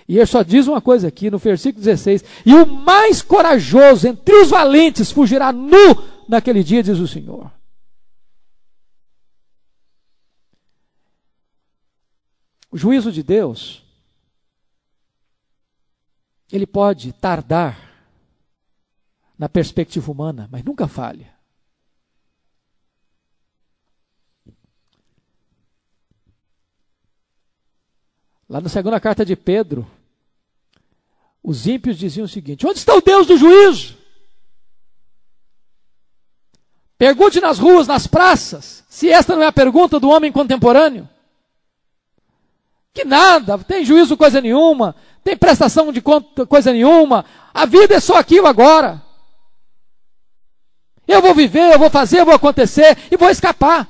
E 0.08 0.18
ele 0.18 0.26
só 0.26 0.42
diz 0.42 0.68
uma 0.68 0.82
coisa 0.82 1.08
aqui 1.08 1.30
no 1.30 1.38
versículo 1.38 1.84
16: 1.84 2.24
E 2.46 2.54
o 2.54 2.66
mais 2.66 3.22
corajoso 3.22 4.08
entre 4.08 4.36
os 4.36 4.50
valentes 4.50 5.12
fugirá 5.12 5.52
nu 5.52 5.78
naquele 6.28 6.64
dia, 6.64 6.84
diz 6.84 7.00
o 7.00 7.08
Senhor. 7.08 7.52
O 12.72 12.78
juízo 12.78 13.12
de 13.12 13.22
Deus, 13.22 13.84
ele 16.52 16.66
pode 16.66 17.14
tardar 17.14 17.93
na 19.38 19.50
perspectiva 19.50 20.12
humana, 20.12 20.48
mas 20.52 20.64
nunca 20.64 20.88
falha. 20.88 21.34
Lá 28.48 28.62
na 28.62 28.70
segunda 28.70 29.00
carta 29.00 29.26
de 29.26 29.36
Pedro, 29.36 29.90
os 31.42 31.66
ímpios 31.66 31.98
diziam 31.98 32.26
o 32.26 32.30
seguinte: 32.30 32.68
Onde 32.68 32.78
está 32.78 32.94
o 32.94 33.02
Deus 33.02 33.26
do 33.26 33.38
juízo? 33.38 33.98
Pergunte 36.98 37.42
nas 37.42 37.60
ruas, 37.60 37.88
nas 37.88 38.08
praças, 38.08 38.84
se 38.88 39.10
esta 39.10 39.36
não 39.36 39.44
é 39.44 39.48
a 39.48 39.52
pergunta 39.52 40.00
do 40.00 40.10
homem 40.10 40.32
contemporâneo. 40.32 41.10
Que 42.94 43.04
nada, 43.04 43.58
tem 43.58 43.84
juízo 43.84 44.16
coisa 44.16 44.40
nenhuma, 44.40 44.96
tem 45.24 45.36
prestação 45.36 45.92
de 45.92 46.00
conta 46.00 46.46
coisa 46.46 46.72
nenhuma, 46.72 47.26
a 47.54 47.66
vida 47.66 47.96
é 47.96 48.00
só 48.00 48.18
aquilo 48.18 48.48
agora. 48.48 49.02
Eu 51.08 51.22
vou 51.22 51.34
viver, 51.34 51.74
eu 51.74 51.80
vou 51.80 51.90
fazer, 51.90 52.20
eu 52.20 52.26
vou 52.26 52.34
acontecer 52.34 52.98
e 53.12 53.18
vou 53.18 53.30
escapar. 53.30 53.88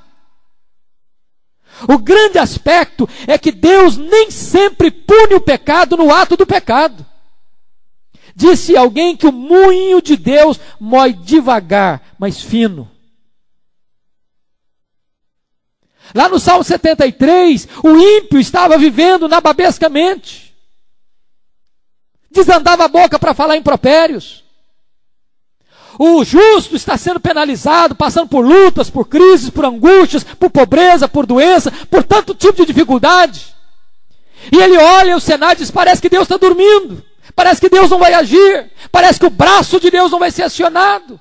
O 1.87 1.97
grande 1.97 2.37
aspecto 2.37 3.07
é 3.27 3.37
que 3.37 3.51
Deus 3.51 3.97
nem 3.97 4.31
sempre 4.31 4.91
pune 4.91 5.35
o 5.35 5.41
pecado 5.41 5.97
no 5.97 6.13
ato 6.13 6.37
do 6.37 6.45
pecado. 6.45 7.05
Disse 8.35 8.75
alguém 8.75 9.15
que 9.15 9.27
o 9.27 9.31
moinho 9.31 10.01
de 10.01 10.15
Deus 10.15 10.59
mói 10.79 11.13
devagar, 11.13 12.01
mas 12.17 12.41
fino. 12.41 12.89
Lá 16.13 16.27
no 16.29 16.39
Salmo 16.39 16.63
73, 16.63 17.67
o 17.83 17.97
ímpio 17.97 18.39
estava 18.39 18.77
vivendo 18.77 19.27
nababescamente. 19.27 20.53
Desandava 22.29 22.85
a 22.85 22.87
boca 22.87 23.19
para 23.19 23.33
falar 23.33 23.57
impropérios. 23.57 24.42
O 25.97 26.23
justo 26.23 26.75
está 26.75 26.97
sendo 26.97 27.19
penalizado, 27.19 27.95
passando 27.95 28.27
por 28.27 28.45
lutas, 28.45 28.89
por 28.89 29.07
crises, 29.07 29.49
por 29.49 29.65
angústias, 29.65 30.23
por 30.23 30.49
pobreza, 30.49 31.07
por 31.07 31.25
doença, 31.25 31.71
por 31.87 32.03
tanto 32.03 32.33
tipo 32.33 32.65
de 32.65 32.73
dificuldade. 32.73 33.55
E 34.51 34.57
ele 34.57 34.77
olha 34.77 35.15
o 35.15 35.19
cenário 35.21 35.59
e 35.59 35.63
diz: 35.63 35.71
parece 35.71 36.01
que 36.01 36.09
Deus 36.09 36.23
está 36.23 36.37
dormindo, 36.37 37.03
parece 37.35 37.61
que 37.61 37.69
Deus 37.69 37.89
não 37.89 37.99
vai 37.99 38.13
agir, 38.13 38.71
parece 38.91 39.19
que 39.19 39.25
o 39.25 39.29
braço 39.29 39.79
de 39.79 39.91
Deus 39.91 40.11
não 40.11 40.19
vai 40.19 40.31
ser 40.31 40.43
acionado. 40.43 41.19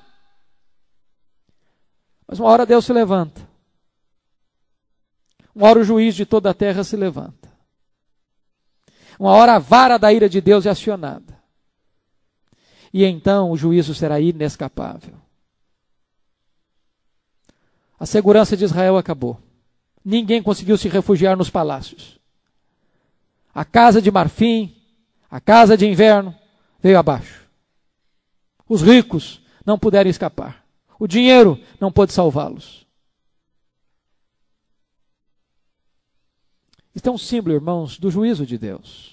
Mas 2.27 2.39
uma 2.39 2.49
hora 2.49 2.65
Deus 2.65 2.85
se 2.85 2.93
levanta, 2.93 3.47
uma 5.53 5.67
hora 5.67 5.79
o 5.79 5.83
juiz 5.83 6.15
de 6.15 6.25
toda 6.25 6.49
a 6.49 6.53
terra 6.53 6.83
se 6.83 6.97
levanta, 6.97 7.51
uma 9.19 9.31
hora 9.33 9.53
a 9.53 9.59
vara 9.59 9.99
da 9.99 10.11
ira 10.11 10.27
de 10.27 10.41
Deus 10.41 10.65
é 10.65 10.69
acionada 10.69 11.42
e 12.93 13.03
então 13.03 13.49
o 13.49 13.57
juízo 13.57 13.95
será 13.95 14.19
inescapável. 14.19 15.15
A 17.99 18.05
segurança 18.05 18.55
de 18.55 18.63
Israel 18.63 18.97
acabou. 18.97 19.39
Ninguém 20.05 20.43
conseguiu 20.43 20.77
se 20.77 20.87
refugiar 20.87 21.35
nos 21.35 21.49
palácios. 21.49 22.19
A 23.53 23.65
casa 23.65 24.01
de 24.01 24.11
marfim, 24.11 24.75
a 25.31 25.39
casa 25.39 25.75
de 25.75 25.87
inverno 25.87 26.35
veio 26.79 26.99
abaixo. 26.99 27.47
Os 28.67 28.81
ricos 28.81 29.41
não 29.65 29.79
puderam 29.79 30.09
escapar. 30.09 30.63
O 30.99 31.07
dinheiro 31.07 31.59
não 31.79 31.91
pôde 31.91 32.13
salvá-los. 32.13 32.85
Isto 36.93 37.09
é 37.09 37.11
um 37.11 37.17
símbolo, 37.17 37.55
irmãos, 37.55 37.97
do 37.97 38.11
juízo 38.11 38.45
de 38.45 38.57
Deus. 38.57 39.12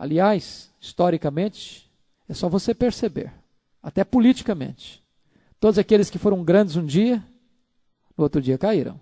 Aliás, 0.00 0.72
historicamente, 0.80 1.86
é 2.26 2.32
só 2.32 2.48
você 2.48 2.72
perceber, 2.72 3.30
até 3.82 4.02
politicamente. 4.02 5.04
Todos 5.60 5.78
aqueles 5.78 6.08
que 6.08 6.16
foram 6.18 6.42
grandes 6.42 6.74
um 6.74 6.86
dia, 6.86 7.22
no 8.16 8.24
outro 8.24 8.40
dia 8.40 8.56
caíram. 8.56 8.98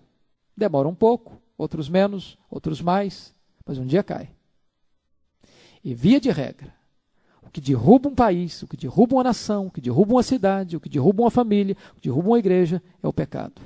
Demora 0.57 0.89
um 0.89 0.95
pouco, 0.97 1.41
outros 1.57 1.89
menos, 1.89 2.37
outros 2.51 2.83
mais, 2.83 3.33
mas 3.65 3.79
um 3.79 3.87
dia 3.87 4.03
cai. 4.03 4.29
E 5.85 5.95
via 5.95 6.21
de 6.21 6.33
regra, 6.33 6.75
o 7.43 7.49
que 7.49 7.61
derruba 7.61 8.09
um 8.09 8.15
país, 8.17 8.61
o 8.65 8.67
que 8.67 8.77
derruba 8.77 9.15
uma 9.15 9.23
nação, 9.23 9.69
o 9.69 9.71
que 9.71 9.81
derruba 9.81 10.15
uma 10.15 10.23
cidade, 10.25 10.77
o 10.77 10.81
que 10.81 10.89
derruba 10.89 11.23
uma 11.23 11.31
família, 11.31 11.77
o 11.93 11.95
que 11.95 12.09
derruba 12.09 12.31
uma 12.31 12.41
igreja 12.41 12.83
é 13.01 13.07
o 13.07 13.13
pecado. 13.13 13.63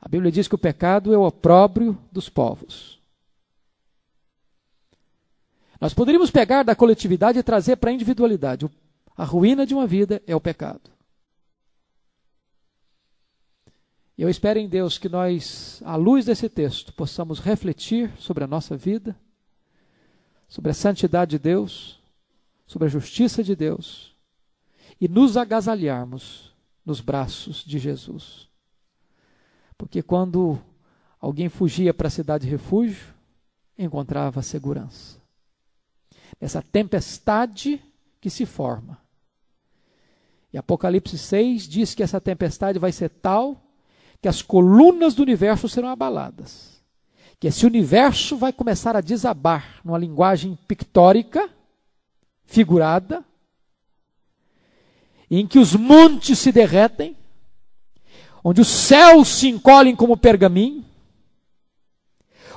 A 0.00 0.08
Bíblia 0.08 0.32
diz 0.32 0.48
que 0.48 0.54
o 0.54 0.58
pecado 0.58 1.12
é 1.12 1.18
o 1.18 1.26
opróbrio 1.26 1.98
dos 2.10 2.30
povos. 2.30 3.03
Nós 5.80 5.92
poderíamos 5.92 6.30
pegar 6.30 6.62
da 6.62 6.74
coletividade 6.74 7.38
e 7.38 7.42
trazer 7.42 7.76
para 7.76 7.90
a 7.90 7.92
individualidade. 7.92 8.70
A 9.16 9.24
ruína 9.24 9.66
de 9.66 9.74
uma 9.74 9.86
vida 9.86 10.22
é 10.26 10.34
o 10.34 10.40
pecado. 10.40 10.94
E 14.16 14.22
eu 14.22 14.28
espero 14.28 14.58
em 14.58 14.68
Deus 14.68 14.96
que 14.96 15.08
nós, 15.08 15.82
à 15.84 15.96
luz 15.96 16.24
desse 16.24 16.48
texto, 16.48 16.92
possamos 16.92 17.40
refletir 17.40 18.12
sobre 18.18 18.44
a 18.44 18.46
nossa 18.46 18.76
vida, 18.76 19.16
sobre 20.48 20.70
a 20.70 20.74
santidade 20.74 21.32
de 21.32 21.38
Deus, 21.38 22.00
sobre 22.66 22.86
a 22.86 22.90
justiça 22.90 23.42
de 23.42 23.56
Deus 23.56 24.14
e 25.00 25.08
nos 25.08 25.36
agasalharmos 25.36 26.54
nos 26.84 27.00
braços 27.00 27.64
de 27.64 27.78
Jesus. 27.78 28.48
Porque 29.76 30.00
quando 30.00 30.60
alguém 31.20 31.48
fugia 31.48 31.92
para 31.92 32.06
a 32.06 32.10
cidade 32.10 32.44
de 32.44 32.50
refúgio, 32.50 33.12
encontrava 33.76 34.42
segurança. 34.42 35.23
Essa 36.40 36.62
tempestade 36.62 37.82
que 38.20 38.30
se 38.30 38.46
forma. 38.46 38.98
E 40.52 40.58
Apocalipse 40.58 41.18
6 41.18 41.68
diz 41.68 41.94
que 41.94 42.02
essa 42.02 42.20
tempestade 42.20 42.78
vai 42.78 42.92
ser 42.92 43.08
tal 43.08 43.60
que 44.22 44.28
as 44.28 44.40
colunas 44.40 45.14
do 45.14 45.22
universo 45.22 45.68
serão 45.68 45.88
abaladas. 45.88 46.80
Que 47.38 47.48
esse 47.48 47.66
universo 47.66 48.36
vai 48.36 48.52
começar 48.52 48.96
a 48.96 49.00
desabar 49.00 49.80
numa 49.84 49.98
linguagem 49.98 50.56
pictórica, 50.66 51.50
figurada, 52.46 53.24
em 55.30 55.46
que 55.46 55.58
os 55.58 55.74
montes 55.74 56.38
se 56.38 56.52
derretem, 56.52 57.16
onde 58.42 58.60
os 58.60 58.68
céus 58.68 59.28
se 59.28 59.48
encolhem 59.48 59.96
como 59.96 60.16
pergaminho, 60.16 60.84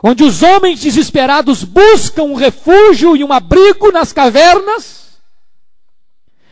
onde 0.03 0.23
os 0.23 0.43
homens 0.43 0.79
desesperados 0.79 1.63
buscam 1.63 2.23
um 2.23 2.35
refúgio 2.35 3.15
e 3.15 3.23
um 3.23 3.33
abrigo 3.33 3.91
nas 3.91 4.13
cavernas, 4.13 5.19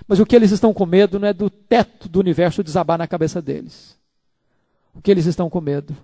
mas 0.08 0.20
o 0.20 0.26
que 0.26 0.36
eles 0.36 0.52
estão 0.52 0.74
com 0.74 0.86
medo 0.86 1.20
não 1.20 1.28
é 1.28 1.34
do 1.34 1.50
teto 1.50 2.08
do 2.08 2.20
universo 2.20 2.64
desabar 2.64 2.98
na 2.98 3.08
cabeça 3.08 3.42
deles. 3.42 3.98
O 4.94 5.02
que 5.02 5.10
eles 5.10 5.26
estão 5.26 5.50
com 5.50 5.60
medo 5.60 5.96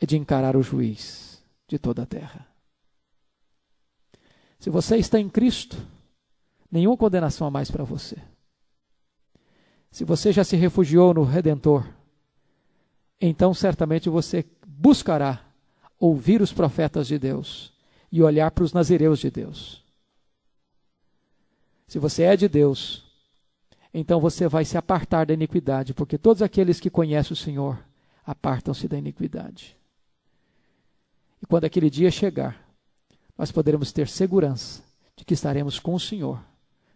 é 0.00 0.06
de 0.06 0.16
encarar 0.16 0.56
o 0.56 0.62
juiz 0.62 1.42
de 1.66 1.78
toda 1.78 2.02
a 2.02 2.06
terra. 2.06 2.46
Se 4.58 4.70
você 4.70 4.96
está 4.96 5.18
em 5.18 5.28
Cristo, 5.28 5.76
nenhuma 6.70 6.96
condenação 6.96 7.46
a 7.46 7.50
mais 7.50 7.70
para 7.70 7.84
você. 7.84 8.16
Se 9.90 10.04
você 10.04 10.32
já 10.32 10.44
se 10.44 10.56
refugiou 10.56 11.12
no 11.14 11.24
Redentor, 11.24 11.84
então 13.20 13.52
certamente 13.52 14.08
você 14.08 14.44
buscará 14.66 15.47
ouvir 15.98 16.40
os 16.40 16.52
profetas 16.52 17.06
de 17.06 17.18
Deus 17.18 17.72
e 18.10 18.22
olhar 18.22 18.50
para 18.50 18.64
os 18.64 18.72
nazireus 18.72 19.18
de 19.18 19.30
Deus. 19.30 19.82
Se 21.86 21.98
você 21.98 22.24
é 22.24 22.36
de 22.36 22.48
Deus, 22.48 23.04
então 23.92 24.20
você 24.20 24.46
vai 24.46 24.64
se 24.64 24.76
apartar 24.76 25.26
da 25.26 25.34
iniquidade, 25.34 25.94
porque 25.94 26.18
todos 26.18 26.42
aqueles 26.42 26.78
que 26.78 26.90
conhecem 26.90 27.32
o 27.32 27.36
Senhor 27.36 27.78
apartam-se 28.24 28.86
da 28.86 28.98
iniquidade. 28.98 29.76
E 31.42 31.46
quando 31.46 31.64
aquele 31.64 31.88
dia 31.88 32.10
chegar, 32.10 32.62
nós 33.36 33.50
poderemos 33.50 33.92
ter 33.92 34.08
segurança 34.08 34.82
de 35.16 35.24
que 35.24 35.34
estaremos 35.34 35.78
com 35.78 35.94
o 35.94 36.00
Senhor, 36.00 36.42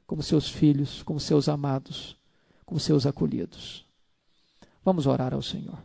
como 0.06 0.22
seus 0.22 0.48
filhos, 0.48 1.02
como 1.02 1.18
seus 1.18 1.48
amados, 1.48 2.16
como 2.66 2.78
seus 2.78 3.06
acolhidos. 3.06 3.86
Vamos 4.84 5.06
orar 5.06 5.32
ao 5.32 5.42
Senhor. 5.42 5.78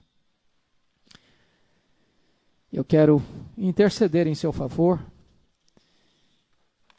Eu 2.71 2.83
quero 2.83 3.21
interceder 3.57 4.27
em 4.27 4.35
seu 4.35 4.51
favor. 4.51 4.99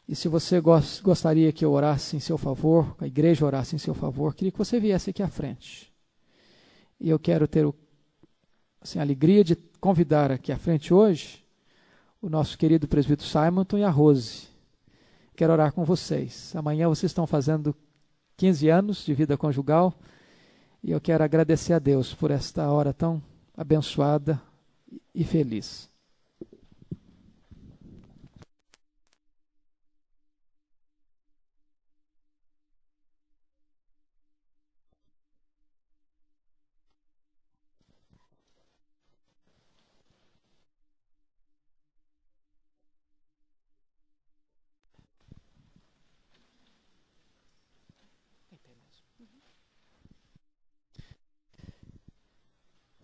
E 0.07 0.15
se 0.15 0.27
você 0.27 0.59
gostaria 0.59 1.51
que 1.51 1.63
eu 1.63 1.71
orasse 1.71 2.15
em 2.15 2.19
seu 2.19 2.37
favor, 2.37 2.95
a 2.99 3.05
igreja 3.05 3.45
orasse 3.45 3.75
em 3.75 3.79
seu 3.79 3.93
favor, 3.93 4.33
queria 4.33 4.51
que 4.51 4.57
você 4.57 4.79
viesse 4.79 5.11
aqui 5.11 5.21
à 5.21 5.27
frente. 5.27 5.93
E 6.99 7.09
eu 7.09 7.19
quero 7.19 7.47
ter 7.47 7.71
assim, 8.81 8.97
a 8.97 9.03
alegria 9.03 9.43
de 9.43 9.55
convidar 9.79 10.31
aqui 10.31 10.51
à 10.51 10.57
frente 10.57 10.93
hoje 10.93 11.45
o 12.21 12.29
nosso 12.29 12.57
querido 12.57 12.87
presbítero 12.87 13.29
Simonton 13.29 13.77
e 13.77 13.83
a 13.83 13.89
Rose. 13.89 14.47
Quero 15.35 15.53
orar 15.53 15.71
com 15.71 15.85
vocês. 15.85 16.53
Amanhã 16.55 16.89
vocês 16.89 17.11
estão 17.11 17.25
fazendo 17.25 17.73
15 18.35 18.67
anos 18.67 19.05
de 19.05 19.13
vida 19.13 19.37
conjugal 19.37 19.93
e 20.83 20.91
eu 20.91 20.99
quero 20.99 21.23
agradecer 21.23 21.73
a 21.73 21.79
Deus 21.79 22.13
por 22.13 22.31
esta 22.31 22.69
hora 22.69 22.91
tão 22.91 23.21
abençoada 23.55 24.41
e 25.13 25.23
feliz. 25.23 25.89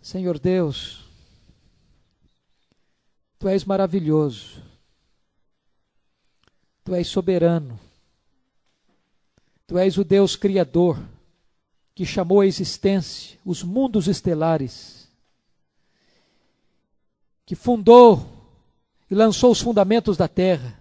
Senhor 0.06 0.38
Deus, 0.38 1.05
Tu 3.46 3.50
és 3.50 3.64
maravilhoso, 3.64 4.60
Tu 6.84 6.96
és 6.96 7.08
soberano, 7.08 7.80
Tu 9.68 9.78
és 9.78 10.00
o 10.00 10.04
Deus 10.04 10.36
Criador, 10.36 10.98
que 11.94 12.08
chamou 12.08 12.42
à 12.42 12.48
existência 12.48 13.38
os 13.46 13.62
mundos 13.62 14.08
estelares, 14.08 15.08
que 17.46 17.54
fundou 17.54 18.28
e 19.12 19.14
lançou 19.14 19.52
os 19.52 19.62
fundamentos 19.62 20.18
da 20.18 20.28
terra. 20.28 20.80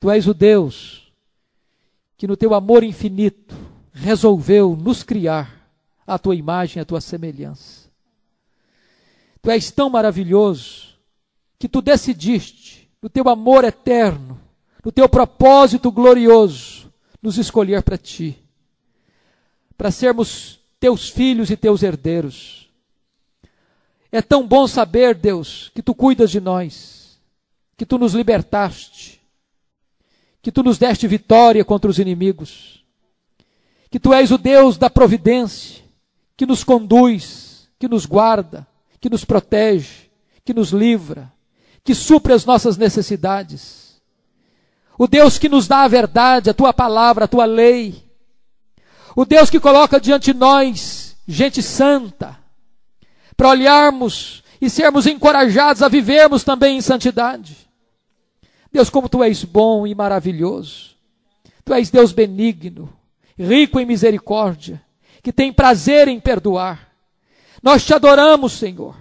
Tu 0.00 0.10
és 0.10 0.26
o 0.26 0.34
Deus 0.34 1.12
que, 2.16 2.26
no 2.26 2.36
teu 2.36 2.54
amor 2.54 2.82
infinito, 2.82 3.54
resolveu 3.92 4.74
nos 4.74 5.04
criar 5.04 5.70
a 6.04 6.18
tua 6.18 6.34
imagem, 6.34 6.82
a 6.82 6.84
tua 6.84 7.00
semelhança. 7.00 7.88
Tu 9.40 9.48
és 9.52 9.70
tão 9.70 9.88
maravilhoso 9.88 10.93
que 11.64 11.68
tu 11.70 11.80
decidiste, 11.80 12.90
no 13.00 13.08
teu 13.08 13.26
amor 13.26 13.64
eterno, 13.64 14.38
no 14.84 14.92
teu 14.92 15.08
propósito 15.08 15.90
glorioso, 15.90 16.92
nos 17.22 17.38
escolher 17.38 17.82
para 17.82 17.96
ti, 17.96 18.36
para 19.74 19.90
sermos 19.90 20.60
teus 20.78 21.08
filhos 21.08 21.48
e 21.48 21.56
teus 21.56 21.82
herdeiros. 21.82 22.70
É 24.12 24.20
tão 24.20 24.46
bom 24.46 24.66
saber, 24.66 25.14
Deus, 25.14 25.70
que 25.74 25.82
tu 25.82 25.94
cuidas 25.94 26.30
de 26.30 26.38
nós, 26.38 27.18
que 27.78 27.86
tu 27.86 27.96
nos 27.96 28.12
libertaste, 28.12 29.22
que 30.42 30.52
tu 30.52 30.62
nos 30.62 30.76
deste 30.76 31.08
vitória 31.08 31.64
contra 31.64 31.90
os 31.90 31.98
inimigos, 31.98 32.84
que 33.90 33.98
tu 33.98 34.12
és 34.12 34.30
o 34.30 34.36
Deus 34.36 34.76
da 34.76 34.90
providência, 34.90 35.82
que 36.36 36.44
nos 36.44 36.62
conduz, 36.62 37.70
que 37.78 37.88
nos 37.88 38.04
guarda, 38.04 38.66
que 39.00 39.08
nos 39.08 39.24
protege, 39.24 40.10
que 40.44 40.52
nos 40.52 40.68
livra, 40.68 41.32
que 41.84 41.94
supre 41.94 42.32
as 42.32 42.44
nossas 42.44 42.76
necessidades. 42.76 44.00
O 44.98 45.06
Deus 45.06 45.38
que 45.38 45.48
nos 45.48 45.68
dá 45.68 45.82
a 45.82 45.88
verdade, 45.88 46.50
a 46.50 46.54
tua 46.54 46.72
palavra, 46.72 47.26
a 47.26 47.28
tua 47.28 47.44
lei. 47.44 48.02
O 49.14 49.24
Deus 49.24 49.50
que 49.50 49.60
coloca 49.60 50.00
diante 50.00 50.32
de 50.32 50.38
nós 50.38 51.16
gente 51.26 51.62
santa, 51.62 52.38
para 53.36 53.48
olharmos 53.48 54.42
e 54.60 54.68
sermos 54.68 55.06
encorajados 55.06 55.82
a 55.82 55.88
vivermos 55.88 56.44
também 56.44 56.76
em 56.76 56.80
santidade. 56.80 57.56
Deus, 58.72 58.90
como 58.90 59.08
tu 59.08 59.22
és 59.22 59.44
bom 59.44 59.86
e 59.86 59.94
maravilhoso. 59.94 60.94
Tu 61.64 61.72
és 61.72 61.90
Deus 61.90 62.12
benigno, 62.12 62.92
rico 63.38 63.80
em 63.80 63.86
misericórdia 63.86 64.84
que 65.24 65.32
tem 65.32 65.50
prazer 65.50 66.06
em 66.06 66.20
perdoar. 66.20 66.90
Nós 67.62 67.82
te 67.82 67.94
adoramos, 67.94 68.52
Senhor. 68.52 68.94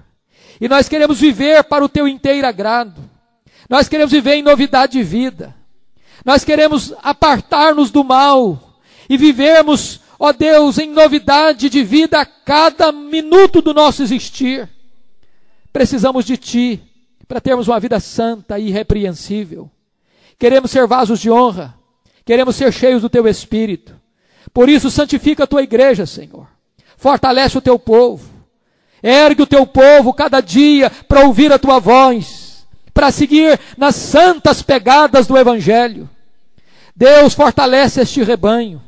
E 0.59 0.67
nós 0.67 0.87
queremos 0.87 1.19
viver 1.19 1.63
para 1.63 1.83
o 1.83 1.89
teu 1.89 2.07
inteiro 2.07 2.47
agrado. 2.47 3.01
Nós 3.69 3.87
queremos 3.87 4.11
viver 4.11 4.35
em 4.35 4.43
novidade 4.43 4.93
de 4.93 5.03
vida. 5.03 5.55
Nós 6.23 6.43
queremos 6.43 6.93
apartar-nos 7.01 7.91
do 7.91 8.03
mal 8.03 8.79
e 9.09 9.17
vivermos, 9.17 9.99
ó 10.19 10.31
Deus, 10.31 10.77
em 10.77 10.89
novidade 10.89 11.69
de 11.69 11.83
vida 11.83 12.19
a 12.19 12.25
cada 12.25 12.91
minuto 12.91 13.61
do 13.61 13.73
nosso 13.73 14.03
existir. 14.03 14.69
Precisamos 15.71 16.25
de 16.25 16.37
Ti 16.37 16.81
para 17.27 17.41
termos 17.41 17.67
uma 17.67 17.79
vida 17.79 17.99
santa 17.99 18.59
e 18.59 18.67
irrepreensível. 18.67 19.69
Queremos 20.37 20.71
ser 20.71 20.85
vasos 20.87 21.19
de 21.19 21.31
honra. 21.31 21.75
Queremos 22.25 22.55
ser 22.55 22.71
cheios 22.71 23.01
do 23.01 23.09
Teu 23.09 23.27
Espírito. 23.27 23.99
Por 24.53 24.69
isso, 24.69 24.91
santifica 24.91 25.43
a 25.43 25.47
tua 25.47 25.63
igreja, 25.63 26.05
Senhor. 26.05 26.47
Fortalece 26.95 27.57
o 27.57 27.61
teu 27.61 27.77
povo. 27.79 28.32
Ergue 29.03 29.41
o 29.41 29.47
teu 29.47 29.67
povo 29.67 30.13
cada 30.13 30.39
dia 30.39 30.89
para 30.89 31.25
ouvir 31.25 31.51
a 31.51 31.59
tua 31.59 31.77
voz, 31.77 32.65
para 32.93 33.11
seguir 33.11 33.59
nas 33.77 33.97
santas 33.97 34.61
pegadas 34.61 35.27
do 35.27 35.37
Evangelho. 35.37 36.09
Deus 36.95 37.33
fortalece 37.33 37.99
este 37.99 38.23
rebanho, 38.23 38.81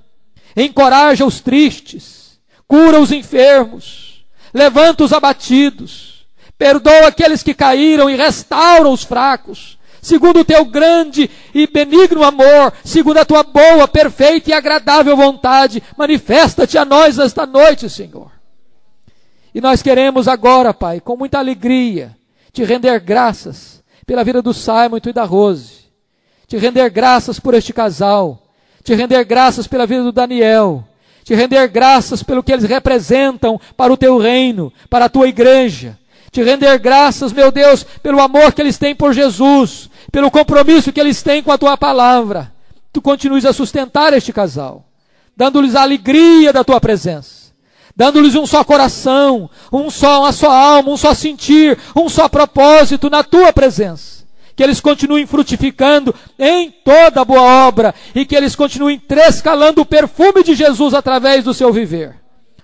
encoraja 0.56 1.26
os 1.26 1.42
tristes, 1.42 2.40
cura 2.66 3.00
os 3.00 3.12
enfermos, 3.12 4.24
levanta 4.54 5.04
os 5.04 5.12
abatidos, 5.12 6.26
perdoa 6.58 7.08
aqueles 7.08 7.44
que 7.44 7.54
caíram 7.54 8.10
e 8.10 8.16
restaura 8.16 8.88
os 8.88 9.04
fracos, 9.04 9.78
segundo 10.02 10.42
o 10.42 10.46
teu 10.46 10.64
grande 10.64 11.30
e 11.54 11.68
benigno 11.68 12.24
amor, 12.24 12.72
segundo 12.86 13.18
a 13.18 13.26
tua 13.26 13.44
boa, 13.44 13.88
perfeita 13.88 14.52
e 14.52 14.54
agradável 14.54 15.18
vontade. 15.18 15.84
Manifesta-te 15.98 16.78
a 16.78 16.86
nós 16.86 17.18
esta 17.18 17.46
noite, 17.46 17.90
Senhor. 17.90 18.35
E 19.56 19.62
nós 19.62 19.82
queremos 19.82 20.28
agora, 20.28 20.74
Pai, 20.74 21.00
com 21.00 21.16
muita 21.16 21.40
alegria, 21.40 22.14
te 22.52 22.62
render 22.66 23.00
graças 23.00 23.82
pela 24.06 24.22
vida 24.22 24.42
do 24.42 24.54
Simon 24.54 25.00
e 25.02 25.14
da 25.14 25.24
Rose, 25.24 25.86
te 26.46 26.58
render 26.58 26.90
graças 26.90 27.40
por 27.40 27.54
este 27.54 27.72
casal, 27.72 28.50
te 28.84 28.94
render 28.94 29.24
graças 29.24 29.66
pela 29.66 29.88
vida 29.88 30.04
do 30.04 30.12
Daniel, 30.12 30.84
te 31.24 31.34
render 31.34 31.66
graças 31.70 32.22
pelo 32.22 32.44
que 32.44 32.52
eles 32.52 32.66
representam 32.66 33.58
para 33.78 33.94
o 33.94 33.96
teu 33.96 34.18
reino, 34.18 34.74
para 34.90 35.06
a 35.06 35.10
tua 35.10 35.30
igreja, 35.30 35.98
te 36.32 36.44
render 36.44 36.78
graças, 36.78 37.32
meu 37.32 37.50
Deus, 37.50 37.82
pelo 38.04 38.20
amor 38.20 38.52
que 38.52 38.62
eles 38.62 38.78
têm 38.78 38.94
por 38.94 39.14
Jesus, 39.14 39.90
pelo 40.12 40.30
compromisso 40.30 40.92
que 40.92 41.00
eles 41.00 41.24
têm 41.24 41.42
com 41.42 41.54
a 41.54 41.58
tua 41.58 41.78
palavra. 41.78 42.52
Tu 42.92 43.02
continues 43.02 43.46
a 43.46 43.54
sustentar 43.54 44.12
este 44.12 44.34
casal, 44.34 44.84
dando-lhes 45.34 45.78
a 45.78 45.82
alegria 45.82 46.52
da 46.52 46.62
tua 46.62 46.82
presença, 46.82 47.45
dando-lhes 47.96 48.36
um 48.36 48.46
só 48.46 48.64
coração, 48.64 49.50
um 49.72 49.90
só, 49.90 50.22
uma 50.22 50.32
só 50.32 50.52
alma, 50.52 50.92
um 50.92 50.98
só 50.98 51.14
sentir, 51.14 51.78
um 51.96 52.10
só 52.10 52.28
propósito 52.28 53.10
na 53.10 53.24
tua 53.24 53.54
presença. 53.54 54.26
Que 54.56 54.64
eles 54.64 54.80
continuem 54.80 55.26
frutificando 55.26 56.16
em 56.40 56.72
toda 56.72 57.26
boa 57.26 57.68
obra 57.68 57.94
e 58.14 58.26
que 58.26 58.36
eles 58.36 58.56
continuem 58.56 58.98
trescalando 58.98 59.82
o 59.82 59.86
perfume 59.86 60.44
de 60.44 60.56
Jesus 60.56 60.94
através 60.94 61.44
do 61.44 61.54
seu 61.54 61.72
viver. 61.74 62.16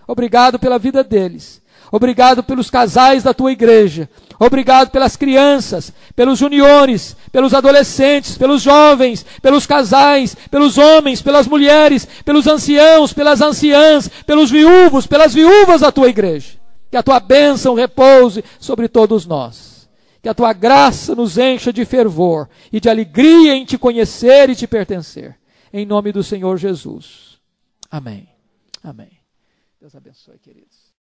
Obrigado 0.07 0.57
pela 0.57 0.79
vida 0.79 1.03
deles. 1.03 1.60
Obrigado 1.91 2.41
pelos 2.41 2.69
casais 2.69 3.21
da 3.23 3.33
tua 3.33 3.51
igreja. 3.51 4.09
Obrigado 4.39 4.89
pelas 4.89 5.17
crianças, 5.17 5.93
pelos 6.15 6.39
juniores, 6.39 7.15
pelos 7.31 7.53
adolescentes, 7.53 8.37
pelos 8.37 8.61
jovens, 8.61 9.25
pelos 9.41 9.65
casais, 9.65 10.35
pelos 10.49 10.77
homens, 10.77 11.21
pelas 11.21 11.47
mulheres, 11.47 12.07
pelos 12.23 12.47
anciãos, 12.47 13.11
pelas 13.11 13.41
anciãs, 13.41 14.07
pelos 14.25 14.49
viúvos, 14.49 15.05
pelas 15.05 15.33
viúvas 15.33 15.81
da 15.81 15.91
tua 15.91 16.07
igreja. 16.07 16.57
Que 16.89 16.97
a 16.97 17.03
tua 17.03 17.19
bênção 17.19 17.75
repouse 17.75 18.43
sobre 18.59 18.87
todos 18.87 19.25
nós. 19.25 19.89
Que 20.23 20.29
a 20.29 20.33
tua 20.33 20.53
graça 20.53 21.13
nos 21.13 21.37
encha 21.37 21.73
de 21.73 21.83
fervor 21.83 22.47
e 22.71 22.79
de 22.79 22.89
alegria 22.89 23.55
em 23.55 23.65
te 23.65 23.77
conhecer 23.77 24.49
e 24.49 24.55
te 24.55 24.65
pertencer. 24.65 25.37
Em 25.73 25.85
nome 25.85 26.11
do 26.11 26.23
Senhor 26.23 26.57
Jesus. 26.57 27.39
Amém. 27.89 28.29
Amém. 28.83 29.19
Deus 29.79 29.95
abençoe, 29.95 30.39
queridos. 30.39 30.70